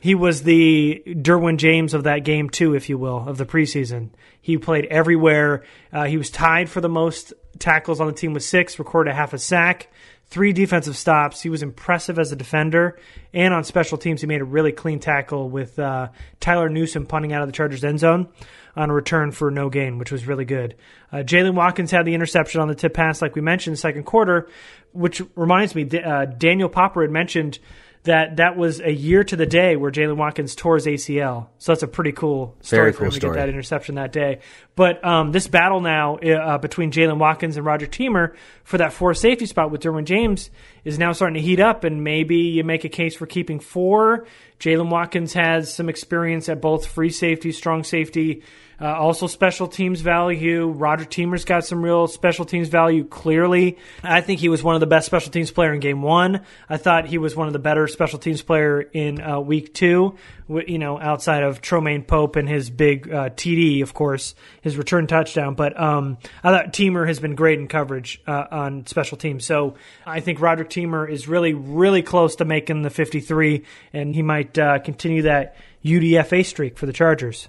he 0.00 0.16
was 0.16 0.42
the 0.42 1.02
Derwin 1.06 1.58
James 1.58 1.94
of 1.94 2.04
that 2.04 2.24
game 2.24 2.50
too, 2.50 2.74
if 2.74 2.88
you 2.88 2.98
will, 2.98 3.28
of 3.28 3.38
the 3.38 3.46
preseason. 3.46 4.10
He 4.40 4.58
played 4.58 4.86
everywhere. 4.86 5.62
Uh, 5.92 6.04
he 6.04 6.16
was 6.16 6.30
tied 6.30 6.68
for 6.68 6.80
the 6.80 6.88
most 6.88 7.32
tackles 7.58 8.00
on 8.00 8.08
the 8.08 8.12
team 8.12 8.32
with 8.32 8.42
six, 8.42 8.78
recorded 8.78 9.10
a 9.10 9.14
half 9.14 9.34
a 9.34 9.38
sack, 9.38 9.88
three 10.30 10.52
defensive 10.52 10.96
stops. 10.96 11.42
He 11.42 11.48
was 11.48 11.62
impressive 11.62 12.18
as 12.18 12.32
a 12.32 12.36
defender, 12.36 12.98
and 13.34 13.52
on 13.52 13.64
special 13.64 13.98
teams, 13.98 14.20
he 14.20 14.26
made 14.26 14.40
a 14.40 14.44
really 14.44 14.72
clean 14.72 15.00
tackle 15.00 15.50
with 15.50 15.78
uh, 15.78 16.08
Tyler 16.38 16.68
Newsome 16.68 17.06
punting 17.06 17.32
out 17.32 17.42
of 17.42 17.48
the 17.48 17.52
Chargers 17.52 17.84
end 17.84 17.98
zone 17.98 18.28
on 18.76 18.90
a 18.90 18.94
return 18.94 19.32
for 19.32 19.50
no 19.50 19.68
gain, 19.68 19.98
which 19.98 20.12
was 20.12 20.26
really 20.26 20.44
good. 20.44 20.76
Uh, 21.12 21.18
Jaylen 21.18 21.54
Watkins 21.54 21.90
had 21.90 22.06
the 22.06 22.14
interception 22.14 22.60
on 22.60 22.68
the 22.68 22.74
tip 22.74 22.94
pass, 22.94 23.20
like 23.20 23.34
we 23.34 23.40
mentioned, 23.40 23.78
second 23.78 24.04
quarter, 24.04 24.48
which 24.92 25.20
reminds 25.34 25.74
me, 25.74 25.88
uh, 25.98 26.24
Daniel 26.24 26.68
Popper 26.68 27.02
had 27.02 27.10
mentioned 27.10 27.58
that 28.04 28.36
that 28.36 28.56
was 28.56 28.80
a 28.80 28.90
year 28.90 29.22
to 29.24 29.36
the 29.36 29.44
day 29.44 29.76
where 29.76 29.90
Jaylen 29.90 30.16
Watkins 30.16 30.54
tore 30.54 30.76
his 30.76 30.86
ACL. 30.86 31.48
So 31.58 31.72
that's 31.72 31.82
a 31.82 31.88
pretty 31.88 32.12
cool 32.12 32.56
story 32.62 32.80
Very 32.80 32.92
for 32.92 32.98
cool 32.98 33.06
him 33.06 33.10
to 33.10 33.16
story. 33.18 33.34
get 33.34 33.40
that 33.40 33.48
interception 33.50 33.96
that 33.96 34.12
day. 34.12 34.38
But 34.74 35.04
um, 35.04 35.32
this 35.32 35.48
battle 35.48 35.80
now 35.82 36.16
uh, 36.16 36.56
between 36.56 36.92
Jaylen 36.92 37.18
Watkins 37.18 37.58
and 37.58 37.66
Roger 37.66 37.86
Teamer 37.86 38.34
for 38.64 38.78
that 38.78 38.94
four 38.94 39.12
safety 39.12 39.44
spot 39.44 39.70
with 39.70 39.82
Derwin 39.82 40.04
James 40.04 40.50
is 40.82 40.98
now 40.98 41.12
starting 41.12 41.34
to 41.34 41.42
heat 41.42 41.60
up, 41.60 41.84
and 41.84 42.02
maybe 42.02 42.36
you 42.36 42.64
make 42.64 42.84
a 42.84 42.88
case 42.88 43.14
for 43.14 43.26
keeping 43.26 43.60
four. 43.60 44.26
Jaylen 44.58 44.88
Watkins 44.88 45.34
has 45.34 45.72
some 45.72 45.90
experience 45.90 46.48
at 46.48 46.62
both 46.62 46.86
free 46.86 47.10
safety, 47.10 47.52
strong 47.52 47.84
safety. 47.84 48.42
Uh, 48.80 48.94
also, 48.94 49.26
special 49.26 49.68
teams 49.68 50.00
value. 50.00 50.68
Roger 50.68 51.04
Teamer's 51.04 51.44
got 51.44 51.64
some 51.66 51.82
real 51.82 52.06
special 52.06 52.44
teams 52.44 52.68
value. 52.68 53.04
Clearly, 53.04 53.76
I 54.02 54.22
think 54.22 54.40
he 54.40 54.48
was 54.48 54.62
one 54.62 54.74
of 54.74 54.80
the 54.80 54.86
best 54.86 55.06
special 55.06 55.30
teams 55.30 55.50
player 55.50 55.74
in 55.74 55.80
Game 55.80 56.00
One. 56.00 56.42
I 56.68 56.78
thought 56.78 57.06
he 57.06 57.18
was 57.18 57.36
one 57.36 57.46
of 57.46 57.52
the 57.52 57.58
better 57.58 57.86
special 57.88 58.18
teams 58.18 58.40
player 58.40 58.80
in 58.80 59.20
uh, 59.20 59.40
Week 59.40 59.74
Two. 59.74 60.16
You 60.48 60.78
know, 60.78 60.98
outside 60.98 61.42
of 61.42 61.60
Troymaine 61.60 62.06
Pope 62.06 62.36
and 62.36 62.48
his 62.48 62.70
big 62.70 63.12
uh, 63.12 63.30
TD, 63.30 63.82
of 63.82 63.94
course, 63.94 64.34
his 64.62 64.76
return 64.76 65.06
touchdown. 65.06 65.54
But 65.54 65.78
um, 65.78 66.18
I 66.42 66.50
thought 66.50 66.72
Teamer 66.72 67.06
has 67.06 67.20
been 67.20 67.34
great 67.34 67.60
in 67.60 67.68
coverage 67.68 68.20
uh, 68.26 68.46
on 68.50 68.86
special 68.86 69.16
teams. 69.16 69.44
So 69.44 69.74
I 70.04 70.20
think 70.20 70.40
Roderick 70.40 70.70
Teamer 70.70 71.08
is 71.08 71.28
really, 71.28 71.54
really 71.54 72.02
close 72.02 72.36
to 72.36 72.44
making 72.44 72.82
the 72.82 72.90
53, 72.90 73.62
and 73.92 74.14
he 74.14 74.22
might 74.22 74.58
uh, 74.58 74.80
continue 74.80 75.22
that 75.22 75.56
UDFA 75.84 76.44
streak 76.44 76.78
for 76.78 76.86
the 76.86 76.92
Chargers. 76.92 77.48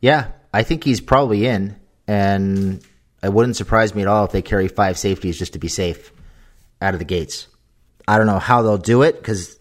Yeah, 0.00 0.32
I 0.54 0.62
think 0.62 0.84
he's 0.84 1.00
probably 1.00 1.46
in, 1.46 1.76
and 2.06 2.80
it 3.22 3.32
wouldn't 3.32 3.56
surprise 3.56 3.94
me 3.94 4.02
at 4.02 4.08
all 4.08 4.24
if 4.24 4.32
they 4.32 4.42
carry 4.42 4.68
five 4.68 4.96
safeties 4.98 5.38
just 5.38 5.54
to 5.54 5.58
be 5.58 5.68
safe 5.68 6.12
out 6.80 6.94
of 6.94 6.98
the 7.00 7.04
gates. 7.04 7.48
I 8.06 8.18
don't 8.18 8.26
know 8.26 8.38
how 8.38 8.62
they'll 8.62 8.78
do 8.78 9.02
it 9.02 9.16
because 9.16 9.58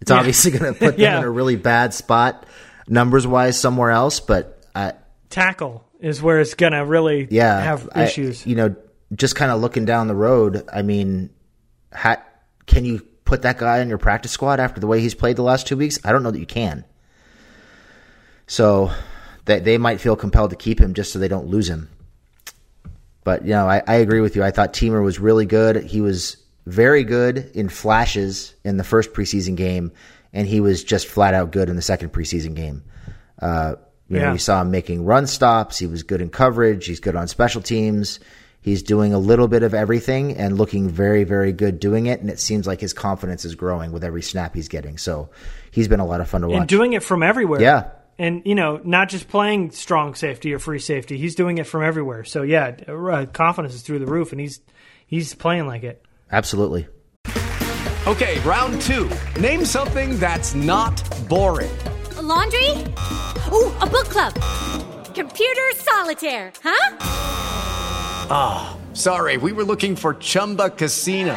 it's 0.00 0.10
Yeah. 0.10 0.18
obviously 0.18 0.50
going 0.52 0.72
to 0.74 0.78
put 0.78 0.92
them 0.96 1.00
Yeah. 1.00 1.18
in 1.18 1.24
a 1.24 1.30
really 1.30 1.56
bad 1.56 1.94
spot 1.94 2.46
numbers 2.88 3.26
wise 3.26 3.58
somewhere 3.58 3.90
else. 3.90 4.20
But 4.20 4.62
I, 4.74 4.92
tackle 5.30 5.84
is 6.00 6.22
where 6.22 6.38
it's 6.40 6.54
gonna 6.54 6.84
really 6.84 7.26
yeah, 7.30 7.60
have 7.62 7.88
I- 7.94 8.04
issues. 8.04 8.46
you 8.46 8.54
know, 8.54 8.76
just 9.14 9.34
kind 9.34 9.50
of 9.50 9.60
looking 9.60 9.84
down 9.86 10.06
the 10.08 10.14
road. 10.14 10.62
I 10.72 10.82
mean, 10.82 11.30
ha- 11.92 12.22
can 12.66 12.84
you 12.84 13.00
put 13.24 13.42
that 13.42 13.56
guy 13.58 13.78
in 13.80 13.88
your 13.88 13.98
practice 13.98 14.30
squad 14.32 14.60
after 14.60 14.78
the 14.80 14.86
way 14.86 15.00
he's 15.00 15.14
played 15.14 15.36
the 15.36 15.42
last 15.42 15.66
two 15.66 15.76
weeks? 15.76 15.98
I 16.04 16.12
don't 16.12 16.22
know 16.22 16.30
that 16.30 16.38
you 16.38 16.46
can. 16.46 16.84
So 18.46 18.90
that 19.46 19.64
they 19.64 19.78
might 19.78 20.00
feel 20.00 20.14
compelled 20.16 20.50
to 20.50 20.56
keep 20.56 20.80
him 20.80 20.94
just 20.94 21.12
so 21.12 21.18
they 21.18 21.28
don't 21.28 21.46
lose 21.48 21.68
him. 21.68 21.88
But 23.24 23.44
you 23.44 23.50
know, 23.50 23.68
I, 23.68 23.82
I 23.86 23.94
agree 23.96 24.20
with 24.20 24.36
you. 24.36 24.44
I 24.44 24.50
thought 24.50 24.72
Teamer 24.72 25.02
was 25.02 25.18
really 25.18 25.46
good. 25.46 25.82
He 25.84 26.00
was 26.00 26.36
very 26.66 27.02
good 27.04 27.50
in 27.54 27.68
flashes 27.68 28.54
in 28.64 28.76
the 28.76 28.84
first 28.84 29.12
preseason 29.12 29.56
game, 29.56 29.92
and 30.32 30.46
he 30.46 30.60
was 30.60 30.84
just 30.84 31.06
flat 31.08 31.34
out 31.34 31.50
good 31.50 31.68
in 31.68 31.76
the 31.76 31.82
second 31.82 32.12
preseason 32.12 32.54
game. 32.54 32.82
Uh, 33.40 33.74
you 34.08 34.18
know, 34.18 34.26
Yeah. 34.26 34.32
we 34.32 34.38
saw 34.38 34.60
him 34.62 34.70
making 34.70 35.04
run 35.04 35.26
stops. 35.26 35.78
He 35.78 35.86
was 35.86 36.02
good 36.04 36.20
in 36.20 36.28
coverage. 36.30 36.86
He's 36.86 37.00
good 37.00 37.16
on 37.16 37.26
special 37.28 37.60
teams. 37.62 38.20
He's 38.60 38.82
doing 38.82 39.12
a 39.12 39.18
little 39.18 39.46
bit 39.46 39.62
of 39.62 39.74
everything 39.74 40.36
and 40.36 40.58
looking 40.58 40.88
very, 40.88 41.22
very 41.22 41.52
good 41.52 41.78
doing 41.78 42.06
it. 42.06 42.20
And 42.20 42.28
it 42.30 42.40
seems 42.40 42.66
like 42.66 42.80
his 42.80 42.92
confidence 42.92 43.44
is 43.44 43.54
growing 43.54 43.92
with 43.92 44.02
every 44.02 44.22
snap 44.22 44.54
he's 44.56 44.66
getting. 44.68 44.98
So 44.98 45.30
he's 45.70 45.86
been 45.86 46.00
a 46.00 46.06
lot 46.06 46.20
of 46.20 46.28
fun 46.28 46.40
to 46.42 46.48
watch. 46.48 46.58
and 46.58 46.68
doing 46.68 46.92
it 46.92 47.04
from 47.04 47.22
everywhere. 47.22 47.60
Yeah. 47.60 47.90
And 48.18 48.42
you 48.46 48.54
know, 48.54 48.80
not 48.82 49.08
just 49.08 49.28
playing 49.28 49.72
strong 49.72 50.14
safety 50.14 50.54
or 50.54 50.58
free 50.58 50.78
safety. 50.78 51.18
He's 51.18 51.34
doing 51.34 51.58
it 51.58 51.66
from 51.66 51.82
everywhere. 51.82 52.24
So 52.24 52.42
yeah, 52.42 52.76
uh, 52.88 53.26
confidence 53.26 53.74
is 53.74 53.82
through 53.82 53.98
the 53.98 54.06
roof, 54.06 54.32
and 54.32 54.40
he's 54.40 54.60
he's 55.06 55.34
playing 55.34 55.66
like 55.66 55.84
it. 55.84 56.02
Absolutely. 56.32 56.88
Okay, 58.06 58.38
round 58.40 58.80
two. 58.82 59.10
Name 59.40 59.64
something 59.64 60.18
that's 60.20 60.54
not 60.54 60.94
boring. 61.28 61.76
A 62.16 62.22
laundry? 62.22 62.70
Ooh, 63.52 63.72
a 63.80 63.86
book 63.86 64.08
club. 64.08 64.32
Computer 65.12 65.62
solitaire, 65.74 66.52
huh? 66.62 66.96
Ah, 68.30 68.76
sorry, 68.92 69.38
we 69.38 69.52
were 69.52 69.64
looking 69.64 69.96
for 69.96 70.14
Chumba 70.14 70.70
Casino. 70.70 71.36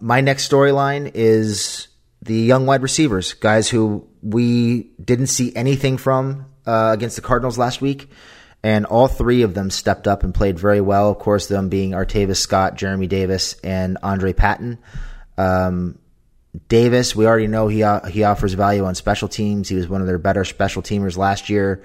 My 0.00 0.20
next 0.20 0.48
storyline 0.48 1.10
is 1.14 1.88
the 2.22 2.36
young 2.36 2.66
wide 2.66 2.82
receivers, 2.82 3.32
guys 3.34 3.68
who 3.68 4.06
we 4.22 4.90
didn't 5.02 5.26
see 5.26 5.54
anything 5.56 5.96
from 5.96 6.46
uh, 6.66 6.90
against 6.94 7.16
the 7.16 7.22
Cardinals 7.22 7.58
last 7.58 7.80
week, 7.80 8.08
and 8.62 8.86
all 8.86 9.08
three 9.08 9.42
of 9.42 9.54
them 9.54 9.70
stepped 9.70 10.06
up 10.06 10.22
and 10.22 10.32
played 10.32 10.56
very 10.56 10.80
well. 10.80 11.10
Of 11.10 11.18
course, 11.18 11.48
them 11.48 11.68
being 11.68 11.92
Artavis 11.92 12.36
Scott, 12.36 12.76
Geremy 12.76 13.08
Davis, 13.08 13.54
and 13.64 13.98
Andre 14.00 14.32
Patton. 14.32 14.78
Um, 15.36 15.98
Davis, 16.68 17.16
we 17.16 17.26
already 17.26 17.48
know 17.48 17.66
he 17.66 17.82
uh, 17.82 18.06
he 18.06 18.22
offers 18.22 18.54
value 18.54 18.84
on 18.84 18.94
special 18.94 19.26
teams. 19.26 19.68
He 19.68 19.74
was 19.74 19.88
one 19.88 20.00
of 20.00 20.06
their 20.06 20.18
better 20.18 20.44
special 20.44 20.80
teamers 20.80 21.16
last 21.16 21.50
year. 21.50 21.82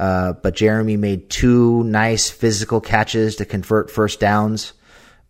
Uh, 0.00 0.32
but 0.32 0.56
Geremy 0.56 0.98
made 0.98 1.30
two 1.30 1.84
nice 1.84 2.28
physical 2.28 2.80
catches 2.80 3.36
to 3.36 3.44
convert 3.44 3.88
first 3.88 4.18
downs 4.18 4.72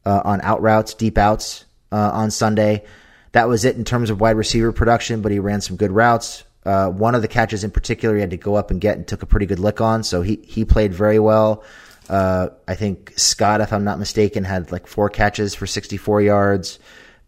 uh, 0.06 0.22
on 0.24 0.40
out 0.40 0.62
routes, 0.62 0.94
deep 0.94 1.18
outs 1.18 1.65
uh, 1.96 2.10
on 2.12 2.30
Sunday. 2.30 2.84
That 3.32 3.48
was 3.48 3.64
it 3.64 3.76
in 3.76 3.84
terms 3.84 4.10
of 4.10 4.20
wide 4.20 4.36
receiver 4.36 4.70
production, 4.72 5.22
but 5.22 5.32
he 5.32 5.38
ran 5.38 5.62
some 5.62 5.76
good 5.76 5.90
routes. 5.90 6.44
Uh, 6.64 6.88
one 6.90 7.14
of 7.14 7.22
the 7.22 7.28
catches 7.28 7.64
in 7.64 7.70
particular, 7.70 8.16
he 8.16 8.20
had 8.20 8.30
to 8.30 8.36
go 8.36 8.54
up 8.54 8.70
and 8.70 8.80
get 8.80 8.96
and 8.96 9.06
took 9.06 9.22
a 9.22 9.26
pretty 9.26 9.46
good 9.46 9.58
lick 9.58 9.80
on, 9.80 10.02
so 10.02 10.20
he 10.20 10.36
he 10.44 10.64
played 10.64 10.92
very 10.92 11.18
well. 11.18 11.64
Uh, 12.08 12.48
I 12.68 12.74
think 12.74 13.14
Scott, 13.16 13.60
if 13.60 13.72
I'm 13.72 13.84
not 13.84 13.98
mistaken, 13.98 14.44
had 14.44 14.72
like 14.72 14.86
four 14.86 15.08
catches 15.08 15.54
for 15.54 15.66
64 15.66 16.22
yards. 16.22 16.78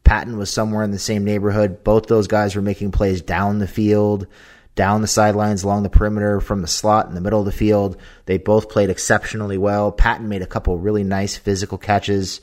Patton 0.05 0.39
was 0.39 0.51
somewhere 0.51 0.85
in 0.85 0.91
the 0.91 0.99
same 0.99 1.25
neighborhood. 1.25 1.83
Both 1.83 2.07
those 2.07 2.29
guys 2.29 2.55
were 2.55 2.63
making 2.63 2.93
plays 2.93 3.21
down 3.21 3.59
the 3.59 3.67
field, 3.67 4.27
down 4.75 5.03
the 5.03 5.09
sidelines, 5.09 5.65
along 5.65 5.83
the 5.83 5.91
perimeter, 5.91 6.41
from 6.41 6.63
the 6.63 6.69
slot 6.69 7.09
in 7.09 7.15
the 7.15 7.21
middle 7.21 7.41
of 7.41 7.47
the 7.47 7.53
field. 7.53 7.97
They 8.27 8.39
both 8.39 8.69
played 8.69 8.91
exceptionally 8.91 9.59
well. 9.59 9.91
Patton 9.93 10.29
made 10.29 10.43
a 10.43 10.47
couple 10.47 10.79
really 10.79 11.05
nice 11.05 11.37
physical 11.37 11.79
catches. 11.79 12.41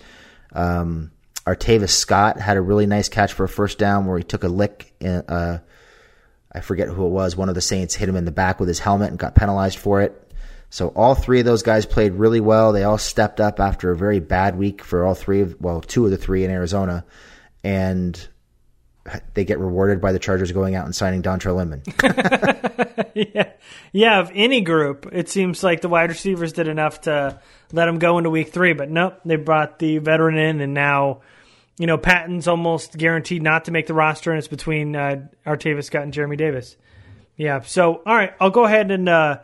Um, 0.51 1.11
Artavis 1.45 1.89
Scott 1.89 2.39
had 2.39 2.57
a 2.57 2.61
really 2.61 2.87
nice 2.87 3.07
catch 3.07 3.33
for 3.33 3.43
a 3.43 3.49
first 3.49 3.77
down 3.77 4.05
where 4.05 4.17
he 4.17 4.23
took 4.23 4.43
a 4.43 4.47
lick. 4.47 4.93
In, 4.99 5.17
uh, 5.27 5.59
I 6.51 6.61
forget 6.61 6.87
who 6.87 7.05
it 7.05 7.09
was. 7.09 7.35
One 7.35 7.49
of 7.49 7.55
the 7.55 7.61
Saints 7.61 7.95
hit 7.95 8.07
him 8.07 8.15
in 8.15 8.25
the 8.25 8.31
back 8.31 8.59
with 8.59 8.69
his 8.69 8.79
helmet 8.79 9.09
and 9.09 9.19
got 9.19 9.35
penalized 9.35 9.77
for 9.77 10.01
it. 10.01 10.21
So 10.69 10.89
all 10.89 11.15
three 11.15 11.39
of 11.39 11.45
those 11.45 11.63
guys 11.63 11.85
played 11.85 12.13
really 12.13 12.39
well. 12.39 12.73
They 12.73 12.83
all 12.83 12.97
stepped 12.97 13.39
up 13.39 13.59
after 13.59 13.91
a 13.91 13.97
very 13.97 14.19
bad 14.19 14.57
week 14.57 14.83
for 14.83 15.05
all 15.05 15.15
three 15.15 15.41
of 15.41 15.59
well, 15.61 15.81
two 15.81 16.05
of 16.05 16.11
the 16.11 16.17
three 16.17 16.43
in 16.43 16.51
Arizona, 16.51 17.05
and 17.63 18.27
they 19.35 19.45
get 19.45 19.59
rewarded 19.59 20.01
by 20.01 20.11
the 20.11 20.19
Chargers 20.19 20.51
going 20.51 20.75
out 20.75 20.85
and 20.85 20.95
signing 20.95 21.21
Dontrelle 21.21 21.61
Inman. 21.61 21.83
yeah, 23.13 23.51
yeah. 23.91 24.19
Of 24.19 24.31
any 24.33 24.61
group, 24.61 25.07
it 25.11 25.29
seems 25.29 25.63
like 25.63 25.81
the 25.81 25.89
wide 25.89 26.09
receivers 26.09 26.53
did 26.53 26.67
enough 26.67 27.01
to 27.01 27.39
let 27.71 27.87
him 27.87 27.99
go 27.99 28.17
into 28.17 28.29
week 28.29 28.51
three, 28.51 28.73
but 28.73 28.89
nope, 28.89 29.19
they 29.23 29.35
brought 29.35 29.77
the 29.79 29.99
veteran 29.99 30.37
in, 30.37 30.61
and 30.61 30.73
now. 30.73 31.21
You 31.77 31.87
know, 31.87 31.97
Patton's 31.97 32.47
almost 32.47 32.97
guaranteed 32.97 33.41
not 33.41 33.65
to 33.65 33.71
make 33.71 33.87
the 33.87 33.93
roster, 33.93 34.31
and 34.31 34.37
it's 34.37 34.47
between 34.47 34.95
uh, 34.95 35.27
Artavis 35.45 35.85
Scott 35.85 36.03
and 36.03 36.13
Geremy 36.13 36.37
Davis. 36.37 36.77
Yeah. 37.35 37.61
So, 37.61 38.01
all 38.05 38.15
right, 38.15 38.33
I'll 38.39 38.49
go 38.49 38.63
ahead 38.63 38.91
and 38.91 39.09
uh, 39.09 39.39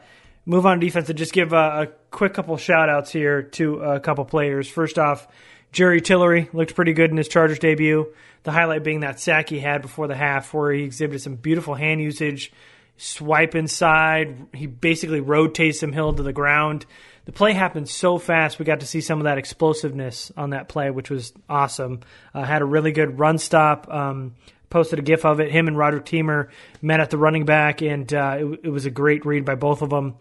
move 0.46 0.66
on 0.66 0.80
to 0.80 0.86
defense 0.86 1.10
and 1.10 1.18
just 1.18 1.34
give 1.34 1.54
a, 1.54 1.56
a 1.56 1.88
quick 2.10 2.34
couple 2.34 2.56
shout 2.58 2.90
outs 2.90 3.12
here 3.12 3.44
to 3.44 3.82
a 3.82 4.00
couple 4.00 4.24
players. 4.26 4.70
First 4.70 4.98
off, 4.98 5.28
Jerry 5.72 6.02
Tillery 6.02 6.50
looked 6.54 6.76
pretty 6.76 6.94
good 6.94 7.12
in 7.12 7.18
his 7.18 7.28
Chargers 7.28 7.60
debut. 7.60 8.14
The 8.44 8.52
highlight 8.52 8.84
being 8.84 9.02
that 9.02 9.20
sack 9.20 9.50
he 9.50 9.60
had 9.60 9.82
before 9.82 10.08
the 10.08 10.16
half, 10.16 10.54
where 10.54 10.72
he 10.72 10.84
exhibited 10.84 11.22
some 11.22 11.36
beautiful 11.36 11.76
hand 11.76 12.02
usage, 12.02 12.52
swipe 12.98 13.56
inside. 13.56 14.48
He 14.54 14.68
basically 14.68 15.20
rotates 15.20 15.82
him 15.82 15.92
hill 15.92 16.14
to 16.14 16.24
the 16.24 16.34
ground. 16.34 16.86
The 17.26 17.32
play 17.32 17.54
happened 17.54 17.88
so 17.88 18.18
fast, 18.18 18.58
we 18.58 18.66
got 18.66 18.80
to 18.80 18.88
see 18.88 19.02
some 19.02 19.20
of 19.20 19.26
that 19.26 19.38
explosiveness 19.38 20.32
on 20.36 20.52
that 20.52 20.68
play, 20.68 20.90
which 20.90 21.10
was 21.10 21.34
awesome. 21.48 22.00
Uh, 22.34 22.44
had 22.44 22.62
a 22.62 22.66
really 22.66 22.92
good 22.92 23.20
run 23.20 23.38
stop. 23.38 23.88
Um, 23.90 24.36
posted 24.72 24.98
a 24.98 25.02
gif 25.04 25.24
of 25.26 25.40
it. 25.40 25.52
Him 25.52 25.68
and 25.68 25.78
Roger 25.78 26.00
Teamer 26.00 26.48
met 26.82 27.00
at 27.00 27.12
the 27.12 27.18
running 27.18 27.46
back, 27.46 27.82
and 27.82 28.12
uh, 28.12 28.38
it, 28.40 28.60
it, 28.64 28.70
was 28.70 28.86
a 28.86 28.90
great 28.90 29.26
read 29.26 29.46
by 29.46 29.54
both 29.54 29.84
of 29.84 29.92
them. 29.92 30.16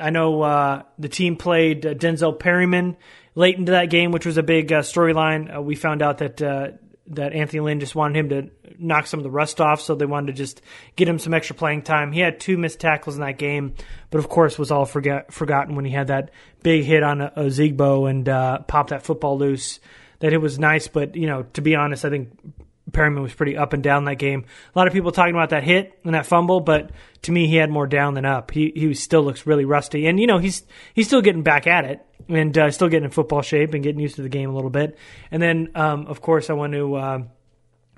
I 0.00 0.10
know 0.10 0.42
uh, 0.42 0.82
the 0.98 1.08
team 1.08 1.36
played 1.36 1.86
uh, 1.86 1.94
Denzel 1.94 2.38
Perryman 2.38 2.96
late 3.34 3.56
into 3.56 3.72
that 3.72 3.90
game, 3.90 4.10
which 4.10 4.26
was 4.26 4.38
a 4.38 4.42
big 4.42 4.72
uh, 4.72 4.80
storyline. 4.80 5.54
Uh, 5.54 5.62
we 5.62 5.76
found 5.76 6.02
out 6.02 6.18
that 6.18 6.80
that 7.08 7.32
Anthony 7.32 7.60
Lynn 7.60 7.80
just 7.80 7.94
wanted 7.94 8.18
him 8.18 8.28
to 8.28 8.74
knock 8.78 9.06
some 9.06 9.20
of 9.20 9.24
the 9.24 9.30
rust 9.30 9.60
off, 9.60 9.80
so 9.80 9.94
they 9.94 10.06
wanted 10.06 10.28
to 10.28 10.32
just 10.34 10.62
get 10.96 11.08
him 11.08 11.18
some 11.18 11.34
extra 11.34 11.56
playing 11.56 11.82
time. 11.82 12.12
He 12.12 12.20
had 12.20 12.38
two 12.38 12.56
missed 12.56 12.80
tackles 12.80 13.16
in 13.16 13.22
that 13.22 13.38
game, 13.38 13.74
but 14.10 14.18
of 14.18 14.28
course 14.28 14.58
was 14.58 14.70
all 14.70 14.84
forget, 14.84 15.32
forgotten 15.32 15.74
when 15.74 15.84
he 15.84 15.90
had 15.90 16.08
that 16.08 16.30
big 16.62 16.84
hit 16.84 17.02
on 17.02 17.20
a, 17.20 17.32
Ozigbo 17.36 18.08
and 18.08 18.28
uh, 18.28 18.60
popped 18.60 18.90
that 18.90 19.02
football 19.02 19.36
loose. 19.36 19.80
That 20.20 20.32
it 20.32 20.38
was 20.38 20.58
nice, 20.58 20.86
but 20.86 21.16
you 21.16 21.26
know, 21.26 21.42
to 21.54 21.60
be 21.60 21.74
honest, 21.74 22.04
I 22.04 22.10
think 22.10 22.30
Perryman 22.92 23.22
was 23.22 23.34
pretty 23.34 23.56
up 23.56 23.72
and 23.72 23.82
down 23.82 24.04
that 24.04 24.16
game. 24.16 24.44
A 24.74 24.78
lot 24.78 24.86
of 24.86 24.92
people 24.92 25.12
talking 25.12 25.34
about 25.34 25.50
that 25.50 25.62
hit 25.62 25.98
and 26.04 26.14
that 26.14 26.26
fumble, 26.26 26.60
but 26.60 26.90
to 27.22 27.32
me, 27.32 27.46
he 27.46 27.56
had 27.56 27.70
more 27.70 27.86
down 27.86 28.14
than 28.14 28.24
up. 28.24 28.50
He 28.50 28.72
he 28.74 28.94
still 28.94 29.22
looks 29.22 29.46
really 29.46 29.64
rusty, 29.64 30.06
and 30.06 30.20
you 30.20 30.26
know 30.26 30.38
he's 30.38 30.64
he's 30.94 31.06
still 31.06 31.22
getting 31.22 31.42
back 31.42 31.66
at 31.66 31.84
it 31.84 32.04
and 32.28 32.56
uh, 32.56 32.70
still 32.70 32.88
getting 32.88 33.04
in 33.04 33.10
football 33.10 33.42
shape 33.42 33.74
and 33.74 33.82
getting 33.82 34.00
used 34.00 34.16
to 34.16 34.22
the 34.22 34.28
game 34.28 34.50
a 34.50 34.54
little 34.54 34.70
bit. 34.70 34.96
And 35.30 35.42
then, 35.42 35.70
um, 35.74 36.06
of 36.06 36.20
course, 36.20 36.50
I 36.50 36.54
want 36.54 36.72
to 36.72 36.94
uh, 36.94 37.18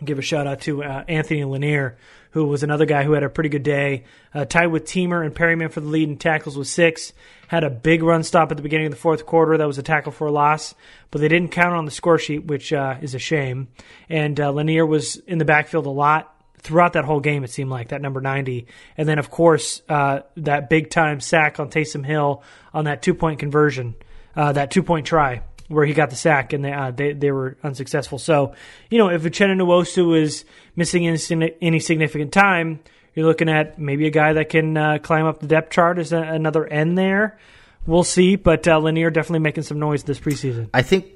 give 0.04 0.18
a 0.18 0.22
shout 0.22 0.46
out 0.46 0.60
to 0.62 0.82
uh, 0.82 1.04
Anthony 1.08 1.44
Lanier, 1.44 1.96
who 2.30 2.44
was 2.46 2.62
another 2.62 2.86
guy 2.86 3.02
who 3.04 3.12
had 3.12 3.22
a 3.22 3.28
pretty 3.28 3.48
good 3.48 3.62
day. 3.62 4.04
Uh, 4.32 4.44
tied 4.44 4.68
with 4.68 4.84
Teamer 4.84 5.24
and 5.24 5.34
Perryman 5.34 5.68
for 5.68 5.80
the 5.80 5.88
lead 5.88 6.08
in 6.08 6.16
tackles 6.16 6.56
with 6.56 6.68
six. 6.68 7.12
Had 7.48 7.64
a 7.64 7.70
big 7.70 8.02
run 8.02 8.22
stop 8.22 8.50
at 8.50 8.56
the 8.56 8.62
beginning 8.62 8.86
of 8.86 8.92
the 8.92 8.98
fourth 8.98 9.26
quarter. 9.26 9.56
That 9.56 9.66
was 9.66 9.78
a 9.78 9.82
tackle 9.82 10.12
for 10.12 10.26
a 10.26 10.32
loss, 10.32 10.74
but 11.10 11.20
they 11.20 11.28
didn't 11.28 11.50
count 11.50 11.74
on 11.74 11.84
the 11.84 11.90
score 11.90 12.18
sheet, 12.18 12.46
which 12.46 12.72
uh, 12.72 12.96
is 13.00 13.14
a 13.14 13.18
shame. 13.18 13.68
And 14.08 14.38
uh, 14.40 14.50
Lanier 14.52 14.86
was 14.86 15.16
in 15.16 15.38
the 15.38 15.44
backfield 15.44 15.86
a 15.86 15.90
lot 15.90 16.30
throughout 16.58 16.94
that 16.94 17.04
whole 17.04 17.20
game, 17.20 17.44
it 17.44 17.50
seemed 17.50 17.70
like 17.70 17.88
that 17.88 18.00
number 18.00 18.22
90. 18.22 18.66
And 18.96 19.06
then, 19.06 19.18
of 19.18 19.30
course, 19.30 19.82
uh, 19.88 20.20
that 20.38 20.70
big 20.70 20.88
time 20.88 21.20
sack 21.20 21.60
on 21.60 21.68
Taysom 21.68 22.04
Hill 22.04 22.42
on 22.72 22.86
that 22.86 23.02
two 23.02 23.14
point 23.14 23.38
conversion, 23.38 23.94
uh, 24.34 24.52
that 24.52 24.70
two 24.70 24.82
point 24.82 25.06
try 25.06 25.42
where 25.68 25.86
he 25.86 25.94
got 25.94 26.10
the 26.10 26.16
sack 26.16 26.52
and 26.52 26.64
they, 26.64 26.72
uh, 26.72 26.90
they, 26.90 27.12
they 27.12 27.30
were 27.30 27.56
unsuccessful. 27.62 28.18
So, 28.18 28.54
you 28.90 28.98
know, 28.98 29.08
if 29.08 29.22
Uchenna 29.22 29.56
Nwosu 29.56 30.20
is 30.20 30.44
missing 30.76 31.06
any, 31.06 31.80
significant 31.80 32.32
time, 32.32 32.80
you're 33.14 33.26
looking 33.26 33.48
at 33.48 33.78
maybe 33.78 34.06
a 34.06 34.10
guy 34.10 34.34
that 34.34 34.48
can 34.50 34.76
uh, 34.76 34.98
climb 34.98 35.26
up 35.26 35.40
the 35.40 35.46
depth 35.46 35.70
chart 35.72 35.98
as 35.98 36.12
a, 36.12 36.18
another 36.20 36.66
end 36.66 36.98
there. 36.98 37.38
We'll 37.86 38.04
see, 38.04 38.36
but 38.36 38.66
uh, 38.66 38.78
Lanier 38.78 39.10
definitely 39.10 39.40
making 39.40 39.64
some 39.64 39.78
noise 39.78 40.04
this 40.04 40.18
preseason. 40.18 40.68
I 40.72 40.82
think 40.82 41.06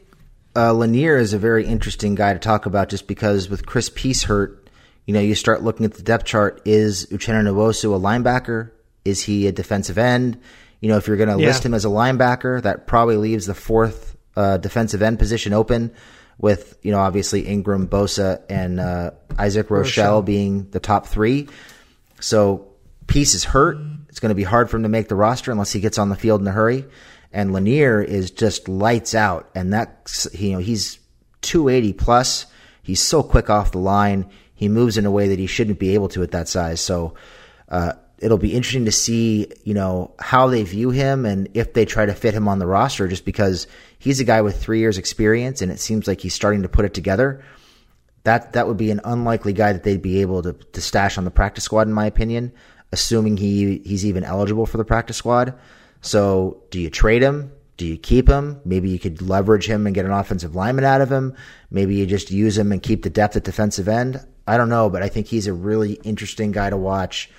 uh, 0.54 0.72
Lanier 0.72 1.16
is 1.16 1.32
a 1.32 1.38
very 1.38 1.66
interesting 1.66 2.14
guy 2.14 2.32
to 2.32 2.38
talk 2.38 2.66
about 2.66 2.88
just 2.88 3.06
because 3.06 3.48
with 3.48 3.66
Chris 3.66 3.90
Peace 3.94 4.24
hurt, 4.24 4.68
you 5.06 5.14
know, 5.14 5.20
you 5.20 5.34
start 5.34 5.62
looking 5.62 5.86
at 5.86 5.94
the 5.94 6.02
depth 6.02 6.26
chart. 6.26 6.60
Is 6.66 7.06
Uchenna 7.06 7.42
Nwosu 7.42 7.94
a 7.96 7.98
linebacker? 7.98 8.70
Is 9.04 9.22
he 9.22 9.46
a 9.46 9.52
defensive 9.52 9.96
end? 9.96 10.38
You 10.80 10.90
know, 10.90 10.98
if 10.98 11.06
you're 11.08 11.16
going 11.16 11.34
to 11.34 11.40
Yeah. 11.40 11.48
list 11.48 11.64
him 11.64 11.72
as 11.72 11.84
a 11.86 11.88
linebacker, 11.88 12.60
that 12.62 12.86
probably 12.86 13.16
leaves 13.16 13.46
the 13.46 13.54
fourth 13.54 14.07
uh, 14.38 14.56
defensive 14.58 15.02
end 15.02 15.18
position 15.18 15.52
open 15.52 15.92
with, 16.38 16.78
you 16.82 16.92
know, 16.92 17.00
obviously 17.00 17.46
Ingram, 17.46 17.88
Bosa, 17.88 18.42
and 18.48 18.78
uh, 18.78 19.10
Isaac 19.36 19.70
Rochelle, 19.70 20.04
Rochelle. 20.04 20.22
being 20.22 20.70
the 20.70 20.78
top 20.78 21.06
three. 21.06 21.48
So 22.20 22.68
Peace 23.08 23.34
is 23.34 23.42
hurt. 23.42 23.78
It's 24.08 24.20
going 24.20 24.28
to 24.28 24.36
be 24.36 24.44
hard 24.44 24.70
for 24.70 24.76
him 24.76 24.84
to 24.84 24.88
make 24.88 25.08
the 25.08 25.16
roster 25.16 25.50
unless 25.50 25.72
he 25.72 25.80
gets 25.80 25.98
on 25.98 26.08
the 26.08 26.14
field 26.14 26.40
in 26.40 26.46
a 26.46 26.52
hurry. 26.52 26.84
And 27.32 27.52
Lanier 27.52 28.00
is 28.00 28.30
just 28.30 28.68
lights 28.68 29.14
out, 29.14 29.50
and 29.54 29.72
that's 29.72 30.28
you 30.32 30.52
know 30.52 30.58
he's 30.58 30.98
280 31.42 31.92
plus. 31.94 32.46
He's 32.82 33.00
so 33.00 33.22
quick 33.22 33.50
off 33.50 33.72
the 33.72 33.78
line. 33.78 34.30
He 34.54 34.68
moves 34.68 34.96
in 34.96 35.04
a 35.04 35.10
way 35.10 35.28
that 35.28 35.38
he 35.38 35.46
shouldn't 35.46 35.78
be 35.78 35.94
able 35.94 36.08
to 36.10 36.22
at 36.22 36.30
that 36.30 36.48
size. 36.48 36.80
So 36.80 37.14
uh, 37.68 37.94
it'll 38.20 38.38
be 38.38 38.54
interesting 38.54 38.84
to 38.86 38.92
see 38.92 39.48
you 39.64 39.74
know 39.74 40.14
how 40.18 40.48
they 40.48 40.62
view 40.62 40.90
him 40.90 41.24
and 41.24 41.48
if 41.54 41.72
they 41.72 41.84
try 41.84 42.06
to 42.06 42.14
fit 42.14 42.34
him 42.34 42.48
on 42.48 42.58
the 42.58 42.66
roster. 42.66 43.08
Just 43.08 43.24
because 43.24 43.66
he's 43.98 44.20
a 44.20 44.24
guy 44.24 44.42
with 44.42 44.62
three 44.62 44.80
years 44.80 44.98
experience, 44.98 45.62
and 45.62 45.72
it 45.72 45.80
seems 45.80 46.06
like 46.06 46.20
he's 46.20 46.34
starting 46.34 46.62
to 46.62 46.68
put 46.68 46.84
it 46.84 46.94
together 46.94 47.42
that 48.28 48.52
that 48.52 48.68
would 48.68 48.76
be 48.76 48.90
an 48.90 49.00
unlikely 49.04 49.54
guy 49.54 49.72
that 49.72 49.84
they'd 49.84 50.02
be 50.02 50.20
able 50.20 50.42
to, 50.42 50.52
to 50.52 50.80
stash 50.82 51.16
on 51.16 51.24
the 51.24 51.30
practice 51.30 51.64
squad, 51.64 51.88
in 51.88 51.94
my 51.94 52.04
opinion, 52.04 52.52
assuming 52.92 53.38
he 53.38 53.78
he's 53.78 54.04
even 54.04 54.22
eligible 54.22 54.66
for 54.66 54.76
the 54.76 54.84
practice 54.84 55.16
squad. 55.16 55.54
So, 56.02 56.62
do 56.70 56.78
you 56.78 56.90
trade 56.90 57.22
him? 57.22 57.52
Do 57.78 57.86
you 57.86 57.96
keep 57.96 58.28
him? 58.28 58.60
Maybe 58.64 58.90
you 58.90 58.98
could 58.98 59.22
leverage 59.22 59.66
him 59.66 59.86
and 59.86 59.94
get 59.94 60.04
an 60.04 60.10
offensive 60.10 60.54
lineman 60.54 60.84
out 60.84 61.00
of 61.00 61.10
him. 61.10 61.34
Maybe 61.70 61.94
you 61.94 62.06
just 62.06 62.30
use 62.30 62.58
him 62.58 62.70
and 62.70 62.82
keep 62.82 63.02
the 63.02 63.10
depth 63.10 63.36
at 63.36 63.44
defensive 63.44 63.88
end. 63.88 64.20
I 64.46 64.56
don't 64.56 64.68
know, 64.68 64.90
but 64.90 65.02
I 65.02 65.08
think 65.08 65.26
he's 65.26 65.46
a 65.46 65.52
really 65.52 65.94
interesting 66.04 66.52
guy 66.52 66.70
to 66.70 66.76
watch 66.76 67.30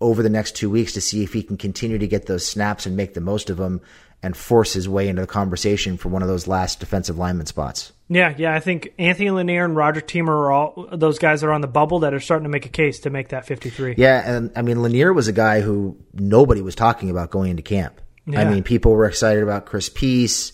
over 0.00 0.22
the 0.22 0.30
next 0.30 0.56
two 0.56 0.70
weeks 0.70 0.92
to 0.92 1.00
see 1.00 1.22
if 1.22 1.32
he 1.32 1.42
can 1.42 1.56
continue 1.56 1.98
to 1.98 2.06
get 2.06 2.26
those 2.26 2.46
snaps 2.46 2.86
and 2.86 2.96
make 2.96 3.14
the 3.14 3.20
most 3.20 3.50
of 3.50 3.56
them 3.56 3.80
and 4.22 4.36
force 4.36 4.72
his 4.72 4.88
way 4.88 5.08
into 5.08 5.20
the 5.20 5.28
conversation 5.28 5.98
for 5.98 6.08
one 6.08 6.22
of 6.22 6.28
those 6.28 6.48
last 6.48 6.80
defensive 6.80 7.18
lineman 7.18 7.46
spots. 7.46 7.92
Yeah, 8.08 8.34
yeah, 8.36 8.54
I 8.54 8.60
think 8.60 8.94
Anthony 8.98 9.30
Lanier 9.30 9.64
and 9.64 9.76
Roger 9.76 10.00
Teamer 10.00 10.28
are 10.28 10.50
all 10.52 10.88
those 10.92 11.18
guys 11.18 11.42
that 11.42 11.46
are 11.46 11.52
on 11.52 11.60
the 11.60 11.66
bubble 11.66 12.00
that 12.00 12.14
are 12.14 12.20
starting 12.20 12.44
to 12.44 12.48
make 12.48 12.64
a 12.64 12.70
case 12.70 13.00
to 13.00 13.10
make 13.10 13.28
that 13.28 13.46
53. 13.46 13.94
Yeah, 13.98 14.22
and 14.24 14.50
I 14.56 14.62
mean 14.62 14.82
Lanier 14.82 15.12
was 15.12 15.28
a 15.28 15.32
guy 15.32 15.60
who 15.60 15.98
nobody 16.14 16.62
was 16.62 16.74
talking 16.74 17.10
about 17.10 17.30
going 17.30 17.50
into 17.50 17.62
camp. 17.62 18.00
I 18.34 18.44
mean, 18.46 18.62
people 18.62 18.92
were 18.92 19.04
excited 19.04 19.42
about 19.42 19.66
Chris 19.66 19.90
Peace, 19.90 20.52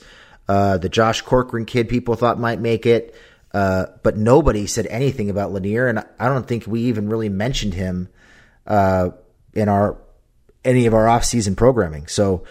uh, 0.48 0.78
the 0.78 0.88
Josh 0.88 1.22
Corcoran 1.22 1.64
kid. 1.64 1.88
People 1.88 2.16
thought 2.16 2.40
might 2.40 2.58
make 2.58 2.84
it, 2.84 3.14
uh, 3.54 3.86
but 4.02 4.16
nobody 4.16 4.66
said 4.66 4.88
anything 4.88 5.30
about 5.30 5.52
Lanier, 5.52 5.86
and 5.86 6.04
I 6.18 6.28
don't 6.28 6.48
think 6.48 6.66
we 6.66 6.82
even 6.86 7.08
really 7.08 7.28
mentioned 7.28 7.74
him 7.74 8.08
uh, 8.66 9.10
in 9.54 9.68
our 9.68 9.96
any 10.64 10.86
of 10.86 10.94
our 10.94 11.08
off-season 11.08 11.56
programming. 11.56 12.06
So 12.06 12.44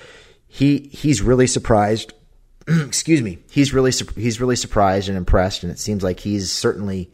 he 0.48 0.90
he's 0.92 1.22
really 1.22 1.48
surprised. 1.48 2.14
excuse 2.68 3.22
me. 3.22 3.40
He's 3.52 3.74
really 3.74 3.92
he's 4.16 4.42
really 4.42 4.56
surprised 4.56 5.10
and 5.10 5.18
impressed, 5.18 5.64
and 5.64 5.72
it 5.72 5.80
seems 5.80 6.04
like 6.04 6.20
he's 6.20 6.52
certainly 6.52 7.12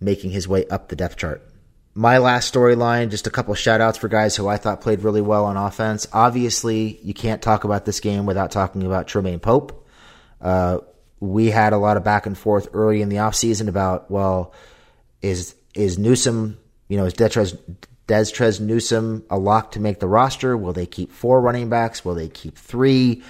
making 0.00 0.30
his 0.30 0.46
way 0.46 0.66
up 0.68 0.88
the 0.88 0.96
depth 0.96 1.16
chart. 1.16 1.42
My 1.94 2.18
last 2.18 2.52
storyline, 2.52 3.10
just 3.10 3.26
a 3.26 3.30
couple 3.30 3.54
shout 3.54 3.80
outs 3.80 3.96
for 3.96 4.08
guys 4.08 4.36
who 4.36 4.46
I 4.46 4.58
thought 4.58 4.82
played 4.82 5.00
really 5.00 5.22
well 5.22 5.46
on 5.46 5.56
offense. 5.56 6.06
Obviously, 6.12 7.00
you 7.02 7.14
can't 7.14 7.40
talk 7.40 7.64
about 7.64 7.86
this 7.86 8.00
game 8.00 8.26
without 8.26 8.50
talking 8.50 8.82
about 8.82 9.06
Troymaine 9.06 9.40
Pope. 9.40 9.86
Uh, 10.40 10.80
we 11.20 11.50
had 11.50 11.72
a 11.72 11.78
lot 11.78 11.96
of 11.96 12.04
back 12.04 12.26
and 12.26 12.36
forth 12.36 12.68
early 12.74 13.00
in 13.00 13.08
the 13.08 13.16
offseason 13.16 13.68
about, 13.68 14.10
well, 14.10 14.52
is 15.22 15.54
is 15.74 15.98
Newsome, 15.98 16.58
you 16.88 16.96
know, 16.98 17.06
is 17.06 17.14
Detrez, 17.14 17.58
Destrez 18.06 18.60
Newsome 18.60 19.24
a 19.30 19.38
lock 19.38 19.72
to 19.72 19.80
make 19.80 20.00
the 20.00 20.06
roster? 20.06 20.56
Will 20.56 20.72
they 20.72 20.86
keep 20.86 21.12
four 21.12 21.40
running 21.40 21.68
backs? 21.68 22.04
Will 22.04 22.14
they 22.14 22.28
keep 22.28 22.56
three? 22.56 23.22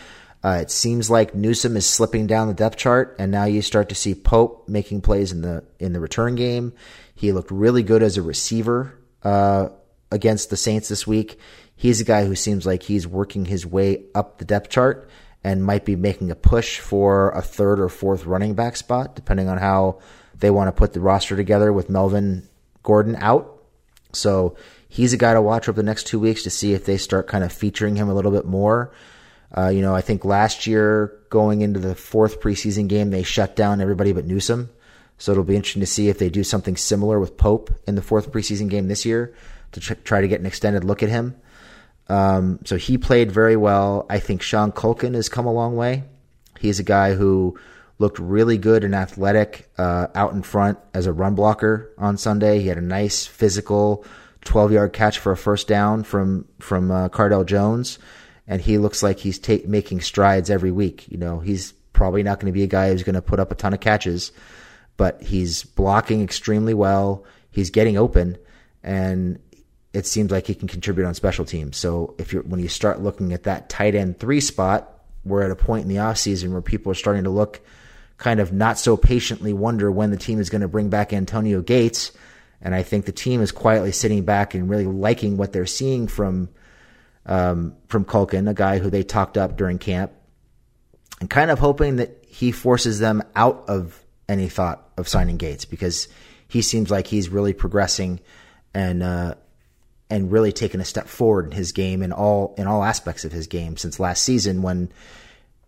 Uh, 0.44 0.58
it 0.60 0.70
seems 0.70 1.10
like 1.10 1.34
Newsome 1.34 1.76
is 1.76 1.86
slipping 1.86 2.26
down 2.26 2.48
the 2.48 2.54
depth 2.54 2.76
chart, 2.76 3.16
and 3.18 3.32
now 3.32 3.44
you 3.44 3.62
start 3.62 3.88
to 3.88 3.94
see 3.94 4.14
Pope 4.14 4.68
making 4.68 5.00
plays 5.00 5.32
in 5.32 5.40
the 5.40 5.64
in 5.78 5.92
the 5.92 6.00
return 6.00 6.34
game. 6.34 6.72
He 7.14 7.32
looked 7.32 7.50
really 7.50 7.82
good 7.82 8.02
as 8.02 8.16
a 8.16 8.22
receiver 8.22 8.98
uh, 9.22 9.70
against 10.12 10.50
the 10.50 10.56
Saints 10.56 10.88
this 10.88 11.06
week. 11.06 11.40
He's 11.74 12.00
a 12.00 12.04
guy 12.04 12.24
who 12.26 12.34
seems 12.34 12.66
like 12.66 12.82
he's 12.82 13.06
working 13.06 13.46
his 13.46 13.66
way 13.66 14.04
up 14.14 14.38
the 14.38 14.44
depth 14.44 14.70
chart 14.70 15.10
and 15.42 15.64
might 15.64 15.84
be 15.84 15.96
making 15.96 16.30
a 16.30 16.36
push 16.36 16.80
for 16.80 17.30
a 17.30 17.42
third 17.42 17.80
or 17.80 17.88
fourth 17.88 18.26
running 18.26 18.54
back 18.54 18.76
spot, 18.76 19.14
depending 19.16 19.48
on 19.48 19.58
how 19.58 20.00
they 20.38 20.50
want 20.50 20.68
to 20.68 20.72
put 20.72 20.92
the 20.92 21.00
roster 21.00 21.36
together 21.36 21.72
with 21.72 21.90
Melvin 21.90 22.48
Gordon 22.82 23.16
out. 23.16 23.55
So 24.16 24.56
he's 24.88 25.12
a 25.12 25.16
guy 25.16 25.34
to 25.34 25.42
watch 25.42 25.68
over 25.68 25.76
the 25.76 25.86
next 25.86 26.06
two 26.06 26.18
weeks 26.18 26.42
to 26.44 26.50
see 26.50 26.72
if 26.72 26.84
they 26.84 26.96
start 26.96 27.26
kind 27.26 27.44
of 27.44 27.52
featuring 27.52 27.96
him 27.96 28.08
a 28.08 28.14
little 28.14 28.32
bit 28.32 28.44
more. 28.44 28.92
Uh, 29.56 29.68
you 29.68 29.80
know, 29.80 29.94
I 29.94 30.00
think 30.00 30.24
last 30.24 30.66
year 30.66 31.16
going 31.30 31.60
into 31.60 31.80
the 31.80 31.94
fourth 31.94 32.40
preseason 32.40 32.88
game, 32.88 33.10
they 33.10 33.22
shut 33.22 33.56
down 33.56 33.80
everybody 33.80 34.12
but 34.12 34.26
Newsome. 34.26 34.70
So 35.18 35.32
it'll 35.32 35.44
be 35.44 35.56
interesting 35.56 35.80
to 35.80 35.86
see 35.86 36.08
if 36.08 36.18
they 36.18 36.28
do 36.28 36.44
something 36.44 36.76
similar 36.76 37.18
with 37.18 37.36
Pope 37.36 37.70
in 37.86 37.94
the 37.94 38.02
fourth 38.02 38.32
preseason 38.32 38.68
game 38.68 38.88
this 38.88 39.06
year 39.06 39.34
to 39.72 39.80
tr- 39.80 39.94
try 39.94 40.20
to 40.20 40.28
get 40.28 40.40
an 40.40 40.46
extended 40.46 40.84
look 40.84 41.02
at 41.02 41.08
him. 41.08 41.36
Um, 42.08 42.60
so 42.64 42.76
he 42.76 42.98
played 42.98 43.32
very 43.32 43.56
well. 43.56 44.06
I 44.10 44.18
think 44.18 44.42
Sean 44.42 44.72
Culkin 44.72 45.14
has 45.14 45.28
come 45.28 45.46
a 45.46 45.52
long 45.52 45.76
way. 45.76 46.04
He's 46.58 46.78
a 46.78 46.84
guy 46.84 47.14
who 47.14 47.58
looked 47.98 48.18
really 48.18 48.58
good 48.58 48.84
and 48.84 48.94
athletic 48.94 49.70
uh, 49.78 50.08
out 50.14 50.32
in 50.32 50.42
front 50.42 50.78
as 50.92 51.06
a 51.06 51.12
run 51.12 51.34
blocker 51.34 51.92
on 51.98 52.18
Sunday. 52.18 52.60
He 52.60 52.68
had 52.68 52.78
a 52.78 52.82
nice 52.82 53.26
physical 53.26 54.04
12 54.44 54.72
yard 54.72 54.92
catch 54.92 55.18
for 55.18 55.32
a 55.32 55.36
first 55.36 55.68
down 55.68 56.04
from 56.04 56.46
from 56.58 56.90
uh, 56.90 57.08
Cardale 57.08 57.46
Jones, 57.46 57.98
and 58.46 58.60
he 58.60 58.78
looks 58.78 59.02
like 59.02 59.18
he's 59.18 59.38
ta- 59.38 59.66
making 59.66 60.00
strides 60.00 60.50
every 60.50 60.70
week. 60.70 61.08
You 61.08 61.18
know, 61.18 61.40
he's 61.40 61.72
probably 61.92 62.22
not 62.22 62.38
going 62.40 62.52
to 62.52 62.56
be 62.56 62.62
a 62.62 62.68
guy 62.68 62.90
who's 62.90 63.02
going 63.02 63.14
to 63.14 63.22
put 63.22 63.40
up 63.40 63.50
a 63.50 63.54
ton 63.54 63.74
of 63.74 63.80
catches, 63.80 64.32
but 64.96 65.22
he's 65.22 65.64
blocking 65.64 66.22
extremely 66.22 66.74
well. 66.74 67.24
He's 67.50 67.70
getting 67.70 67.96
open, 67.96 68.36
and 68.82 69.38
it 69.92 70.06
seems 70.06 70.30
like 70.30 70.46
he 70.46 70.54
can 70.54 70.68
contribute 70.68 71.06
on 71.06 71.14
special 71.14 71.44
teams. 71.44 71.76
So 71.78 72.14
if 72.18 72.32
you're 72.32 72.42
when 72.42 72.60
you 72.60 72.68
start 72.68 73.02
looking 73.02 73.32
at 73.32 73.44
that 73.44 73.68
tight 73.68 73.94
end 73.94 74.18
three 74.18 74.40
spot, 74.40 74.92
we're 75.24 75.42
at 75.42 75.50
a 75.50 75.56
point 75.56 75.82
in 75.82 75.88
the 75.88 75.96
offseason 75.96 76.52
where 76.52 76.62
people 76.62 76.92
are 76.92 76.96
starting 76.96 77.24
to 77.24 77.30
look 77.30 77.60
kind 78.18 78.40
of 78.40 78.52
not 78.52 78.78
so 78.78 78.96
patiently 78.96 79.52
wonder 79.52 79.90
when 79.90 80.10
the 80.10 80.16
team 80.16 80.40
is 80.40 80.50
going 80.50 80.62
to 80.62 80.68
bring 80.68 80.88
back 80.88 81.12
Antonio 81.12 81.60
Gates. 81.60 82.12
And 82.60 82.74
I 82.74 82.82
think 82.82 83.04
the 83.04 83.12
team 83.12 83.42
is 83.42 83.52
quietly 83.52 83.92
sitting 83.92 84.24
back 84.24 84.54
and 84.54 84.68
really 84.68 84.86
liking 84.86 85.36
what 85.36 85.52
they're 85.52 85.66
seeing 85.66 86.08
from 86.08 86.48
um, 87.26 87.74
from 87.88 88.04
Culkin, 88.04 88.48
a 88.48 88.54
guy 88.54 88.78
who 88.78 88.88
they 88.88 89.02
talked 89.02 89.36
up 89.36 89.56
during 89.56 89.78
camp, 89.78 90.12
and 91.20 91.28
kind 91.28 91.50
of 91.50 91.58
hoping 91.58 91.96
that 91.96 92.24
he 92.28 92.52
forces 92.52 93.00
them 93.00 93.22
out 93.34 93.64
of 93.68 94.00
any 94.28 94.48
thought 94.48 94.88
of 94.96 95.08
signing 95.08 95.36
Gates 95.36 95.64
because 95.64 96.08
he 96.48 96.62
seems 96.62 96.90
like 96.90 97.08
he's 97.08 97.28
really 97.28 97.52
progressing 97.52 98.20
and 98.72 99.02
uh, 99.02 99.34
and 100.08 100.30
really 100.30 100.52
taken 100.52 100.80
a 100.80 100.84
step 100.84 101.08
forward 101.08 101.46
in 101.46 101.52
his 101.52 101.72
game 101.72 102.02
in 102.02 102.12
all 102.12 102.54
in 102.56 102.66
all 102.66 102.84
aspects 102.84 103.24
of 103.24 103.32
his 103.32 103.46
game 103.46 103.76
since 103.76 103.98
last 103.98 104.22
season 104.22 104.62
when 104.62 104.90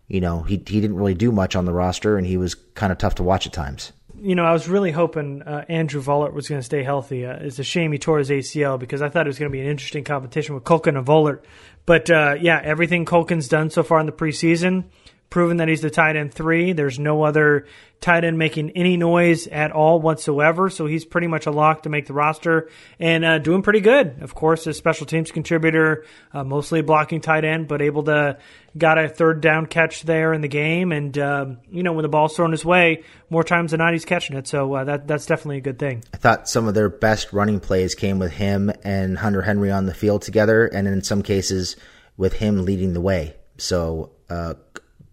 you 0.09 0.19
know 0.19 0.41
he 0.41 0.55
he 0.55 0.81
didn't 0.81 0.97
really 0.97 1.13
do 1.13 1.31
much 1.31 1.55
on 1.55 1.63
the 1.65 1.71
roster 1.71 2.17
and 2.17 2.27
he 2.27 2.35
was 2.35 2.55
kind 2.55 2.91
of 2.91 2.97
tough 2.97 3.15
to 3.15 3.23
watch 3.23 3.47
at 3.47 3.53
times. 3.53 3.93
You 4.21 4.35
know, 4.35 4.43
I 4.43 4.51
was 4.51 4.67
really 4.67 4.91
hoping 4.91 5.43
uh, 5.43 5.63
Andrew 5.69 6.01
Vollert 6.01 6.33
was 6.33 6.49
going 6.49 6.59
to 6.59 6.65
stay 6.65 6.83
healthy. 6.83 7.25
Uh, 7.25 7.37
it's 7.39 7.57
a 7.57 7.63
shame 7.63 7.93
he 7.93 7.97
tore 7.97 8.17
his 8.17 8.29
ACL 8.29 8.77
because 8.77 9.01
I 9.01 9.07
thought 9.07 9.25
it 9.25 9.29
was 9.29 9.39
going 9.39 9.49
to 9.49 9.55
be 9.55 9.61
an 9.61 9.67
interesting 9.67 10.03
competition 10.03 10.55
with 10.55 10.65
Culkin 10.65 10.97
and 10.97 11.07
Vollert. 11.07 11.41
But 11.85 12.09
uh, 12.09 12.35
yeah, 12.39 12.59
everything 12.61 13.05
Culkin's 13.05 13.47
done 13.47 13.69
so 13.69 13.81
far 13.81 13.99
in 14.01 14.07
the 14.07 14.11
preseason, 14.11 14.85
proven 15.29 15.57
that 15.57 15.67
he's 15.67 15.81
the 15.81 15.89
tight 15.89 16.15
end 16.15 16.33
three. 16.33 16.73
There's 16.73 16.99
no 16.99 17.23
other 17.23 17.65
tight 18.01 18.23
end 18.23 18.37
making 18.37 18.71
any 18.71 18.97
noise 18.97 19.45
at 19.47 19.71
all 19.71 19.99
whatsoever. 19.99 20.69
So 20.69 20.85
he's 20.85 21.05
pretty 21.05 21.27
much 21.27 21.45
a 21.45 21.51
lock 21.51 21.83
to 21.83 21.89
make 21.89 22.07
the 22.07 22.13
roster 22.13 22.69
and 22.99 23.25
uh, 23.25 23.39
doing 23.39 23.61
pretty 23.61 23.81
good. 23.81 24.21
Of 24.21 24.33
course, 24.33 24.65
a 24.67 24.73
special 24.73 25.05
teams 25.05 25.31
contributor, 25.31 26.05
uh, 26.33 26.43
mostly 26.43 26.81
blocking 26.81 27.21
tight 27.21 27.43
end, 27.43 27.67
but 27.67 27.81
able 27.81 28.03
to 28.03 28.37
got 28.77 28.97
a 28.97 29.09
third 29.09 29.41
down 29.41 29.65
catch 29.65 30.03
there 30.03 30.33
in 30.33 30.41
the 30.41 30.47
game. 30.47 30.91
And 30.91 31.17
um, 31.17 31.57
you 31.69 31.83
know, 31.83 31.93
when 31.93 32.03
the 32.03 32.09
ball's 32.09 32.35
thrown 32.35 32.51
his 32.51 32.63
way, 32.65 33.03
more 33.29 33.43
times 33.43 33.71
than 33.71 33.79
not, 33.79 33.93
he's 33.93 34.05
catching 34.05 34.37
it. 34.37 34.47
So 34.47 34.73
uh, 34.73 34.83
that 34.85 35.07
that's 35.07 35.25
definitely 35.25 35.57
a 35.57 35.61
good 35.61 35.79
thing. 35.79 36.03
I 36.13 36.17
thought 36.17 36.47
some 36.49 36.67
of 36.67 36.73
their 36.73 36.89
best 36.89 37.33
running 37.33 37.59
plays 37.59 37.95
came 37.95 38.17
with 38.17 38.31
him 38.31 38.71
and 38.83 39.17
Hunter 39.17 39.41
Henry 39.41 39.71
on 39.71 39.85
the 39.85 39.93
field 39.93 40.21
together, 40.21 40.65
and 40.65 40.87
in 40.87 41.03
some 41.03 41.21
cases 41.21 41.75
with 42.17 42.33
him 42.33 42.65
leading 42.65 42.93
the 42.93 43.01
way. 43.01 43.35
So 43.57 44.11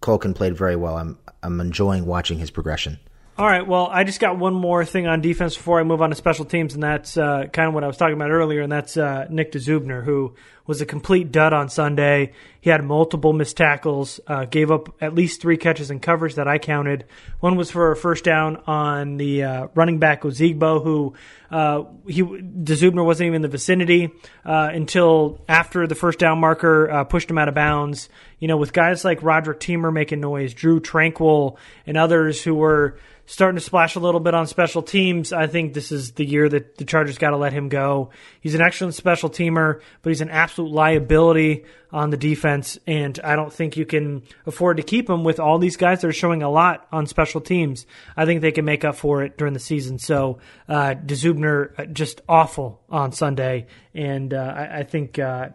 Culkin 0.01 0.35
played 0.35 0.55
very 0.55 0.75
well. 0.75 0.97
I'm 0.97 1.17
I'm 1.43 1.59
enjoying 1.59 2.05
watching 2.05 2.39
his 2.39 2.51
progression. 2.51 2.99
All 3.37 3.45
right. 3.45 3.67
Well, 3.67 3.87
I 3.91 4.03
just 4.03 4.19
got 4.19 4.39
one 4.39 4.55
more 4.55 4.83
thing 4.83 5.05
on 5.05 5.21
defense 5.21 5.55
before 5.55 5.79
I 5.79 5.83
move 5.83 6.01
on 6.01 6.09
to 6.09 6.15
special 6.15 6.43
teams, 6.43 6.73
and 6.73 6.81
that's 6.81 7.17
uh, 7.17 7.45
kind 7.53 7.67
of 7.67 7.75
what 7.75 7.83
I 7.83 7.87
was 7.87 7.95
talking 7.95 8.15
about 8.15 8.31
earlier, 8.31 8.61
and 8.61 8.71
that's 8.71 8.97
uh, 8.97 9.27
Nick 9.29 9.51
Dzubnar, 9.51 10.03
who 10.03 10.33
was 10.67 10.81
a 10.81 10.85
complete 10.85 11.31
dud 11.31 11.53
on 11.53 11.69
Sunday. 11.69 12.33
He 12.59 12.69
had 12.69 12.83
multiple 12.83 13.33
missed 13.33 13.57
tackles, 13.57 14.19
uh, 14.27 14.45
gave 14.45 14.69
up 14.69 14.95
at 15.01 15.15
least 15.15 15.41
three 15.41 15.57
catches 15.57 15.89
in 15.89 16.01
coverage 16.01 16.35
that 16.35 16.47
I 16.47 16.57
counted. 16.57 17.05
One 17.39 17.55
was 17.55 17.71
for 17.71 17.91
a 17.91 17.95
first 17.95 18.25
down 18.25 18.57
on 18.67 19.17
the 19.17 19.43
uh, 19.43 19.67
running 19.73 19.99
back 19.99 20.23
Ozigbo, 20.23 20.83
who 20.83 21.13
uh, 21.49 21.85
he 22.05 22.21
Dzubnar 22.21 23.05
wasn't 23.05 23.27
even 23.27 23.37
in 23.37 23.41
the 23.41 23.47
vicinity 23.47 24.11
uh, 24.45 24.69
until 24.73 25.41
after 25.47 25.87
the 25.87 25.95
first 25.95 26.19
down 26.19 26.39
marker 26.39 27.05
pushed 27.09 27.31
him 27.31 27.37
out 27.37 27.47
of 27.47 27.55
bounds. 27.55 28.09
You 28.39 28.47
know, 28.47 28.57
with 28.57 28.73
guys 28.73 29.05
like 29.05 29.23
Roderick 29.23 29.59
Teamer 29.59 29.91
making 29.91 30.19
noise, 30.19 30.53
Drue 30.53 30.79
Tranquill, 30.81 31.57
and 31.87 31.97
others 31.97 32.43
who 32.43 32.53
were 32.53 32.97
starting 33.27 33.57
to 33.57 33.63
splash 33.63 33.95
a 33.95 33.99
little 33.99 34.21
bit 34.21 34.33
on 34.33 34.47
special 34.47 34.81
teams. 34.81 35.31
I 35.33 35.47
think 35.47 35.73
this 35.73 35.91
is 35.91 36.13
the 36.13 36.25
year 36.25 36.47
that 36.47 36.77
the 36.77 36.85
Chargers 36.85 37.17
got 37.17 37.31
to 37.31 37.37
let 37.37 37.51
him 37.53 37.67
go. 37.67 38.09
He's 38.39 38.55
an 38.55 38.61
excellent 38.61 38.95
special 38.95 39.29
teamer, 39.29 39.81
but 40.01 40.09
he's 40.09 40.21
an 40.21 40.29
absolute 40.29 40.56
liability 40.63 41.65
on 41.91 42.09
the 42.09 42.17
defense, 42.17 42.77
and 42.85 43.19
I 43.23 43.35
don't 43.35 43.51
think 43.51 43.77
you 43.77 43.85
can 43.85 44.23
afford 44.45 44.77
to 44.77 44.83
keep 44.83 45.09
him 45.09 45.23
with 45.23 45.39
all 45.39 45.57
these 45.57 45.77
guys 45.77 46.01
that 46.01 46.07
are 46.07 46.13
showing 46.13 46.43
a 46.43 46.49
lot 46.49 46.85
on 46.91 47.07
special 47.07 47.41
teams. 47.41 47.85
I 48.15 48.25
think 48.25 48.41
they 48.41 48.51
can 48.51 48.65
make 48.65 48.83
up 48.83 48.95
for 48.95 49.23
it 49.23 49.37
during 49.37 49.53
the 49.53 49.59
season. 49.59 49.99
So, 49.99 50.39
uh, 50.67 50.95
Dzubnar 50.95 51.79
uh, 51.79 51.85
just 51.85 52.21
awful 52.27 52.81
on 52.89 53.11
Sunday, 53.13 53.67
and 53.93 54.33
uh, 54.33 54.53
I, 54.55 54.79
I, 54.79 54.83
think 54.83 55.17
uh, 55.17 55.49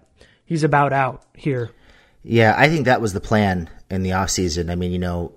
he's 0.44 0.64
about 0.64 0.92
out 0.92 1.24
here. 1.34 1.70
Yeah, 2.22 2.54
I 2.56 2.68
think 2.68 2.86
that 2.86 3.00
was 3.00 3.12
the 3.12 3.20
plan 3.20 3.68
in 3.90 4.02
the 4.02 4.10
offseason. 4.10 4.70
I 4.70 4.74
mean, 4.74 4.92
you 4.92 4.98
know, 4.98 5.32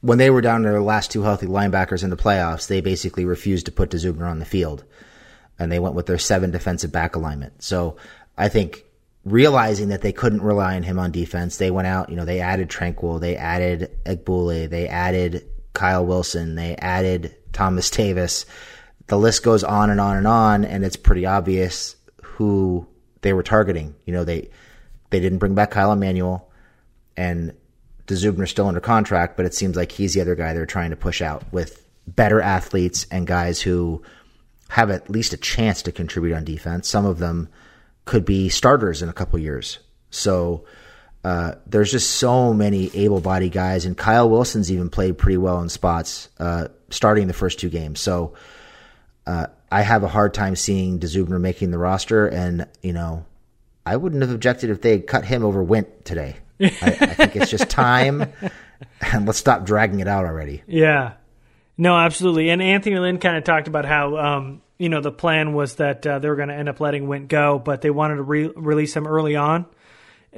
when 0.00 0.18
they 0.18 0.30
were 0.30 0.40
down 0.40 0.62
to 0.62 0.68
their 0.68 0.82
last 0.82 1.10
two 1.10 1.22
healthy 1.22 1.46
linebackers 1.46 2.04
in 2.04 2.10
the 2.10 2.16
playoffs, 2.16 2.68
they 2.68 2.80
basically 2.80 3.24
refused 3.24 3.66
to 3.66 3.72
put 3.72 3.90
Dzubnar 3.90 4.30
on 4.30 4.38
the 4.38 4.44
field, 4.44 4.84
and 5.58 5.72
they 5.72 5.78
went 5.78 5.94
with 5.94 6.06
their 6.06 6.18
seven 6.18 6.50
defensive 6.50 6.92
back 6.92 7.16
alignment. 7.16 7.62
So 7.62 7.96
I 8.36 8.48
think 8.48 8.84
realizing 9.26 9.88
that 9.88 10.02
they 10.02 10.12
couldn't 10.12 10.40
rely 10.40 10.76
on 10.76 10.84
him 10.84 11.00
on 11.00 11.10
defense, 11.10 11.56
they 11.56 11.72
went 11.72 11.88
out. 11.88 12.08
You 12.08 12.16
know, 12.16 12.24
they 12.24 12.40
added 12.40 12.70
Tranquill, 12.70 13.20
they 13.20 13.36
added 13.36 13.90
Egbule, 14.04 14.70
they 14.70 14.86
added 14.86 15.44
Kyle 15.74 16.06
Wilson, 16.06 16.54
they 16.54 16.76
added 16.76 17.34
Thomas 17.52 17.90
Davis. 17.90 18.46
The 19.08 19.18
list 19.18 19.42
goes 19.42 19.64
on 19.64 19.90
and 19.90 20.00
on 20.00 20.16
and 20.16 20.28
on, 20.28 20.64
and 20.64 20.84
it's 20.84 20.96
pretty 20.96 21.26
obvious 21.26 21.96
who 22.22 22.86
they 23.22 23.32
were 23.32 23.42
targeting. 23.42 23.96
You 24.04 24.12
know, 24.12 24.24
they 24.24 24.48
they 25.10 25.18
didn't 25.18 25.38
bring 25.38 25.56
back 25.56 25.72
Kyle 25.72 25.92
Emanuel, 25.92 26.48
and 27.16 27.52
Dzubnar's 28.06 28.50
still 28.50 28.68
under 28.68 28.80
contract, 28.80 29.36
but 29.36 29.44
it 29.44 29.54
seems 29.54 29.76
like 29.76 29.90
he's 29.90 30.14
the 30.14 30.20
other 30.20 30.36
guy 30.36 30.54
they're 30.54 30.66
trying 30.66 30.90
to 30.90 30.96
push 30.96 31.20
out 31.20 31.44
with 31.52 31.84
better 32.06 32.40
athletes 32.40 33.06
and 33.10 33.26
guys 33.26 33.60
who 33.60 34.02
have 34.68 34.90
at 34.90 35.10
least 35.10 35.32
a 35.32 35.36
chance 35.36 35.82
to 35.82 35.92
contribute 35.92 36.34
on 36.34 36.44
defense. 36.44 36.88
Some 36.88 37.04
of 37.04 37.18
them 37.18 37.48
could 38.06 38.24
be 38.24 38.48
starters 38.48 39.02
in 39.02 39.10
a 39.10 39.12
couple 39.12 39.38
years. 39.38 39.78
So 40.10 40.64
uh, 41.22 41.56
there's 41.66 41.90
just 41.90 42.12
so 42.12 42.54
many 42.54 42.88
able-bodied 42.94 43.52
guys, 43.52 43.84
and 43.84 43.98
Kyle 43.98 44.30
Wilson's 44.30 44.72
even 44.72 44.88
played 44.88 45.18
pretty 45.18 45.36
well 45.36 45.60
in 45.60 45.68
spots 45.68 46.30
uh, 46.38 46.68
starting 46.88 47.26
the 47.26 47.34
first 47.34 47.58
two 47.58 47.68
games. 47.68 48.00
So 48.00 48.34
uh, 49.26 49.48
I 49.70 49.82
have 49.82 50.04
a 50.04 50.08
hard 50.08 50.32
time 50.32 50.54
seeing 50.56 51.00
Dzubnar 51.00 51.40
making 51.40 51.72
the 51.72 51.78
roster, 51.78 52.28
and 52.28 52.66
you 52.80 52.92
know 52.92 53.26
I 53.84 53.96
wouldn't 53.96 54.22
have 54.22 54.30
objected 54.30 54.70
if 54.70 54.80
they 54.80 55.00
cut 55.00 55.24
him 55.24 55.44
over 55.44 55.64
Windt 55.64 56.04
today. 56.04 56.36
I, 56.60 56.68
I 56.82 57.06
think 57.14 57.36
it's 57.36 57.50
just 57.50 57.68
time, 57.68 58.32
and 59.00 59.26
let's 59.26 59.38
stop 59.38 59.66
dragging 59.66 59.98
it 59.98 60.08
out 60.08 60.24
already. 60.24 60.62
Yeah, 60.68 61.14
no, 61.76 61.96
absolutely. 61.96 62.50
And 62.50 62.62
Anthony 62.62 62.98
Lynn 63.00 63.18
kind 63.18 63.36
of 63.36 63.42
talked 63.42 63.66
about 63.66 63.84
how 63.84 64.16
um, 64.16 64.62
you 64.78 64.88
know 64.88 65.00
the 65.00 65.12
plan 65.12 65.52
was 65.52 65.76
that 65.76 66.06
uh, 66.06 66.18
they 66.18 66.28
were 66.28 66.36
going 66.36 66.48
to 66.48 66.54
end 66.54 66.68
up 66.68 66.80
letting 66.80 67.06
Windt 67.06 67.28
go, 67.28 67.58
but 67.58 67.80
they 67.80 67.90
wanted 67.90 68.16
to 68.16 68.22
re- 68.22 68.52
release 68.54 68.94
him 68.94 69.06
early 69.06 69.36
on 69.36 69.66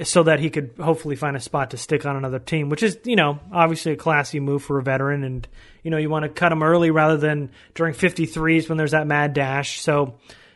so 0.03 0.23
that 0.23 0.39
he 0.39 0.49
could 0.49 0.73
hopefully 0.79 1.15
find 1.15 1.35
a 1.35 1.39
spot 1.39 1.71
to 1.71 1.77
stick 1.77 2.05
on 2.05 2.15
another 2.15 2.39
team, 2.39 2.69
which 2.69 2.83
is, 2.83 2.97
you 3.03 3.15
know, 3.15 3.39
obviously 3.51 3.91
a 3.91 3.97
classy 3.97 4.39
move 4.39 4.63
for 4.63 4.79
a 4.79 4.83
veteran. 4.83 5.23
And, 5.23 5.47
you 5.83 5.91
know, 5.91 5.97
you 5.97 6.09
want 6.09 6.23
to 6.23 6.29
cut 6.29 6.51
him 6.51 6.63
early 6.63 6.91
rather 6.91 7.17
than 7.17 7.51
during 7.75 7.93
53s 7.93 8.69
when 8.69 8.77
there's 8.77 8.91
that 8.91 9.07
mad 9.07 9.33
dash. 9.33 9.81
So 9.81 10.15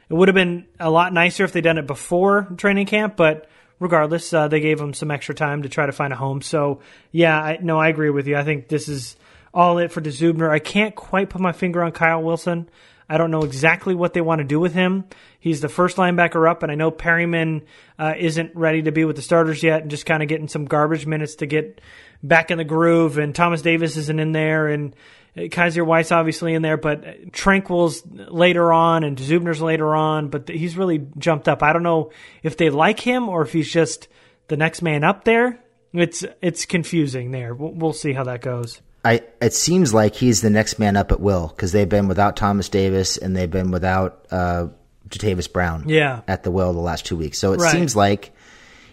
it 0.09 0.13
would 0.13 0.29
have 0.29 0.36
been 0.36 0.67
a 0.79 0.89
lot 0.89 1.13
nicer 1.13 1.43
if 1.43 1.51
they'd 1.51 1.61
done 1.61 1.77
it 1.77 1.88
before 1.88 2.47
training 2.57 2.86
camp, 2.86 3.17
but 3.17 3.49
regardless, 3.79 4.31
uh, 4.34 4.47
they 4.47 4.61
gave 4.61 4.79
him 4.79 4.93
some 4.93 5.11
extra 5.11 5.36
time 5.36 5.63
to 5.63 5.69
try 5.69 5.86
to 5.86 5.91
find 5.91 6.13
a 6.13 6.17
home. 6.17 6.41
So, 6.41 6.79
yeah, 7.11 7.38
I, 7.38 7.59
no, 7.61 7.77
I 7.77 7.89
agree 7.89 8.11
with 8.11 8.27
you. 8.27 8.38
I 8.38 8.43
think 8.43 8.69
this 8.69 8.88
is 8.88 9.17
all 9.53 9.77
it 9.77 9.91
for 9.91 10.01
Dzubnar. 10.01 10.49
I 10.49 10.59
can't 10.59 10.95
quite 10.95 11.29
put 11.29 11.41
my 11.41 11.51
finger 11.51 11.84
on 11.84 11.91
Kyle 11.91 12.23
Wilson. 12.23 12.69
I 13.10 13.18
don't 13.18 13.32
know 13.32 13.43
exactly 13.43 13.95
what 13.95 14.14
they 14.14 14.22
want 14.22 14.39
to 14.39 14.45
do 14.45 14.60
with 14.60 14.74
him. 14.74 15.06
He's 15.39 15.62
the 15.62 15.70
first 15.70 15.97
linebacker 15.97 16.49
up, 16.49 16.64
and 16.64 16.72
I 16.72 16.76
know 16.76 16.91
Perryman 16.91 17.64
uh, 17.99 18.14
isn't 18.18 18.56
ready 18.56 18.84
to 18.84 18.91
be 18.91 19.06
with 19.06 19.16
the 19.16 19.22
starters 19.22 19.62
yet, 19.62 19.82
and 19.82 19.91
just 19.91 20.06
kind 20.06 20.24
of 20.24 20.30
getting 20.30 20.47
some 20.47 20.66
garbage 20.66 21.06
minutes 21.06 21.36
to 21.36 21.45
get 21.45 21.82
back 22.22 22.51
in 22.51 22.58
the 22.58 22.64
groove. 22.64 23.18
And 23.18 23.36
Thomas 23.36 23.62
Davis 23.62 23.97
isn't 23.97 24.20
in 24.20 24.32
there, 24.32 24.68
and 24.68 24.95
Kyzir 25.36 25.86
White's 25.86 26.12
obviously 26.12 26.54
in 26.54 26.62
there, 26.62 26.78
but 26.78 27.34
Tranquill's 27.34 28.04
later 28.06 28.72
on, 28.72 29.04
and 29.04 29.18
Dzubnar's 29.18 29.62
later 29.62 29.95
on. 29.95 30.30
But 30.30 30.49
he's 30.49 30.78
really 30.78 31.08
jumped 31.18 31.47
up. 31.49 31.64
I 31.64 31.74
don't 31.74 31.84
know 31.84 32.12
if 32.43 32.58
they 32.58 32.70
like 32.70 32.99
him 32.99 33.30
or 33.30 33.41
if 33.41 33.51
he's 33.51 33.72
just 33.72 34.08
the 34.47 34.58
next 34.58 34.82
man 34.82 35.04
up 35.04 35.24
there. 35.24 35.60
It's 35.93 36.24
it's 36.41 36.66
confusing 36.66 37.32
there. 37.32 37.54
We'll, 37.54 37.72
we'll 37.72 37.93
see 37.93 38.14
how 38.14 38.24
that 38.24 38.41
goes. 38.41 38.82
I 39.06 39.22
it 39.41 39.54
seems 39.54 39.93
like 39.93 40.16
he's 40.16 40.41
the 40.41 40.49
next 40.49 40.80
man 40.80 40.95
up 40.95 41.12
at 41.12 41.20
will 41.20 41.47
because 41.47 41.72
they've 41.72 41.89
been 41.89 42.08
without 42.08 42.36
Thomas 42.38 42.70
Davis 42.70 43.18
and 43.18 43.36
they've 43.36 43.51
been 43.51 43.72
without 43.72 44.26
uh, 44.32 44.68
Jatavis 45.10 45.51
Brown. 45.51 45.89
Yeah. 45.89 46.22
at 46.28 46.43
the 46.43 46.51
will 46.51 46.74
the 46.74 46.80
last 46.80 47.06
two 47.06 47.18
weeks. 47.18 47.38
So 47.38 47.54
it 47.54 47.58
Right. 47.60 47.72
seems 47.72 47.95
like 47.95 48.32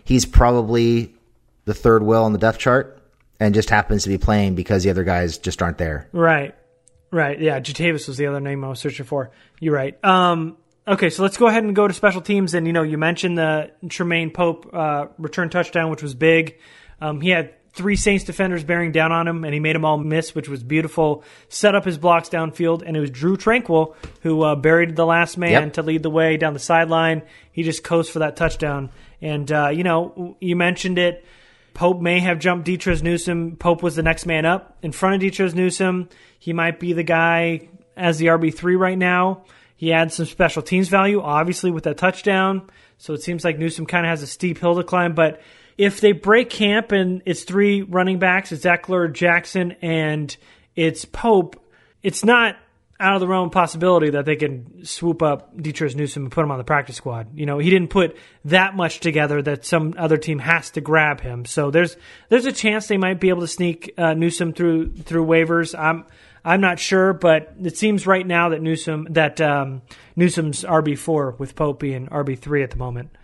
he's 0.04 0.26
probably 0.26 1.14
the 1.64 1.74
third 1.74 2.02
will 2.02 2.24
on 2.24 2.32
the 2.32 2.38
depth 2.38 2.58
chart 2.58 3.00
and 3.38 3.54
just 3.54 3.70
happens 3.70 4.02
to 4.02 4.08
be 4.08 4.18
playing 4.18 4.54
because 4.56 4.82
the 4.82 4.90
other 4.90 5.04
guys 5.04 5.38
just 5.38 5.62
aren't 5.62 5.78
there. 5.78 6.08
Right. 6.12 6.54
Right. 7.12 7.40
Yeah. 7.40 7.60
Jatavis 7.60 8.08
was 8.08 8.16
the 8.16 8.26
other 8.26 8.40
name 8.40 8.64
I 8.64 8.68
was 8.68 8.80
searching 8.80 9.06
for. 9.06 9.30
You're 9.60 9.74
right. 9.74 9.96
Um, 10.04 10.56
okay. 10.86 11.10
So 11.10 11.22
let's 11.22 11.36
go 11.36 11.46
ahead 11.46 11.62
and 11.64 11.74
go 11.74 11.86
to 11.88 11.94
special 11.94 12.20
teams. 12.20 12.54
And, 12.54 12.66
you 12.66 12.72
know, 12.72 12.82
you 12.82 12.98
mentioned 12.98 13.38
the 13.38 13.70
Troymaine 13.84 14.34
Pope 14.34 14.68
uh, 14.72 15.06
return 15.18 15.50
touchdown, 15.50 15.90
which 15.90 16.02
was 16.02 16.14
big. 16.14 16.58
Um, 17.00 17.20
he 17.20 17.30
had 17.30 17.54
three 17.72 17.96
Saints 17.96 18.24
defenders 18.24 18.64
bearing 18.64 18.92
down 18.92 19.12
on 19.12 19.28
him, 19.28 19.44
and 19.44 19.54
he 19.54 19.60
made 19.60 19.74
them 19.76 19.84
all 19.84 19.96
miss, 19.98 20.34
which 20.34 20.48
was 20.48 20.62
beautiful. 20.62 21.22
Set 21.48 21.74
up 21.74 21.84
his 21.84 21.98
blocks 21.98 22.28
downfield, 22.28 22.82
and 22.84 22.96
it 22.96 23.00
was 23.00 23.10
Drue 23.10 23.36
Tranquill 23.36 23.94
who 24.22 24.42
uh, 24.42 24.56
buried 24.56 24.96
the 24.96 25.06
last 25.06 25.38
man 25.38 25.50
Yep. 25.64 25.72
to 25.74 25.82
lead 25.82 26.02
the 26.02 26.10
way 26.10 26.36
down 26.36 26.52
the 26.52 26.58
sideline. 26.58 27.22
He 27.52 27.62
just 27.62 27.84
coast 27.84 28.10
for 28.12 28.20
that 28.20 28.36
touchdown. 28.36 28.90
And, 29.22 29.50
uh, 29.52 29.68
you 29.68 29.84
know, 29.84 30.36
you 30.40 30.56
mentioned 30.56 30.98
it. 30.98 31.24
Pope 31.74 32.00
may 32.00 32.18
have 32.20 32.38
jumped 32.40 32.66
Detrez 32.66 33.02
Newsome. 33.02 33.56
Pope 33.56 33.82
was 33.82 33.94
the 33.94 34.02
next 34.02 34.26
man 34.26 34.44
up 34.44 34.76
in 34.82 34.90
front 34.92 35.14
of 35.16 35.20
Detrez 35.20 35.54
Newsome. 35.54 36.08
He 36.38 36.52
might 36.52 36.80
be 36.80 36.92
the 36.92 37.04
guy 37.04 37.68
as 37.96 38.18
the 38.18 38.26
RB3 38.26 38.76
right 38.78 38.98
now. 38.98 39.44
He 39.76 39.92
adds 39.92 40.14
some 40.14 40.26
special 40.26 40.62
teams 40.62 40.88
value, 40.88 41.20
obviously, 41.22 41.70
with 41.70 41.84
that 41.84 41.96
touchdown. 41.96 42.68
So 42.98 43.14
it 43.14 43.22
seems 43.22 43.44
like 43.44 43.58
Newsome 43.58 43.86
kind 43.86 44.04
of 44.04 44.10
has 44.10 44.22
a 44.22 44.26
steep 44.26 44.58
hill 44.58 44.74
to 44.76 44.82
climb. 44.82 45.14
But 45.14 45.40
if 45.80 46.02
they 46.02 46.12
break 46.12 46.50
camp 46.50 46.92
and 46.92 47.22
it's 47.24 47.44
three 47.44 47.80
running 47.80 48.18
backs, 48.18 48.52
it's 48.52 48.66
Ekeler, 48.66 49.10
Jackson, 49.10 49.72
and 49.80 50.36
it's 50.76 51.06
Pope, 51.06 51.58
it's 52.02 52.22
not 52.22 52.56
out 53.00 53.14
of 53.14 53.20
the 53.20 53.26
realm 53.26 53.46
of 53.46 53.52
possibility 53.52 54.10
that 54.10 54.26
they 54.26 54.36
can 54.36 54.84
swoop 54.84 55.22
up 55.22 55.56
Detrez 55.56 55.96
Newsome 55.96 56.24
and 56.24 56.32
put 56.32 56.44
him 56.44 56.50
on 56.50 56.58
the 56.58 56.64
practice 56.64 56.96
squad. 56.96 57.28
You 57.34 57.46
know, 57.46 57.58
he 57.58 57.70
didn't 57.70 57.88
put 57.88 58.18
that 58.44 58.76
much 58.76 59.00
together 59.00 59.40
that 59.40 59.64
some 59.64 59.94
other 59.96 60.18
team 60.18 60.38
has 60.38 60.70
to 60.72 60.82
grab 60.82 61.22
him. 61.22 61.46
So 61.46 61.70
there's 61.70 61.96
there's 62.28 62.44
a 62.44 62.52
chance 62.52 62.86
they 62.86 62.98
might 62.98 63.18
be 63.18 63.30
able 63.30 63.40
to 63.40 63.48
sneak 63.48 63.94
uh, 63.96 64.12
Newsome 64.12 64.52
through 64.52 64.92
through 64.96 65.24
waivers. 65.24 65.74
I'm 65.78 66.04
I'm 66.44 66.60
not 66.60 66.78
sure, 66.78 67.14
but 67.14 67.54
it 67.58 67.78
seems 67.78 68.06
right 68.06 68.26
now 68.26 68.50
that 68.50 68.60
Newsome 68.60 69.06
that 69.12 69.40
um, 69.40 69.80
Newsome's 70.14 70.62
RB 70.62 70.98
four 70.98 71.36
with 71.38 71.54
Pope 71.54 71.80
being 71.80 72.06
RB 72.08 72.38
three 72.38 72.62
at 72.62 72.70
the 72.70 72.76
moment. 72.76 73.16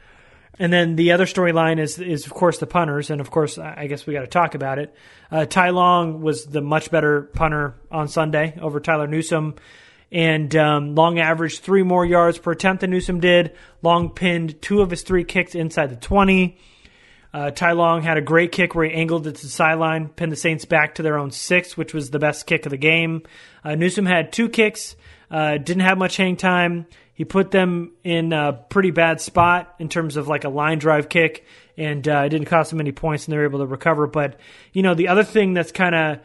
And 0.59 0.73
then 0.73 0.97
the 0.97 1.13
other 1.13 1.27
storyline 1.27 1.79
is 1.79 1.99
is 1.99 2.25
of 2.25 2.33
course 2.33 2.59
the 2.59 2.67
punters, 2.67 3.11
and 3.11 3.21
of 3.21 3.31
course 3.31 3.59
I 3.59 3.89
guess 3.89 4.07
we 4.07 4.15
got 4.15 4.23
to 4.23 4.27
talk 4.27 4.55
about 4.55 4.79
it. 4.79 4.95
Uh, 5.31 5.45
Ty 5.45 5.71
Long 5.71 6.23
was 6.23 6.47
the 6.47 6.63
much 6.63 6.91
better 6.91 7.23
punter 7.23 7.75
on 7.91 8.09
Sunday 8.09 8.59
over 8.61 8.81
Tyler 8.81 9.07
Newsome, 9.07 9.57
and 10.11 10.57
um, 10.57 10.95
Long 10.95 11.19
averaged 11.19 11.61
three 11.61 11.83
more 11.83 12.07
yards 12.07 12.39
per 12.39 12.53
attempt 12.53 12.81
than 12.81 12.91
Newsome 12.91 13.21
did. 13.21 13.55
Long 13.83 14.11
pinned 14.11 14.63
two 14.63 14.81
of 14.81 14.91
his 14.91 15.03
three 15.03 15.25
kicks 15.25 15.55
inside 15.55 15.91
the 15.91 15.97
twenty. 15.97 16.59
Uh, 17.35 17.51
Ty 17.51 17.73
Long 17.73 18.01
had 18.01 18.17
a 18.17 18.23
great 18.23 18.51
kick 18.51 18.75
where 18.75 18.87
he 18.87 18.95
angled 18.95 19.27
it 19.27 19.35
to 19.35 19.43
the 19.43 19.49
sideline, 19.49 20.09
pinned 20.09 20.33
the 20.33 20.37
Saints 20.37 20.65
back 20.65 20.95
to 20.95 21.03
their 21.03 21.19
own 21.19 21.31
six, 21.33 21.77
which 21.77 21.93
was 21.93 22.09
the 22.09 22.19
best 22.19 22.47
kick 22.47 22.65
of 22.65 22.71
the 22.71 22.79
game. 22.79 23.25
Uh, 23.63 23.75
Newsome 23.75 24.07
had 24.07 24.33
two 24.33 24.49
kicks, 24.49 24.97
uh, 25.31 25.59
didn't 25.59 25.83
have 25.83 25.99
much 25.99 26.17
hang 26.17 26.37
time. 26.37 26.87
He 27.17 27.25
put 27.25 27.51
them 27.51 27.93
in 28.05 28.35
a 28.35 28.53
pretty 28.53 28.91
bad 28.91 29.23
spot 29.23 29.75
in 29.79 29.89
terms 29.89 30.17
of 30.17 30.29
like 30.29 30.45
a 30.45 30.51
line 30.51 30.79
drive 30.79 31.09
kick, 31.09 31.47
and 31.77 32.07
uh, 32.07 32.25
it 32.27 32.29
didn't 32.29 32.47
cost 32.47 32.71
them 32.71 32.79
any 32.79 32.93
points, 32.93 33.25
and 33.25 33.33
they 33.33 33.39
were 33.39 33.45
able 33.45 33.61
to 33.61 33.67
recover. 33.67 34.07
But 34.07 34.39
you 34.75 34.83
know, 34.83 34.95
the 34.95 35.09
other 35.09 35.25
thing 35.25 35.55
that's 35.55 35.73
kind 35.73 35.95
of 35.95 36.19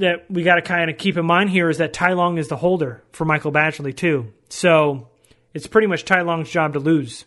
that 0.00 0.28
we 0.28 0.42
got 0.42 0.56
to 0.56 0.62
kind 0.62 0.90
of 0.90 0.98
keep 0.98 1.16
in 1.16 1.24
mind 1.24 1.50
here 1.50 1.70
is 1.70 1.78
that 1.78 1.92
Ty 1.92 2.14
Long 2.14 2.38
is 2.38 2.48
the 2.48 2.56
holder 2.56 3.04
for 3.12 3.24
Michael 3.24 3.52
Badgley 3.52 3.96
too. 3.96 4.32
So 4.48 5.08
it's 5.54 5.68
pretty 5.68 5.86
much 5.86 6.04
Ty 6.04 6.22
Long's 6.22 6.50
job 6.50 6.72
to 6.72 6.80
lose 6.80 7.24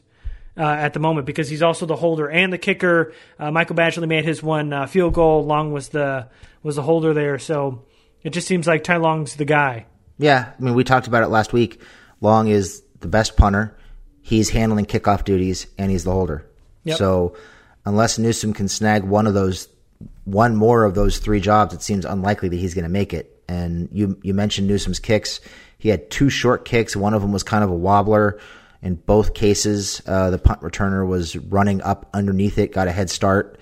uh, 0.57 0.63
at 0.63 0.93
the 0.93 0.99
moment 0.99 1.25
because 1.25 1.47
he's 1.49 1.63
also 1.63 1.85
the 1.85 1.95
holder 1.95 2.29
and 2.29 2.51
the 2.51 2.57
kicker. 2.57 3.13
Uh, 3.39 3.51
Michael 3.51 3.77
Badgley 3.77 4.09
made 4.09 4.25
his 4.25 4.43
one 4.43 4.73
uh, 4.73 4.85
field 4.85 5.13
goal. 5.13 5.45
Long 5.45 5.71
was 5.71 5.89
the 5.89 6.27
was 6.61 6.75
the 6.75 6.81
holder 6.81 7.13
there. 7.13 7.39
So 7.39 7.85
it 8.21 8.31
just 8.31 8.47
seems 8.47 8.67
like 8.67 8.83
Ty 8.83 8.97
Long's 8.97 9.35
the 9.35 9.45
guy. 9.45 9.85
Yeah, 10.17 10.51
I 10.57 10.61
mean, 10.61 10.73
we 10.73 10.83
talked 10.83 11.07
about 11.07 11.23
it 11.23 11.27
last 11.27 11.53
week. 11.53 11.79
Long 12.19 12.47
is 12.47 12.83
the 13.07 13.11
best 13.11 13.37
punter. 13.37 13.75
He's 14.21 14.49
handling 14.49 14.85
kickoff 14.85 15.23
duties, 15.23 15.67
and 15.77 15.89
he's 15.89 16.03
the 16.03 16.11
holder. 16.11 16.45
Yep. 16.83 16.97
So, 16.97 17.37
unless 17.85 18.19
Newsome 18.19 18.53
can 18.53 18.67
snag 18.67 19.05
one 19.05 19.27
of 19.27 19.33
those, 19.33 19.69
one 20.25 20.57
more 20.57 20.83
of 20.83 20.93
those 20.93 21.19
three 21.19 21.39
jobs, 21.39 21.73
it 21.73 21.81
seems 21.81 22.03
unlikely 22.03 22.49
that 22.49 22.57
he's 22.57 22.73
going 22.73 22.83
to 22.83 22.89
make 22.89 23.13
it. 23.13 23.41
And 23.47 23.87
you 23.93 24.19
you 24.23 24.33
mentioned 24.33 24.67
Newsome's 24.67 24.99
kicks. 24.99 25.39
He 25.77 25.87
had 25.87 26.11
two 26.11 26.29
short 26.29 26.65
kicks. 26.65 26.97
One 26.97 27.13
of 27.13 27.21
them 27.21 27.31
was 27.31 27.43
kind 27.43 27.63
of 27.63 27.69
a 27.69 27.75
wobbler. 27.75 28.39
In 28.81 28.95
both 28.95 29.33
cases, 29.33 30.01
uh, 30.05 30.29
the 30.29 30.37
punt 30.37 30.61
returner 30.61 31.07
was 31.07 31.37
running 31.37 31.81
up 31.81 32.09
underneath 32.13 32.57
it, 32.57 32.73
got 32.73 32.89
a 32.89 32.91
head 32.91 33.09
start, 33.09 33.57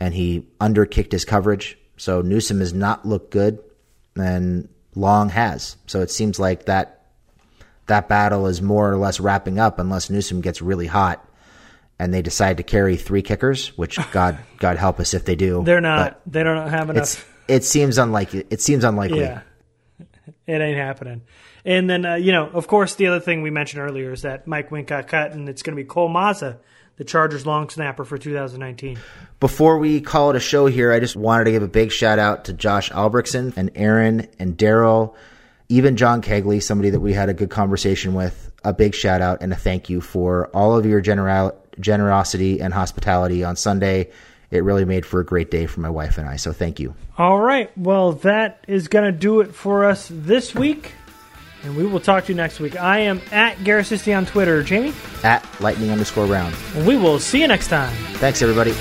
and 0.00 0.14
he 0.14 0.48
underkicked 0.58 1.12
his 1.12 1.26
coverage. 1.26 1.78
So 1.98 2.22
Newsome 2.22 2.60
has 2.60 2.72
not 2.72 3.06
looked 3.06 3.30
good, 3.30 3.62
and 4.16 4.68
Long 4.94 5.28
has. 5.28 5.76
So 5.86 6.00
it 6.00 6.10
seems 6.10 6.38
like 6.38 6.64
that 6.64 6.95
that 7.86 8.08
battle 8.08 8.46
is 8.46 8.60
more 8.62 8.90
or 8.90 8.96
less 8.96 9.20
wrapping 9.20 9.58
up 9.58 9.78
unless 9.78 10.10
Newsome 10.10 10.40
gets 10.40 10.60
really 10.62 10.86
hot 10.86 11.26
and 11.98 12.12
they 12.12 12.20
decide 12.22 12.56
to 12.58 12.62
carry 12.62 12.96
three 12.96 13.22
kickers, 13.22 13.68
which 13.78 13.98
God 14.12 14.38
God 14.58 14.76
help 14.76 15.00
us 15.00 15.14
if 15.14 15.24
they 15.24 15.36
do. 15.36 15.62
They're 15.64 15.80
not. 15.80 16.20
They 16.26 16.42
don't 16.42 16.68
have 16.68 16.88
But 16.88 16.96
enough. 16.96 17.34
it 17.48 17.64
seems 17.64 17.98
unlikely. 17.98 18.44
It 18.50 18.60
seems 18.60 18.84
unlikely. 18.84 19.20
Yeah, 19.20 19.42
it 20.46 20.60
ain't 20.60 20.78
happening. 20.78 21.22
And 21.64 21.88
then 21.90 22.04
uh, 22.04 22.14
you 22.14 22.32
know, 22.32 22.48
of 22.48 22.66
course, 22.68 22.94
the 22.94 23.06
other 23.08 23.20
thing 23.20 23.42
we 23.42 23.50
mentioned 23.50 23.82
earlier 23.82 24.12
is 24.12 24.22
that 24.22 24.46
Mike 24.46 24.70
Windt 24.70 24.86
got 24.86 25.08
cut, 25.08 25.32
and 25.32 25.48
it's 25.48 25.62
going 25.62 25.76
to 25.76 25.82
be 25.82 25.86
Cole 25.86 26.08
Mazza, 26.08 26.58
the 26.96 27.04
Chargers 27.04 27.44
long 27.46 27.68
snapper 27.68 28.04
for 28.04 28.18
2019. 28.18 28.98
Before 29.40 29.78
we 29.78 30.00
call 30.00 30.30
it 30.30 30.36
a 30.36 30.40
show 30.40 30.66
here, 30.66 30.92
I 30.92 31.00
just 31.00 31.16
wanted 31.16 31.44
to 31.44 31.50
give 31.50 31.62
a 31.62 31.68
big 31.68 31.90
shout 31.92 32.18
out 32.18 32.44
to 32.46 32.52
Josh 32.52 32.90
Albrechtson 32.90 33.56
and 33.56 33.70
Aaron 33.74 34.28
and 34.38 34.56
Daryl, 34.56 35.14
even 35.68 35.96
John 35.96 36.22
Kegley, 36.22 36.62
somebody 36.62 36.90
that 36.90 37.00
we 37.00 37.12
had 37.12 37.28
a 37.28 37.34
good 37.34 37.50
conversation 37.50 38.14
with. 38.14 38.52
A 38.64 38.72
big 38.72 38.94
shout 38.94 39.20
out 39.20 39.42
and 39.42 39.52
a 39.52 39.56
thank 39.56 39.88
you 39.88 40.00
for 40.00 40.48
all 40.48 40.76
of 40.76 40.86
your 40.86 41.00
genera- 41.00 41.54
generosity 41.78 42.60
and 42.60 42.74
hospitality 42.74 43.44
on 43.44 43.56
Sunday. 43.56 44.10
It 44.50 44.64
really 44.64 44.84
made 44.84 45.04
for 45.04 45.20
a 45.20 45.24
great 45.24 45.50
day 45.50 45.66
for 45.66 45.80
my 45.80 45.90
wife 45.90 46.18
and 46.18 46.28
I. 46.28 46.36
So 46.36 46.52
thank 46.52 46.80
you. 46.80 46.94
All 47.18 47.38
right. 47.38 47.76
Well, 47.76 48.12
that 48.12 48.64
is 48.66 48.88
going 48.88 49.12
to 49.12 49.16
do 49.16 49.40
it 49.40 49.54
for 49.54 49.84
us 49.84 50.08
this 50.10 50.54
week. 50.54 50.92
And 51.62 51.76
we 51.76 51.84
will 51.84 52.00
talk 52.00 52.24
to 52.26 52.32
you 52.32 52.36
next 52.36 52.60
week. 52.60 52.76
I 52.80 53.00
am 53.00 53.20
at 53.32 53.56
Garrisisti 53.58 54.16
on 54.16 54.26
Twitter. 54.26 54.62
Jamie? 54.62 54.94
At 55.24 55.44
lightning 55.60 55.90
underscore 55.90 56.26
round. 56.26 56.54
And 56.74 56.86
we 56.86 56.96
will 56.96 57.18
see 57.18 57.40
you 57.40 57.48
next 57.48 57.68
time. 57.68 57.94
Thanks, 58.14 58.40
everybody. 58.40 58.72